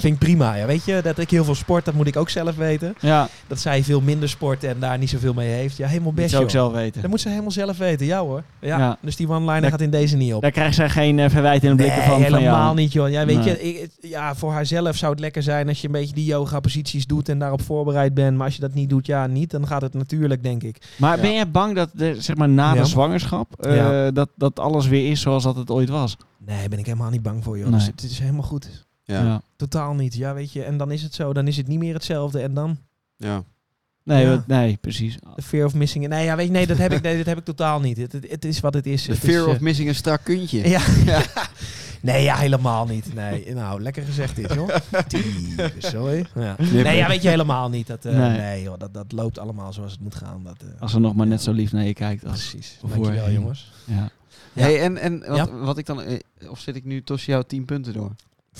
Vind 0.00 0.14
ik 0.14 0.18
prima, 0.18 0.54
ja. 0.54 0.66
Weet 0.66 0.84
je, 0.84 1.00
dat 1.02 1.18
ik 1.18 1.30
heel 1.30 1.44
veel 1.44 1.54
sport, 1.54 1.84
dat 1.84 1.94
moet 1.94 2.06
ik 2.06 2.16
ook 2.16 2.28
zelf 2.30 2.56
weten. 2.56 2.94
Ja, 3.00 3.28
Dat 3.46 3.58
zij 3.60 3.84
veel 3.84 4.00
minder 4.00 4.28
sport 4.28 4.64
en 4.64 4.76
daar 4.78 4.98
niet 4.98 5.10
zoveel 5.10 5.32
mee 5.34 5.48
heeft. 5.48 5.76
Ja, 5.76 5.86
helemaal 5.86 6.06
dat 6.12 6.14
best, 6.14 6.30
zou 6.30 6.44
ik 6.44 6.50
joh. 6.50 6.60
zelf 6.62 6.72
weten. 6.74 7.00
Dat 7.00 7.10
moet 7.10 7.20
ze 7.20 7.28
helemaal 7.28 7.50
zelf 7.50 7.78
weten, 7.78 8.06
ja 8.06 8.20
hoor. 8.20 8.42
Ja, 8.60 8.78
Ja. 8.78 8.98
Dus 9.00 9.16
die 9.16 9.28
one-liner 9.28 9.70
gaat 9.70 9.80
in 9.80 9.90
deze 9.90 10.16
niet 10.16 10.34
op. 10.34 10.42
Daar 10.42 10.50
krijgt 10.50 10.74
zij 10.74 10.88
geen 10.90 11.18
eh, 11.18 11.30
verwijt 11.30 11.62
in 11.64 11.70
de 11.70 11.76
blikken 11.76 11.98
nee, 11.98 12.08
van, 12.08 12.22
helemaal 12.22 12.74
niet, 12.74 12.92
joh. 12.92 13.10
Ja, 13.10 13.24
weet 13.26 13.36
Nee. 13.36 13.44
je, 13.44 13.62
ik, 13.82 13.90
ja, 14.00 14.34
voor 14.34 14.52
haarzelf 14.52 14.96
zou 14.96 15.10
het 15.12 15.20
lekker 15.20 15.42
zijn 15.42 15.68
als 15.68 15.80
je 15.80 15.86
een 15.86 15.92
beetje 15.92 16.14
die 16.14 16.24
yoga-posities 16.24 17.06
doet 17.06 17.28
en 17.28 17.38
daarop 17.38 17.62
voorbereid 17.62 18.14
bent. 18.14 18.36
Maar 18.36 18.46
als 18.46 18.54
je 18.54 18.60
dat 18.60 18.74
niet 18.74 18.88
doet, 18.88 19.06
ja, 19.06 19.26
niet. 19.26 19.50
Dan 19.50 19.66
gaat 19.66 19.82
het 19.82 19.94
natuurlijk, 19.94 20.42
denk 20.42 20.62
ik. 20.62 20.76
Maar 20.96 21.16
Ja. 21.16 21.22
ben 21.22 21.32
jij 21.34 21.50
bang 21.50 21.74
dat 21.74 21.90
zeg 22.18 22.36
maar, 22.36 22.48
na 22.48 22.74
de 22.74 22.84
zwangerschap 22.84 23.64
eh, 23.66 24.06
dat, 24.12 24.28
dat 24.36 24.58
alles 24.60 24.86
weer 24.88 25.10
is 25.10 25.20
zoals 25.20 25.42
dat 25.42 25.56
het 25.56 25.70
ooit 25.70 25.88
was? 25.88 26.16
Nee, 26.46 26.68
ben 26.68 26.78
ik 26.78 26.86
helemaal 26.86 27.10
niet 27.10 27.22
bang 27.22 27.44
voor, 27.44 27.58
joh. 27.58 27.66
Nee. 27.68 27.74
Dus 27.78 27.86
het 27.86 28.02
is 28.02 28.18
helemaal 28.18 28.42
goed. 28.42 28.86
Ja. 29.10 29.22
ja. 29.24 29.42
Totaal 29.56 29.94
niet. 29.94 30.14
Ja, 30.14 30.34
weet 30.34 30.52
je. 30.52 30.62
En 30.62 30.76
dan 30.76 30.90
is 30.90 31.02
het 31.02 31.14
zo. 31.14 31.32
Dan 31.32 31.46
is 31.46 31.56
het 31.56 31.66
niet 31.66 31.78
meer 31.78 31.94
hetzelfde. 31.94 32.40
En 32.40 32.54
dan 32.54 32.78
Nee, 34.04 34.24
Ja. 34.24 34.30
wat- 34.30 34.46
nee, 34.46 34.76
precies. 34.80 35.16
de 35.36 35.42
fear 35.42 35.64
of 35.66 35.74
missing. 35.74 36.08
Nee, 36.08 36.24
ja, 36.24 36.36
weet 36.36 36.46
je, 36.46 36.52
nee, 36.52 36.66
dat 36.66 36.78
heb 36.78 36.92
ik, 36.92 37.02
nee, 37.02 37.16
dat 37.16 37.26
heb 37.26 37.38
ik 37.38 37.44
totaal 37.44 37.80
niet. 37.80 37.96
Het, 37.96 38.12
het, 38.12 38.30
het 38.30 38.44
is 38.44 38.60
wat 38.60 38.74
het 38.74 38.86
is. 38.86 39.02
The 39.04 39.10
Het 39.10 39.18
fear 39.20 39.40
is, 39.40 39.46
eh, 39.46 39.52
of 39.52 39.60
missing 39.60 39.88
een 39.88 39.94
strak 39.94 40.20
kuntje. 40.24 40.68
Ja. 40.68 40.80
nee, 42.02 42.22
ja, 42.22 42.36
helemaal 42.36 42.86
niet. 42.86 43.14
Nee, 43.14 43.54
nou, 43.54 43.82
lekker 43.82 44.02
gezegd 44.02 44.36
dit, 44.36 44.52
joh. 44.54 44.68
Sorry. 45.78 46.26
Ja. 46.34 46.56
Nee, 46.72 46.96
ja, 46.96 47.08
weet 47.08 47.22
je 47.22 47.28
helemaal 47.28 47.68
niet. 47.68 47.86
Dat, 47.86 48.04
eh, 48.04 48.16
Nee. 48.16 48.38
nee, 48.38 48.62
joh, 48.62 48.78
dat, 48.78 48.94
dat 48.94 49.12
loopt 49.12 49.38
allemaal 49.38 49.72
zoals 49.72 49.92
het 49.92 50.00
moet 50.00 50.14
gaan. 50.14 50.42
Dat, 50.44 50.56
eh, 50.74 50.80
Als 50.80 50.90
ze 50.90 50.98
nog 50.98 51.14
maar 51.14 51.26
net 51.26 51.42
zo 51.42 51.52
lief 51.52 51.72
naar 51.72 51.84
je 51.84 51.94
kijkt. 51.94 52.24
Als, 52.24 52.48
precies. 52.50 52.76
Voor 52.80 52.88
Dankjewel, 52.90 53.30
jongens. 53.30 53.72
ja. 53.84 54.10
Ja. 54.52 54.62
Hey, 54.62 54.80
en 54.80 54.96
en 54.98 55.18
wat, 55.26 55.36
Ja. 55.36 55.50
wat 55.58 55.78
ik 55.78 55.86
dan... 55.86 56.02
Of 56.48 56.58
zit 56.60 56.76
ik 56.76 56.84
nu 56.84 57.02
tussen 57.02 57.32
jouw 57.32 57.42
10 57.42 57.64
punten 57.64 57.92
door? 57.92 58.10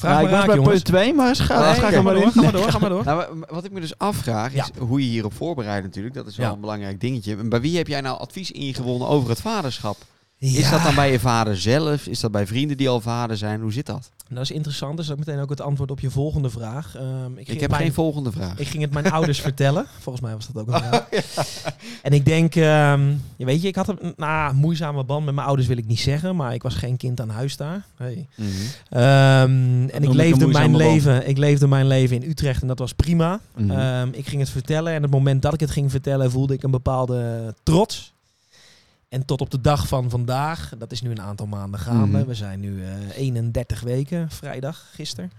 Vraag 0.01 0.13
Nou, 0.13 0.23
maar 0.23 0.31
ik 0.31 0.31
was 0.31 0.39
raak, 0.39 0.47
bij 0.47 0.57
jongens. 0.57 0.75
punt 0.83 0.85
2, 0.85 1.15
maar 1.15 1.37
ga, 1.37 1.55
Nee, 1.73 1.75
ga 1.81 1.91
ga 1.91 2.03
maar 2.03 2.15
door, 2.15 2.31
ga 2.33 2.43
maar 2.43 2.53
door, 2.53 2.71
ga 2.71 2.79
maar 2.85 2.91
door. 2.91 3.05
Nou, 3.05 3.19
wa- 3.41 3.47
wat 3.55 3.65
ik 3.65 3.71
me 3.73 3.81
dus 3.81 3.99
afvraag 3.99 4.53
is 4.55 4.71
hoe 4.79 5.01
je 5.01 5.07
hierop 5.07 5.35
voorbereidt 5.35 5.85
natuurlijk. 5.87 6.15
Dat 6.15 6.27
is 6.27 6.37
wel 6.37 6.47
Ja. 6.47 6.53
een 6.53 6.61
belangrijk 6.61 7.01
dingetje. 7.01 7.37
En 7.37 7.49
bij 7.49 7.61
wie 7.61 7.77
heb 7.77 7.87
jij 7.87 8.01
nou 8.01 8.19
advies 8.19 8.51
ingewonnen 8.51 9.09
over 9.09 9.29
het 9.29 9.41
vaderschap? 9.41 9.97
Is 10.39 10.71
dat 10.71 10.83
dan 10.83 10.95
bij 10.95 11.13
je 11.13 11.21
vader 11.21 11.57
zelf? 11.61 12.07
Is 12.07 12.21
dat 12.21 12.31
bij 12.31 12.47
vrienden 12.47 12.77
die 12.77 12.89
al 12.89 13.01
vader 13.01 13.37
zijn? 13.37 13.61
Hoe 13.61 13.73
zit 13.73 13.87
dat? 13.87 14.11
Dat 14.35 14.43
is 14.43 14.51
interessant. 14.51 14.97
Dus 14.97 15.07
dat 15.07 15.19
is 15.19 15.25
meteen 15.25 15.43
ook 15.43 15.51
het 15.51 15.61
antwoord 15.61 15.91
op 15.91 16.01
je 16.01 16.11
volgende 16.11 16.51
vraag. 16.51 16.97
Ehm, 16.97 17.37
ik, 17.37 17.61
heb 17.61 17.71
mijn- 17.71 17.83
geen 17.83 17.93
volgende 17.93 18.33
vraag. 18.33 18.59
Ik 18.59 18.67
ging 18.67 18.83
het 18.83 18.93
mijn 18.93 19.11
ouders 19.11 19.41
vertellen. 19.51 19.87
Volgens 19.99 20.25
mij 20.25 20.35
was 20.35 20.47
dat 20.53 20.63
ook 20.63 20.75
een 20.75 20.83
vraag. 20.83 21.09
En 22.03 22.13
ik 22.13 22.25
denk, 22.25 22.55
ehm, 22.55 23.13
je 23.37 23.45
weet 23.45 23.63
je, 23.63 23.69
ik 23.69 23.75
had 23.77 23.89
een 23.89 24.13
nou, 24.17 24.55
moeizame 24.55 25.05
band 25.05 25.25
met 25.25 25.35
mijn 25.35 25.47
ouders, 25.47 25.69
wil 25.69 25.77
ik 25.77 25.87
niet 25.87 26.01
zeggen. 26.01 26.37
Maar 26.37 26.55
ik 26.55 26.63
was 26.63 26.75
geen 26.75 26.97
kind 26.97 27.21
aan 27.21 27.29
huis 27.29 27.57
daar. 27.57 27.87
Hey. 27.97 28.29
Mhm. 28.35 28.49
Ehm, 28.89 29.89
en 29.89 30.03
ik 30.03 30.13
leefde, 30.13 30.47
mijn 30.47 30.71
band. 30.73 30.83
leven, 30.85 31.29
ik 31.29 31.39
leefde 31.39 31.69
mijn 31.69 31.87
leven 31.87 32.23
in 32.23 32.31
Utrecht 32.31 32.63
en 32.63 32.69
dat 32.69 32.79
was 32.79 32.93
prima. 32.93 33.41
Mhm. 33.57 34.09
Ik 34.13 34.27
ging 34.27 34.41
het 34.41 34.51
vertellen 34.51 34.91
en 34.93 34.97
op 34.97 35.03
het 35.03 35.13
moment 35.13 35.43
dat 35.43 35.55
ik 35.55 35.61
het 35.61 35.71
ging 35.71 35.91
vertellen 35.91 36.31
voelde 36.31 36.55
ik 36.55 36.63
een 36.63 36.71
bepaalde 36.71 37.55
trots. 37.63 38.13
En 39.11 39.25
tot 39.25 39.41
op 39.41 39.51
de 39.51 39.61
dag 39.61 39.89
van 39.89 40.11
vandaag, 40.11 40.73
dat 40.79 40.93
is 40.93 41.03
nu 41.03 41.11
een 41.11 41.21
aantal 41.21 41.47
maanden 41.47 41.81
gaande. 41.81 42.19
Mhm. 42.19 42.27
We 42.27 42.35
zijn 42.35 42.61
nu 42.61 42.85
eh 42.85 42.91
31 43.17 43.81
weken, 43.81 44.31
vrijdag, 44.31 44.87
gisteren. 44.95 45.31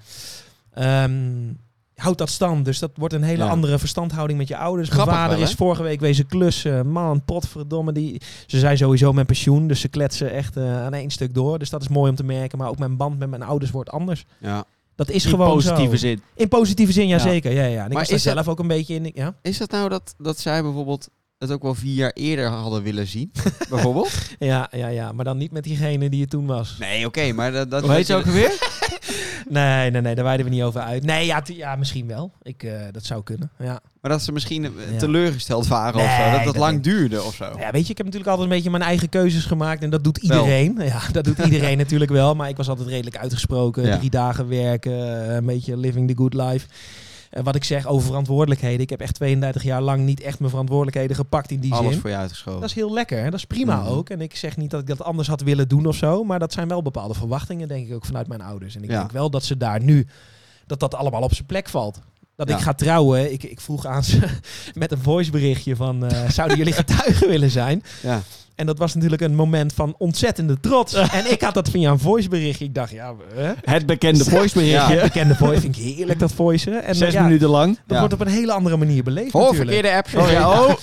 Ehm, 0.73 1.53
houdt 1.95 2.17
dat 2.17 2.29
stand. 2.29 2.65
Dus 2.65 2.79
dat 2.79 2.91
wordt 2.95 3.13
een 3.13 3.23
hele 3.23 3.43
Ja. 3.43 3.49
andere 3.49 3.79
verstandhouding 3.79 4.39
met 4.39 4.47
je 4.47 4.57
ouders. 4.57 4.89
Mijn 4.89 5.01
vader 5.07 5.37
wel, 5.37 5.47
is 5.47 5.53
vorige 5.53 5.83
week 5.83 5.99
wezen 5.99 6.25
klussen. 6.27 6.87
Man, 6.87 7.23
potverdomme. 7.25 7.91
Die, 7.91 8.21
ze 8.47 8.59
zijn 8.59 8.77
sowieso 8.77 9.13
met 9.13 9.25
pensioen, 9.25 9.67
dus 9.67 9.79
ze 9.79 9.87
kletsen 9.87 10.31
echt 10.31 10.57
eh, 10.57 10.83
aan 10.83 10.93
één 10.93 11.09
stuk 11.09 11.33
door. 11.33 11.59
Dus 11.59 11.69
dat 11.69 11.81
is 11.81 11.87
mooi 11.87 12.09
om 12.09 12.15
te 12.15 12.23
merken. 12.23 12.57
Maar 12.57 12.69
ook 12.69 12.79
mijn 12.79 12.97
band 12.97 13.19
met 13.19 13.29
mijn 13.29 13.43
ouders 13.43 13.71
wordt 13.71 13.89
anders. 13.89 14.25
Ja. 14.39 14.63
Dat 14.95 15.09
is 15.09 15.23
In 15.23 15.29
gewoon 15.29 15.49
positieve 15.51 15.97
zo. 15.97 16.07
zin. 16.07 16.21
In 16.35 16.47
positieve 16.47 16.91
zin, 16.91 17.07
ja, 17.07 17.15
Ja. 17.15 17.21
zeker. 17.21 17.51
Ja, 17.51 17.63
ja. 17.63 17.67
En 17.67 17.71
ik 17.71 17.77
Maar 17.77 17.87
was 17.87 18.07
daar 18.07 18.17
is 18.17 18.23
dat- 18.23 18.33
zelf 18.33 18.47
ook 18.47 18.59
een 18.59 18.67
beetje 18.67 18.93
in. 18.95 19.11
Ja? 19.15 19.35
Is 19.41 19.57
dat 19.57 19.71
nou 19.71 19.89
dat, 19.89 20.15
dat 20.17 20.39
zij 20.39 20.61
bijvoorbeeld 20.61 21.09
het 21.41 21.51
ook 21.51 21.61
wel 21.61 21.75
vier 21.75 21.93
jaar 21.93 22.11
eerder 22.13 22.47
hadden 22.47 22.83
willen 22.83 23.07
zien? 23.07 23.31
bijvoorbeeld? 23.69 24.11
Ja, 24.39 24.67
ja, 24.71 24.87
ja. 24.87 25.11
Maar 25.11 25.25
dan 25.25 25.37
niet 25.37 25.51
met 25.51 25.63
diegene 25.63 26.09
die 26.09 26.19
je 26.19 26.27
toen 26.27 26.45
was. 26.45 26.75
Nee, 26.79 27.05
oké, 27.05 27.31
maar 27.31 27.51
dat... 27.51 27.71
dat 27.71 27.81
Hoe 27.83 27.91
heet 27.91 28.05
ze 28.05 28.15
ook 28.15 28.25
alweer? 28.25 28.51
Nee, 29.49 29.91
nee, 29.91 30.01
nee. 30.01 30.15
Daar 30.15 30.23
wijden 30.23 30.45
we 30.45 30.51
niet 30.51 30.61
over 30.63 30.81
uit. 30.81 31.03
Nee, 31.03 31.25
ja, 31.25 31.41
ja 31.45 31.75
misschien 31.75 32.07
wel. 32.07 32.31
Ik, 32.41 32.63
eh, 32.63 32.71
dat 32.91 33.05
zou 33.05 33.23
kunnen. 33.23 33.51
Ja. 33.59 33.79
Maar 34.01 34.11
dat 34.11 34.21
ze 34.21 34.31
misschien 34.31 34.65
eh, 34.65 34.71
Ja. 34.91 34.97
teleurgesteld 34.97 35.67
waren 35.67 35.99
of 36.01 36.05
Nee, 36.07 36.15
zo. 36.17 36.23
Dat 36.23 36.33
dat 36.35 36.43
dat 36.53 36.55
lang 36.55 36.81
duurde 36.81 37.23
of 37.23 37.35
zo. 37.35 37.45
ja, 37.59 37.71
weet 37.71 37.85
je, 37.85 37.91
ik 37.91 37.97
heb 37.97 38.05
natuurlijk 38.05 38.27
altijd 38.31 38.49
een 38.49 38.55
beetje 38.55 38.69
mijn 38.69 38.83
eigen 38.83 39.09
keuzes 39.09 39.45
gemaakt. 39.45 39.83
En 39.83 39.89
dat 39.89 40.03
doet 40.03 40.17
iedereen. 40.17 40.77
Ja, 40.79 41.01
dat 41.11 41.23
doet 41.23 41.37
iedereen 41.39 41.77
natuurlijk 41.83 42.11
wel. 42.11 42.35
Maar 42.35 42.49
ik 42.49 42.57
was 42.57 42.69
altijd 42.69 42.87
redelijk 42.87 43.17
uitgesproken. 43.17 43.85
Ja. 43.85 43.97
Drie 43.97 44.09
dagen 44.09 44.47
werken. 44.47 45.27
eh, 45.29 45.35
Een 45.35 45.45
beetje 45.45 45.77
living 45.77 46.07
the 46.07 46.17
good 46.17 46.33
life. 46.33 46.67
En 47.31 47.43
wat 47.43 47.55
ik 47.55 47.63
zeg 47.63 47.85
over 47.87 48.05
verantwoordelijkheden. 48.07 48.79
Ik 48.79 48.89
heb 48.89 48.99
echt 49.01 49.13
32 49.15 49.63
jaar 49.63 49.81
lang 49.81 50.03
niet 50.05 50.21
echt 50.21 50.39
mijn 50.39 50.49
verantwoordelijkheden 50.51 51.15
gepakt 51.15 51.51
in 51.51 51.59
die 51.59 51.73
Alles 51.73 51.91
zin. 51.91 52.01
voor 52.01 52.09
je 52.09 52.15
uitgeschoven. 52.15 52.59
Dat 52.61 52.69
is 52.69 52.75
heel 52.75 52.93
lekker. 52.93 53.17
Hè? 53.17 53.23
Dat 53.29 53.33
is 53.39 53.45
prima 53.45 53.75
Mhm. 53.81 53.87
ook. 53.87 54.09
En 54.09 54.21
ik 54.21 54.35
zeg 54.35 54.57
niet 54.57 54.69
dat 54.71 54.81
ik 54.81 54.87
dat 54.87 55.01
anders 55.03 55.27
had 55.27 55.41
willen 55.41 55.67
doen 55.67 55.85
of 55.85 55.95
zo. 55.95 56.23
Maar 56.23 56.39
dat 56.39 56.53
zijn 56.53 56.67
wel 56.67 56.81
bepaalde 56.81 57.13
verwachtingen, 57.13 57.67
denk 57.67 57.87
ik 57.87 57.93
ook, 57.93 58.05
vanuit 58.05 58.27
mijn 58.27 58.41
ouders. 58.41 58.75
En 58.75 58.83
ik 58.83 58.89
Ja. 58.89 58.97
denk 58.99 59.11
wel 59.11 59.29
dat 59.29 59.43
ze 59.43 59.57
daar 59.57 59.81
nu, 59.83 60.07
dat 60.65 60.79
dat 60.79 60.95
allemaal 60.95 61.21
op 61.21 61.33
zijn 61.33 61.45
plek 61.47 61.69
valt. 61.69 61.99
Dat 62.35 62.49
Ja. 62.49 62.55
ik 62.55 62.61
ga 62.61 62.73
trouwen. 62.73 63.31
Ik, 63.33 63.43
ik 63.43 63.61
vroeg 63.61 63.85
aan 63.85 64.03
ze 64.03 64.19
met 64.73 64.91
een 64.91 65.01
voiceberichtje 65.01 65.75
van, 65.75 66.05
eh, 66.05 66.29
zouden 66.29 66.57
jullie 66.57 66.73
getuigen 66.83 67.27
willen 67.27 67.49
zijn? 67.51 67.83
Ja. 68.03 68.21
En 68.61 68.67
dat 68.67 68.77
was 68.77 68.93
natuurlijk 68.93 69.21
een 69.21 69.35
moment 69.35 69.73
van 69.73 69.95
ontzettende 69.97 70.59
trots. 70.59 70.93
en 71.17 71.31
ik 71.31 71.41
had 71.41 71.53
dat 71.53 71.69
via 71.69 71.91
een 71.91 71.99
voiceberichtje. 71.99 72.65
Ik 72.65 72.75
dacht, 72.75 72.91
ja, 72.91 73.13
hè? 73.35 73.51
Het 73.63 73.85
bekende 73.85 74.23
Ja, 74.23 74.29
voiceberichtje. 74.29 74.93
het 74.93 75.01
bekende 75.01 75.35
voice. 75.35 75.61
Vind 75.61 75.77
ik 75.77 75.83
heerlijk, 75.95 76.19
dat 76.19 76.31
voicen. 76.33 76.83
En 76.83 76.95
Zes 76.95 77.13
ja, 77.13 77.23
minuten 77.23 77.49
lang. 77.49 77.75
dat 77.75 77.83
Ja. 77.87 77.99
wordt 77.99 78.13
op 78.13 78.19
een 78.21 78.27
hele 78.27 78.51
andere 78.51 78.77
manier 78.77 79.03
beleefd 79.03 79.33
Oh, 79.35 79.41
natuurlijk. 79.41 79.71
verkeerde 79.71 79.97
app. 79.97 80.25
Oh 80.25 80.31
ja, 80.31 80.49
oh. 80.61 80.73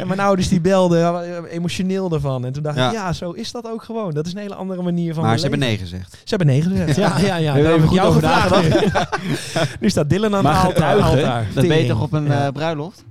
En 0.00 0.06
mijn 0.06 0.20
ouders 0.20 0.48
die 0.48 0.60
belden, 0.60 0.98
ja, 0.98 1.22
emotioneel 1.50 2.12
ervan. 2.12 2.44
En 2.44 2.52
toen 2.52 2.62
dacht 2.62 2.76
Ja. 2.76 2.86
ik, 2.88 2.92
ja, 2.92 3.12
zo 3.12 3.30
is 3.30 3.52
dat 3.52 3.70
ook 3.70 3.82
gewoon. 3.82 4.10
Dat 4.14 4.26
is 4.26 4.32
een 4.32 4.38
hele 4.40 4.54
andere 4.54 4.82
manier 4.82 5.14
van 5.14 5.22
Maar 5.22 5.36
ze 5.36 5.40
hebben 5.42 5.60
nee 5.60 5.78
gezegd. 5.78 6.12
Ze 6.12 6.18
hebben 6.36 6.46
nee 6.46 6.62
gezegd. 6.62 6.96
Ja, 6.96 7.18
ja, 7.18 7.36
ja. 7.36 7.52
Hebben 7.52 7.62
we 7.62 7.62
Daar 7.62 7.70
heb 7.72 7.78
ik 7.78 7.84
even 7.84 7.94
jou 7.94 8.08
over 8.08 8.22
gevraagd. 8.22 9.80
nu 9.80 9.90
staat 9.90 10.10
Dylan 10.10 10.34
aan 10.34 10.42
Maar 10.42 10.66
het 10.66 10.80
altaar. 10.82 11.46
dat 11.54 11.68
ben 11.68 11.78
je 11.78 11.86
toch 11.88 12.02
op 12.02 12.12
een 12.12 12.24
ja. 12.26 12.46
eh, 12.46 12.52
bruiloft? 12.52 13.04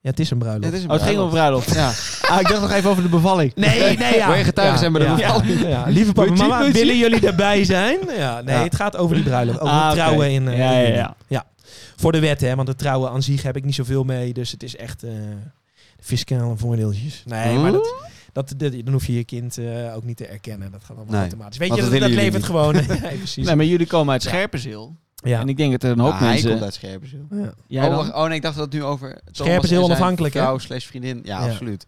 Ja, 0.00 0.10
het 0.10 0.20
is 0.20 0.30
een 0.30 0.38
bruiloft. 0.38 0.64
Het 0.64 0.74
is 0.74 0.82
een 0.82 0.90
Oh, 0.90 0.96
het 0.96 1.04
ging 1.06 1.18
op 1.20 1.30
bruiloft. 1.30 1.74
Ja. 1.74 1.92
Ah, 2.30 2.40
ik 2.40 2.48
dacht 2.48 2.60
nog 2.60 2.72
even 2.72 2.90
over 2.90 3.02
de 3.02 3.08
bevalling. 3.08 3.52
Nee, 3.54 3.96
nee, 3.96 4.14
ja. 4.18 4.26
Wil 4.26 4.36
je 4.36 4.44
getuige 4.44 4.78
zijn 4.78 4.92
bij 4.92 5.00
de 5.02 5.06
ja, 5.08 5.14
bevalling? 5.14 5.60
Ja, 5.60 5.68
ja. 5.68 5.84
Lieve 5.86 6.12
papa 6.12 6.32
mama, 6.32 6.70
willen 6.70 6.98
jullie 6.98 7.26
erbij 7.26 7.64
zijn? 7.64 7.98
Ja, 8.16 8.40
nee, 8.40 8.54
Ja. 8.56 8.62
het 8.62 8.74
gaat 8.76 8.96
over 8.96 9.14
die 9.16 9.24
bruiloft. 9.24 9.60
Over 9.60 9.74
Ah, 9.74 9.86
het 9.86 9.94
trouwen 9.94 10.30
in, 10.30 10.48
eh, 10.48 10.58
Ja, 10.58 10.78
ja, 10.78 10.88
ja. 10.88 11.16
ja. 11.26 11.44
voor 11.96 12.12
de 12.12 12.18
wet, 12.20 12.40
hè. 12.40 12.54
Want 12.54 12.68
het 12.68 12.78
trouwen 12.78 13.10
aan 13.10 13.22
zich 13.22 13.42
heb 13.42 13.56
ik 13.56 13.64
niet 13.64 13.74
zoveel 13.74 14.04
mee. 14.04 14.32
Dus 14.32 14.50
het 14.50 14.62
is 14.62 14.76
echt 14.76 15.02
eh, 15.02 15.10
fiscale 16.00 16.56
voordeeltjes. 16.56 17.22
Nee, 17.26 17.56
maar 17.58 17.72
dat, 17.72 17.94
dat, 18.32 18.54
dat- 18.56 18.72
dan 18.84 18.92
hoef 18.92 19.06
je 19.06 19.14
je 19.14 19.24
kind 19.24 19.58
eh, 19.58 19.94
ook 19.96 20.04
niet 20.04 20.16
te 20.16 20.26
erkennen. 20.26 20.70
Dat 20.72 20.80
gaat 20.80 20.96
allemaal 20.96 21.12
Nee, 21.12 21.20
automatisch. 21.20 21.58
Weet 21.58 21.68
want 21.68 21.82
je, 21.82 21.90
dat 21.90 22.00
dat, 22.00 22.10
levert 22.10 22.44
gewoon... 22.44 22.74
nee, 23.02 23.16
precies. 23.16 23.46
Nee, 23.46 23.56
maar 23.56 23.64
jullie 23.66 23.86
komen 23.86 24.12
uit 24.12 24.22
Ja. 24.22 24.28
Scherpenzeel. 24.28 24.96
Ja. 25.28 25.40
En 25.40 25.48
ik 25.48 25.56
denk 25.56 25.72
dat 25.72 25.82
er 25.82 25.90
een 25.90 25.98
hoop 25.98 26.12
Ah, 26.12 26.18
hij 26.18 26.28
mensen... 26.28 26.50
komt 26.50 26.62
uit 26.62 26.74
Scherpenzeel. 26.74 27.26
Ja. 27.66 27.98
Oh, 27.98 28.08
oh 28.14 28.24
nee, 28.26 28.36
ik 28.36 28.42
dacht 28.42 28.56
dat 28.56 28.64
het 28.64 28.74
nu 28.74 28.84
over 28.84 29.08
Thomas 29.08 29.22
Scherpenzeel 29.32 29.82
onafhankelijk, 29.82 30.34
hè? 30.34 30.40
vrouw 30.40 30.58
slash 30.58 30.86
vriendin. 30.86 31.20
Ja, 31.24 31.40
Ja. 31.44 31.50
absoluut. 31.50 31.86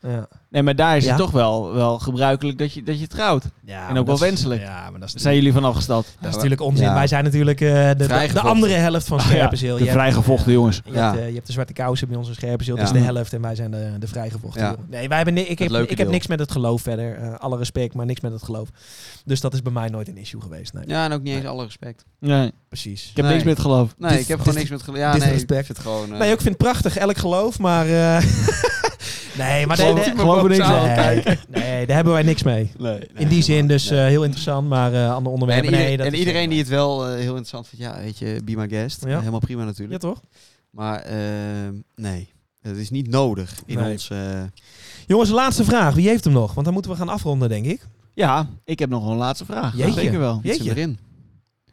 Ja. 0.50 0.56
Nee, 0.56 0.62
maar 0.62 0.76
daar 0.76 0.96
is 0.96 1.04
Ja? 1.04 1.08
het 1.10 1.18
toch 1.18 1.30
wel, 1.30 1.72
wel 1.74 1.98
gebruikelijk 1.98 2.58
dat 2.58 2.72
je, 2.72 2.82
dat 2.82 3.00
je 3.00 3.06
trouwt. 3.06 3.44
Ja, 3.64 3.82
En 3.82 3.88
ook 3.88 3.94
wel 3.94 4.04
dat 4.04 4.14
is- 4.14 4.20
wenselijk. 4.20 4.60
Ja, 4.62 4.90
maar 4.90 5.00
dat 5.00 5.14
is, 5.14 5.22
zijn 5.22 5.34
jullie 5.34 5.52
van 5.52 5.64
afgestapt. 5.64 6.16
dat 6.20 6.28
is 6.28 6.34
natuurlijk 6.34 6.60
onzin. 6.60 6.84
Ja. 6.86 6.94
Wij 6.94 7.06
zijn 7.06 7.24
natuurlijk 7.24 7.60
eh, 7.60 7.68
de, 7.88 7.94
de, 7.96 8.28
de 8.32 8.40
andere 8.40 8.72
helft 8.74 9.06
van 9.06 9.20
Scherpenzeel. 9.20 9.72
de 9.76 9.78
Je 9.84 9.88
hebt- 9.90 10.00
vrijgevochten 10.00 10.52
jongens. 10.52 10.80
Je, 10.84 10.92
Ja. 10.92 11.06
hebt, 11.10 11.18
eh, 11.22 11.28
je 11.28 11.34
hebt 11.34 11.46
de 11.46 11.52
zwarte 11.52 11.72
kousen 11.72 12.08
bij 12.08 12.16
ons 12.16 12.28
in 12.28 12.34
Scherpenzeel, 12.34 12.76
dat 12.76 12.88
Ja. 12.88 12.94
is 12.94 13.00
de 13.00 13.12
helft. 13.12 13.32
En 13.32 13.40
wij 13.40 13.54
zijn 13.54 13.70
de, 13.70 13.92
de 13.98 14.06
vrijgevochten. 14.08 14.62
Ja. 14.62 14.76
Nee, 14.88 15.08
wij 15.08 15.16
hebben 15.16 15.36
ik, 15.50 15.58
heb, 15.58 15.72
ik 15.90 15.98
heb 15.98 16.08
niks 16.08 16.26
met 16.26 16.38
het 16.38 16.52
geloof 16.52 16.82
verder. 16.82 17.14
Eh, 17.16 17.34
alle 17.34 17.56
respect, 17.56 17.94
maar 17.94 18.06
niks 18.06 18.20
met 18.20 18.32
het 18.32 18.42
geloof. 18.42 18.68
Dus 19.24 19.40
dat 19.40 19.54
is 19.54 19.62
bij 19.62 19.72
mij 19.72 19.88
nooit 19.88 20.08
een 20.08 20.16
issue 20.18 20.40
geweest. 20.40 20.72
Nee, 20.72 20.84
Ja, 20.86 21.04
en 21.04 21.12
ook 21.12 21.22
niet 21.22 21.32
eens 21.32 21.42
Nee. 21.42 21.50
alle 21.52 21.64
respect. 21.64 22.04
Nee, 22.20 22.52
precies. 22.68 23.08
ik 23.10 23.16
heb 23.16 23.24
Nee. 23.24 23.34
niks 23.34 23.46
met 23.46 23.60
geloof. 23.60 23.94
Nee, 23.98 24.18
ik 24.20 24.28
heb 24.28 24.38
gewoon 24.38 24.54
niks 24.54 24.70
met 24.70 24.82
geloof. 24.82 24.98
Ja, 24.98 25.10
nee, 25.10 25.20
disrespect. 25.20 25.60
ik 25.60 25.64
vind 25.66 25.78
het 25.78 25.86
gewoon... 25.86 26.12
eh, 26.12 26.18
Nee, 26.18 26.32
ik 26.32 26.40
vind 26.40 26.48
het 26.48 26.56
prachtig, 26.56 26.96
elk 26.96 27.16
geloof, 27.16 27.58
maar... 27.58 27.86
eh, 29.40 29.46
nee, 29.48 29.66
maar 29.66 29.76
daar- 29.76 29.86
er 29.86 30.48
niks 30.48 30.60
aan. 30.60 31.22
nee, 31.48 31.86
daar 31.86 31.94
hebben 31.96 32.12
wij 32.12 32.22
niks 32.22 32.42
mee. 32.42 32.70
Nee, 32.78 32.92
nee, 32.98 33.08
In 33.14 33.28
die 33.28 33.42
zin 33.42 33.66
dus 33.66 33.88
nee. 33.90 34.00
eh, 34.00 34.06
heel 34.06 34.22
interessant, 34.22 34.68
maar 34.68 34.92
eh 34.92 34.98
ander 35.14 35.16
En, 35.32 35.38
onderwerp. 35.40 35.62
dat 35.96 36.06
en 36.06 36.12
is- 36.12 36.18
iedereen 36.18 36.48
die 36.50 36.58
het 36.58 36.68
wel 36.68 37.06
eh, 37.06 37.12
heel 37.14 37.26
interessant 37.28 37.68
vindt, 37.68 37.84
ja, 37.84 38.00
weet 38.02 38.18
je, 38.18 38.40
be 38.44 38.56
my 38.56 38.68
guest. 38.68 39.04
Ja. 39.06 39.18
Helemaal 39.18 39.40
prima 39.40 39.60
Ja, 39.60 39.66
natuurlijk. 39.66 40.00
toch? 40.00 40.20
Maar 40.70 41.00
eh, 41.02 41.16
nee, 41.96 42.32
het 42.62 42.76
is 42.76 42.90
niet 42.90 43.08
nodig 43.08 43.54
in 43.66 43.78
Nee. 43.78 43.92
ons... 43.92 44.10
eh, 44.10 44.18
Jongens, 45.06 45.30
laatste 45.30 45.64
vraag. 45.64 45.94
Wie 45.94 46.08
heeft 46.08 46.24
hem 46.24 46.32
nog? 46.32 46.52
Want 46.52 46.64
dan 46.64 46.74
moeten 46.74 46.92
we 46.92 46.96
gaan 46.98 47.08
afronden, 47.08 47.48
denk 47.48 47.64
ik. 47.66 47.86
Ja, 48.14 48.46
ik 48.64 48.78
heb 48.78 48.90
nog 48.90 49.06
een 49.08 49.16
laatste 49.16 49.44
vraag. 49.44 49.76
Jeetje. 49.76 49.92
Zeker 50.00 50.18
wel. 50.18 50.40
Jeetje. 50.42 50.70
erin. 50.70 50.98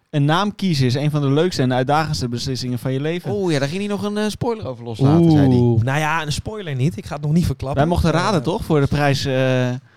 Een 0.10 0.26
naam 0.26 0.56
kiezen 0.56 0.86
is 0.86 0.94
een 0.96 1.12
van 1.12 1.22
de 1.22 1.30
leukste 1.32 1.62
en 1.62 1.74
uitdagendste 1.74 2.30
beslissingen 2.30 2.80
van 2.80 2.94
je 2.94 3.00
leven. 3.02 3.32
Oeh, 3.32 3.54
ja, 3.54 3.60
daar 3.60 3.68
ging 3.68 3.80
hij 3.80 3.90
nog 3.90 4.04
een 4.04 4.18
eh, 4.18 4.26
spoiler 4.30 4.68
over 4.68 4.84
loslaten, 4.84 5.32
zei 5.32 5.48
hij. 5.48 5.58
Oeh, 5.58 5.82
nou 5.84 6.00
ja, 6.00 6.22
een 6.26 6.32
spoiler 6.32 6.76
niet. 6.76 6.98
Ik 6.98 7.06
ga 7.06 7.14
het 7.14 7.24
nog 7.24 7.32
niet 7.34 7.46
verklappen. 7.46 7.80
Wij 7.80 7.90
mochten 7.90 8.12
raden 8.12 8.40
Eh, 8.40 8.46
toch 8.46 8.64
voor 8.66 8.80
de 8.80 8.88
prijs... 8.88 9.26
eh, 9.26 9.34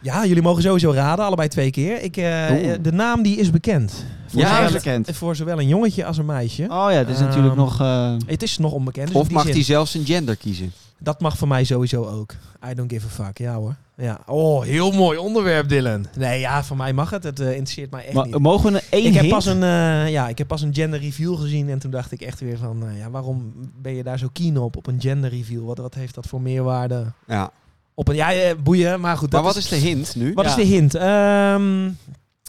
Ja, 0.00 0.26
jullie 0.26 0.42
mogen 0.42 0.62
sowieso 0.62 0.90
raden, 0.92 1.24
allebei 1.24 1.48
twee 1.48 1.70
keer. 1.70 2.02
Ik, 2.02 2.16
eh, 2.16 2.46
Oeh. 2.50 2.72
de 2.82 2.92
naam 2.92 3.22
die 3.22 3.36
is 3.36 3.50
bekend. 3.50 4.04
Voor, 4.26 4.40
Ja, 4.40 4.56
zowel, 4.56 4.72
bekend. 4.72 5.10
voor 5.16 5.36
zowel 5.36 5.58
een 5.58 5.68
jongetje 5.68 6.04
als 6.04 6.18
een 6.18 6.26
meisje. 6.26 6.62
Oh 6.62 6.86
ja, 6.90 6.98
dit 6.98 7.08
is 7.08 7.16
Ehm, 7.20 7.24
natuurlijk 7.28 7.54
nog... 7.56 7.80
eh, 7.80 8.12
Het 8.26 8.42
is 8.42 8.58
nog 8.58 8.72
onbekend. 8.72 9.06
dus 9.08 9.16
Of 9.16 9.30
mag 9.30 9.44
hij 9.44 9.62
zelfs 9.62 9.94
een 9.94 10.04
gender 10.06 10.36
kiezen? 10.36 10.72
Dat 11.02 11.20
mag 11.20 11.36
voor 11.38 11.48
mij 11.48 11.64
sowieso 11.64 12.04
ook. 12.04 12.32
I 12.70 12.74
don't 12.74 12.92
give 12.92 13.06
a 13.06 13.24
fuck. 13.24 13.38
Ja 13.38 13.54
hoor. 13.54 13.74
Ja. 13.96 14.20
Oh, 14.26 14.62
heel 14.62 14.90
mooi 14.92 15.18
onderwerp, 15.18 15.68
Dylan. 15.68 16.06
Nee, 16.16 16.40
ja, 16.40 16.64
voor 16.64 16.76
mij 16.76 16.92
mag 16.92 17.10
het. 17.10 17.24
Het 17.24 17.40
eh, 17.40 17.46
interesseert 17.50 17.90
mij 17.90 18.04
echt 18.04 18.14
ma- 18.14 18.24
niet. 18.24 18.38
mogen 18.38 18.72
we 18.72 18.78
een 18.78 18.84
één 18.90 19.06
Ik 19.06 19.14
heb, 19.14 19.28
pas 19.28 19.46
een, 19.46 19.62
eh, 19.62 20.10
ja, 20.10 20.28
ik 20.28 20.38
heb 20.38 20.46
pas 20.46 20.62
een 20.62 20.74
gender 20.74 21.00
review 21.00 21.36
gezien 21.40 21.68
en 21.68 21.78
toen 21.78 21.90
dacht 21.90 22.12
ik 22.12 22.20
echt 22.20 22.40
weer 22.40 22.58
van, 22.58 22.86
eh, 22.88 22.98
ja, 22.98 23.10
waarom 23.10 23.52
ben 23.82 23.94
je 23.94 24.02
daar 24.02 24.18
zo 24.18 24.28
keen 24.32 24.58
op, 24.58 24.76
op 24.76 24.86
een 24.86 25.00
gender 25.00 25.30
review? 25.30 25.64
Wat, 25.66 25.78
wat 25.78 25.94
heeft 25.94 26.14
dat 26.14 26.26
voor 26.26 26.40
meerwaarde? 26.40 27.12
Ja. 27.26 27.50
Op 27.94 28.08
een, 28.08 28.14
ja, 28.14 28.54
boeien, 28.54 29.00
maar 29.00 29.16
goed. 29.16 29.32
Maar 29.32 29.42
dat 29.42 29.54
wat 29.54 29.62
is 29.62 29.68
de 29.68 29.76
hint 29.76 30.14
nu? 30.16 30.32
Wat 30.34 30.44
Ja. 30.44 30.50
is 30.50 30.56
de 30.56 30.62
hint? 30.74 30.94
Ehm, 30.94 31.84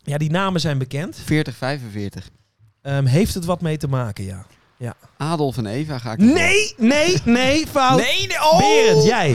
ja, 0.04 0.18
die 0.18 0.32
namen 0.32 0.62
zijn 0.62 0.78
bekend. 0.78 1.16
40, 1.24 1.56
45. 1.56 2.30
Ehm, 2.82 3.06
heeft 3.06 3.34
het 3.34 3.46
wat 3.46 3.62
mee 3.62 3.78
te 3.78 3.88
maken, 3.88 4.24
ja. 4.24 4.46
Adolf 5.18 5.58
en 5.58 5.66
Eva 5.66 5.98
ga 5.98 6.12
ik... 6.12 6.18
Nee, 6.18 6.74
nee, 6.78 7.18
nee, 7.26 7.68
fout. 7.68 8.00
Nee, 8.00 8.28
nee, 8.28 8.38
oh! 8.42 8.58
Berend, 8.58 9.04
jij. 9.04 9.32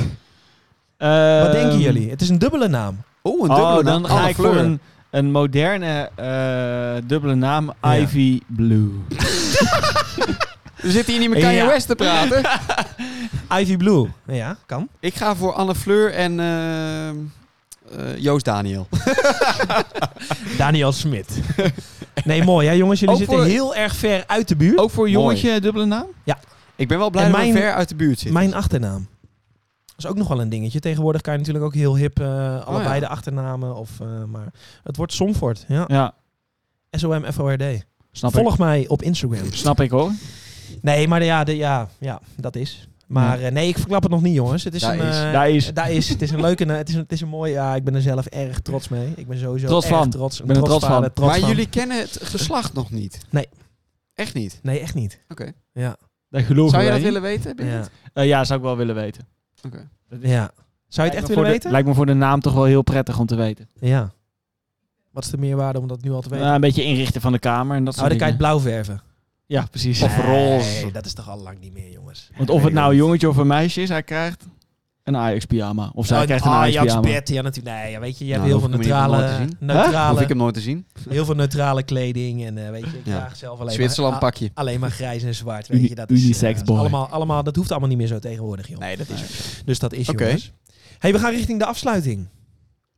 Wat 0.99 1.09
Ehm, 1.09 1.53
denken 1.53 1.79
jullie? 1.79 2.11
Het 2.11 2.21
is 2.21 2.29
een 2.29 2.39
dubbele 2.39 2.69
naam. 2.69 3.03
Oeh, 3.25 3.41
een 3.49 3.55
dubbele 3.57 3.79
Oh, 3.79 3.85
naam. 3.85 4.03
dan 4.03 4.07
ga 4.11 4.29
ik 4.29 4.37
voor 4.37 4.57
een, 4.57 4.81
een 5.11 5.31
moderne 5.31 6.11
eh, 6.15 7.09
dubbele 7.09 7.35
naam. 7.35 7.73
Ja. 7.83 7.97
Ivy 7.97 8.41
Blue. 8.47 8.91
We 10.83 10.91
zitten 10.91 11.13
hier 11.13 11.21
niet 11.23 11.31
met 11.31 11.41
Kanye 11.43 11.57
Ja. 11.57 11.67
West 11.67 11.87
te 11.87 11.95
praten. 11.95 12.43
Ivy 13.61 13.77
Blue. 13.77 14.09
Ja, 14.27 14.57
kan. 14.67 14.89
ik 15.01 15.15
ga 15.15 15.35
voor 15.37 15.53
Anne 15.53 15.75
Fleur 15.75 16.13
en 16.15 16.41
eh, 16.41 18.17
Joost 18.19 18.45
Daniel. 18.45 18.89
Daniel 20.59 20.93
Smit. 20.93 21.29
Nee, 22.25 22.45
mooi 22.45 22.67
hè 22.67 22.73
jongens. 22.73 23.01
Jullie 23.01 23.14
Ook 23.14 23.21
zitten 23.21 23.39
voor- 23.39 23.47
heel 23.49 23.75
erg 23.75 23.97
ver 23.97 24.25
uit 24.27 24.49
de 24.49 24.57
buurt. 24.57 24.79
Ook 24.79 24.91
voor 24.91 25.11
jongetje 25.11 25.61
dubbele 25.61 25.85
naam? 25.85 26.07
Ik 26.77 26.89
ben 26.89 26.99
wel 26.99 27.11
blij 27.11 27.25
En 27.25 27.31
dat 27.31 27.41
mijn- 27.41 27.53
we 27.53 27.59
ver 27.59 27.73
uit 27.75 27.89
de 27.89 27.95
buurt 27.95 28.19
zitten. 28.19 28.33
Mijn 28.33 28.55
achternaam. 28.55 29.09
Dat 29.87 29.95
is 30.05 30.07
ook 30.07 30.17
nog 30.17 30.29
wel 30.29 30.41
een 30.41 30.49
dingetje. 30.49 30.81
Tegenwoordig 30.81 31.21
kan 31.21 31.33
je 31.33 31.39
natuurlijk 31.39 31.64
ook 31.64 31.75
heel 31.75 31.97
hip 31.97 32.21
eh, 32.21 32.67
allebei 32.67 32.95
ja. 32.95 33.01
de 33.01 33.09
achternamen. 33.09 33.75
Of, 33.77 34.01
eh, 34.01 34.07
maar 34.25 34.53
het 34.83 34.97
wordt 34.97 35.12
Somfort. 35.12 35.64
Ja. 35.69 35.85
Ja, 35.89 36.14
S-O-M-F-O-R-D. 36.91 37.62
snap 38.12 38.35
ik. 38.35 38.41
Volg 38.41 38.59
mij 38.59 38.85
op 38.89 39.03
Instagram. 39.03 39.53
Snap 39.53 39.81
ik 39.81 39.91
hoor. 39.91 40.11
Nee, 40.83 41.09
maar 41.09 41.25
ja, 41.25 41.45
de, 41.45 41.57
ja, 41.57 41.89
ja 41.99 42.21
dat 42.37 42.57
is. 42.57 42.89
Maar 43.07 43.41
eh, 43.41 43.53
nee, 43.53 43.69
ik 43.69 43.79
verklap 43.79 44.03
het 44.03 44.11
nog 44.11 44.23
niet, 44.23 44.35
jongens. 44.35 44.65
Het 44.65 44.75
is 44.75 44.81
Daar 44.81 44.99
een, 44.99 45.09
is. 45.09 45.17
eh, 45.21 45.33
Daar 45.33 45.51
is. 45.51 45.75
daar 45.75 45.91
is. 45.91 46.09
Het 46.09 46.23
is 46.23 46.31
een 46.31 46.41
leuke, 46.41 46.65
eh, 46.65 46.77
het 46.77 46.89
is 46.89 46.95
een, 46.95 47.01
het 47.01 47.13
is 47.13 47.21
een 47.21 47.29
mooi. 47.29 47.53
Ja, 47.53 47.75
ik 47.75 47.85
ben 47.85 47.95
er 47.95 48.01
zelf 48.03 48.27
erg 48.27 48.61
trots 48.61 48.89
mee. 48.89 49.13
Ik 49.17 49.27
ben 49.27 49.39
sowieso 49.39 49.67
Trots 49.67 49.87
erg 49.87 49.97
van. 49.97 50.11
trots. 50.11 50.41
Ik 50.41 50.47
ben 50.47 50.57
er 50.57 50.63
trots 50.63 50.85
van. 50.85 50.95
vader, 50.95 51.13
trots 51.13 51.31
maar 51.31 51.41
van. 51.41 51.49
jullie 51.49 51.69
kennen 51.69 51.99
het 52.01 52.19
geslacht 52.23 52.73
nog 52.73 52.91
niet? 52.91 53.19
Nee. 53.31 53.49
Echt 54.15 54.35
niet? 54.35 54.59
Nee, 54.63 54.79
echt 54.81 54.95
niet. 54.95 55.21
Oké. 55.29 55.53
Ja, 55.73 55.97
Dat 56.31 56.43
geloof 56.43 56.71
Zou 56.71 56.83
je 56.83 56.89
dat 56.89 56.97
niet. 56.99 57.07
willen 57.07 57.23
weten? 57.23 57.55
Ja, 57.67 57.83
Eh, 58.13 58.27
ja, 58.27 58.45
zou 58.45 58.59
ik 58.59 58.65
wel 58.65 58.77
willen 58.77 58.95
weten. 58.95 59.27
Oké. 59.67 59.89
ja. 60.21 60.51
Zou 60.89 61.07
je 61.09 61.13
het 61.13 61.21
echt 61.23 61.29
willen 61.29 61.45
de- 61.45 61.51
weten? 61.51 61.71
lijkt 61.71 61.89
me 61.89 61.95
voor 61.95 62.07
de 62.07 62.15
naam 62.15 62.41
toch 62.41 62.55
wel 62.55 62.65
heel 62.65 62.83
prettig 62.83 63.19
om 63.19 63.27
te 63.27 63.35
weten. 63.37 63.69
Ja. 63.81 64.13
Wat 65.11 65.25
is 65.25 65.31
de 65.31 65.39
meerwaarde 65.39 65.79
om 65.81 65.87
dat 65.89 66.03
nu 66.03 66.11
al 66.13 66.21
te 66.21 66.29
weten? 66.29 66.43
Nou, 66.45 66.55
een 66.55 66.61
beetje 66.61 66.85
inrichten 66.85 67.21
van 67.21 67.33
de 67.33 67.39
kamer 67.39 67.77
en 67.77 67.85
dat 67.85 67.95
oh, 67.95 67.99
soort 67.99 68.11
dan 68.11 68.19
kan 68.19 68.27
je 68.29 68.33
het 68.33 68.43
blauw 68.43 68.61
verven. 68.61 69.01
Ja, 69.47 69.67
precies. 69.71 70.01
Nee, 70.01 70.09
Of 70.09 70.17
roze. 70.25 70.91
dat 70.93 71.07
is 71.07 71.13
toch 71.15 71.29
al 71.31 71.39
lang 71.43 71.61
niet 71.61 71.73
meer, 71.73 71.91
jongens. 71.93 72.31
Want 72.37 72.51
of 72.51 72.63
het 72.63 72.73
nou 72.73 72.91
een 72.91 72.97
jongetje 72.97 73.29
of 73.29 73.37
een 73.37 73.47
meisje 73.47 73.83
is, 73.83 73.89
hij 73.89 74.03
krijgt 74.03 74.45
een 75.03 75.17
Ajax 75.17 75.45
pyjama. 75.45 75.91
Of 75.95 76.07
zij 76.07 76.19
Oh, 76.19 76.25
krijgt 76.25 76.45
een 76.45 76.51
oh, 76.51 76.57
Ajax 76.57 76.73
Jans 76.75 76.87
pyjama. 76.87 77.09
Bert, 77.09 77.29
ja 77.29 77.43
natuurlijk. 77.43 77.77
Nee, 77.77 77.91
ja, 77.91 78.01
weet 78.01 78.19
je, 78.19 78.25
je 78.25 78.31
hebt 78.33 78.45
Nou, 78.45 78.59
heel 78.59 78.69
veel 78.69 78.77
neutrale, 78.79 79.47
neutrale, 79.61 80.11
Hoef 80.13 80.21
ik 80.21 80.29
hem 80.29 80.37
nooit 80.37 80.55
te 80.55 80.61
zien. 80.61 80.87
heel 81.09 81.25
veel 81.25 81.35
neutrale 81.35 81.83
kleding 81.83 82.45
en 82.45 82.65
eh, 82.65 82.71
weet 82.71 82.85
je, 82.85 82.99
ik 82.99 83.07
Ja. 83.07 83.17
draag 83.19 83.37
zelf 83.37 83.61
alleen 83.61 83.73
Zwitserland 83.75 84.13
maar, 84.21 84.31
pakje. 84.31 84.47
a- 84.47 84.51
alleen 84.55 84.81
maar 84.81 84.91
grijs 84.91 85.23
en 85.23 85.35
zwart, 85.35 85.69
weet 85.69 85.89
je. 85.89 85.95
Dat 85.95 86.11
is, 86.11 86.19
eh, 86.19 86.25
unisex 86.25 86.53
dat 86.53 86.61
is 86.63 86.63
boy. 86.69 86.79
allemaal, 86.79 87.09
allemaal, 87.09 87.43
dat 87.43 87.57
hoeft 87.57 87.71
allemaal 87.71 87.89
niet 87.89 87.99
meer 87.99 88.07
zo 88.07 88.19
tegenwoordig, 88.19 88.69
joh. 88.69 88.79
Nee, 88.79 88.97
dat 88.97 89.09
is 89.09 89.23
Dus 89.65 89.79
dat 89.79 89.93
is, 89.93 90.09
Oké. 90.09 90.25
jongens. 90.25 90.53
Hey, 90.99 91.13
we 91.13 91.19
gaan 91.19 91.31
richting 91.33 91.59
de 91.59 91.67
afsluiting. 91.67 92.27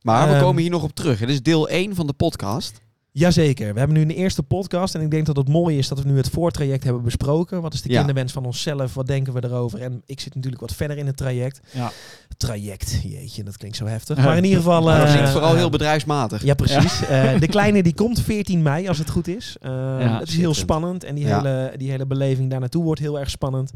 Maar 0.01 0.27
we 0.27 0.33
Ehm, 0.33 0.43
komen 0.43 0.61
hier 0.61 0.71
nog 0.71 0.83
op 0.83 0.95
terug. 0.95 1.19
Dit 1.19 1.29
is 1.29 1.41
deel 1.43 1.69
1 1.69 1.95
van 1.95 2.07
de 2.07 2.13
podcast. 2.13 2.81
Jazeker. 3.19 3.73
We 3.73 3.79
hebben 3.79 3.97
nu 3.97 4.03
een 4.03 4.09
eerste 4.09 4.43
podcast 4.43 4.95
en 4.95 5.01
ik 5.01 5.11
denk 5.11 5.25
dat 5.25 5.35
het 5.35 5.47
mooi 5.47 5.77
is 5.77 5.87
dat 5.87 6.01
we 6.01 6.09
nu 6.09 6.17
het 6.17 6.29
voortraject 6.29 6.83
hebben 6.83 7.03
besproken. 7.03 7.61
Wat 7.61 7.73
is 7.73 7.81
de 7.81 7.89
Ja. 7.89 7.97
kinderwens 7.97 8.31
van 8.33 8.45
onszelf? 8.45 8.93
Wat 8.93 9.07
denken 9.07 9.33
we 9.33 9.43
erover? 9.43 9.81
En 9.81 10.01
ik 10.05 10.19
zit 10.19 10.35
natuurlijk 10.35 10.61
wat 10.61 10.73
verder 10.73 10.97
in 10.97 11.05
het 11.05 11.17
traject. 11.17 11.59
Ja. 11.71 11.91
Traject, 12.37 12.99
jeetje, 13.03 13.43
dat 13.43 13.57
klinkt 13.57 13.77
zo 13.77 13.85
heftig. 13.85 14.17
Maar 14.17 14.37
in 14.37 14.43
ieder 14.43 14.57
geval... 14.59 14.81
Maar 14.83 14.97
dat 14.97 15.07
eh, 15.07 15.13
klinkt 15.13 15.29
vooral 15.29 15.55
heel 15.55 15.69
bedrijfsmatig. 15.69 16.43
Ja, 16.43 16.53
precies. 16.53 17.05
Eh, 17.05 17.39
de 17.39 17.47
kleine 17.47 17.83
die 17.83 17.93
komt 17.93 18.21
14 18.21 18.61
mei, 18.61 18.87
als 18.87 18.97
het 18.97 19.09
goed 19.09 19.27
is. 19.27 19.55
Eh, 19.61 19.69
Ja, 19.71 20.19
het 20.19 20.27
is 20.27 20.37
heel 20.37 20.53
spannend 20.53 21.03
en 21.03 21.15
die, 21.15 21.25
Ja. 21.27 21.37
hele, 21.41 21.73
die 21.77 21.89
hele 21.89 22.05
beleving 22.05 22.49
daar 22.49 22.59
naartoe 22.59 22.83
wordt 22.83 22.99
heel 23.01 23.19
erg 23.19 23.29
spannend. 23.29 23.71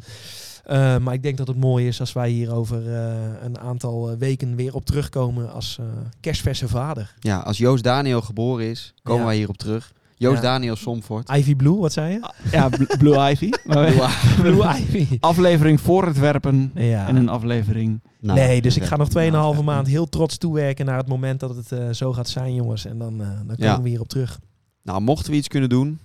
Eh, 0.64 0.98
maar 0.98 1.14
ik 1.14 1.24
denk 1.24 1.38
dat 1.38 1.48
het 1.48 1.58
mooi 1.58 1.88
is 1.88 2.00
als 2.00 2.14
wij 2.14 2.30
hier 2.30 2.54
over 2.54 2.94
eh, 2.96 3.14
een 3.44 3.60
aantal 3.60 4.10
eh, 4.12 4.18
weken 4.18 4.56
weer 4.56 4.76
op 4.76 4.86
terugkomen 4.86 5.52
als 5.54 5.78
eh, 5.80 5.86
kerstverse 6.20 6.68
vader. 6.68 7.14
Ja, 7.20 7.40
als 7.40 7.58
Joost 7.58 7.84
Daniel 7.84 8.22
geboren 8.22 8.66
is, 8.70 8.94
komen 9.04 9.22
Ja. 9.22 9.28
wij 9.28 9.36
hierop 9.38 9.58
terug. 9.58 9.94
Joost 10.18 10.36
Ja. 10.36 10.42
Daniel 10.42 10.76
Somfort. 10.76 11.30
Ivy 11.30 11.56
Blue, 11.56 11.76
wat 11.78 11.94
zei 11.94 12.12
je? 12.14 12.30
Ja, 12.52 12.70
Bl- 12.70 12.98
Blue 12.98 13.30
Ivy. 13.32 13.50
Blue 14.42 14.64
Ivy. 14.78 15.18
aflevering 15.20 15.82
voor 15.82 16.06
het 16.06 16.20
werpen 16.20 16.72
Ja. 16.76 17.08
en 17.08 17.16
een 17.16 17.30
aflevering. 17.30 18.02
Nou, 18.20 18.40
nee, 18.40 18.62
dus 18.62 18.76
ik 18.78 18.84
ga 18.84 18.96
nog 18.96 19.08
2,5 19.10 19.14
nou, 19.32 19.64
maand 19.64 19.88
heel 19.88 20.10
trots 20.10 20.38
toewerken 20.38 20.86
naar 20.86 20.98
het 20.98 21.08
moment 21.08 21.40
dat 21.40 21.56
het 21.56 21.72
eh, 21.72 21.90
zo 21.90 22.14
gaat 22.14 22.30
zijn, 22.30 22.54
jongens. 22.56 22.86
En 22.86 22.98
dan, 22.98 23.22
eh, 23.22 23.28
dan 23.28 23.46
komen 23.46 23.58
Ja. 23.66 23.82
we 23.82 23.90
hier 23.90 24.00
op 24.02 24.08
terug. 24.08 24.40
Nou, 24.84 25.02
mochten 25.02 25.32
we 25.32 25.38
iets 25.38 25.48
kunnen 25.48 25.70
doen, 25.70 26.00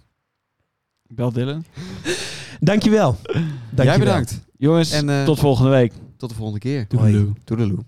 Bel 1.06 1.32
Dylan. 1.32 1.64
Dankjewel. 2.60 3.16
Dankjewel. 3.22 3.84
jij 3.84 3.98
bedankt. 3.98 4.40
Jongens, 4.58 4.92
En, 4.92 5.08
eh, 5.08 5.24
tot 5.24 5.38
volgende 5.38 5.70
week. 5.70 5.92
Tot 6.16 6.28
de 6.28 6.34
volgende 6.34 6.60
keer. 6.60 6.86
Toedeloe. 7.44 7.84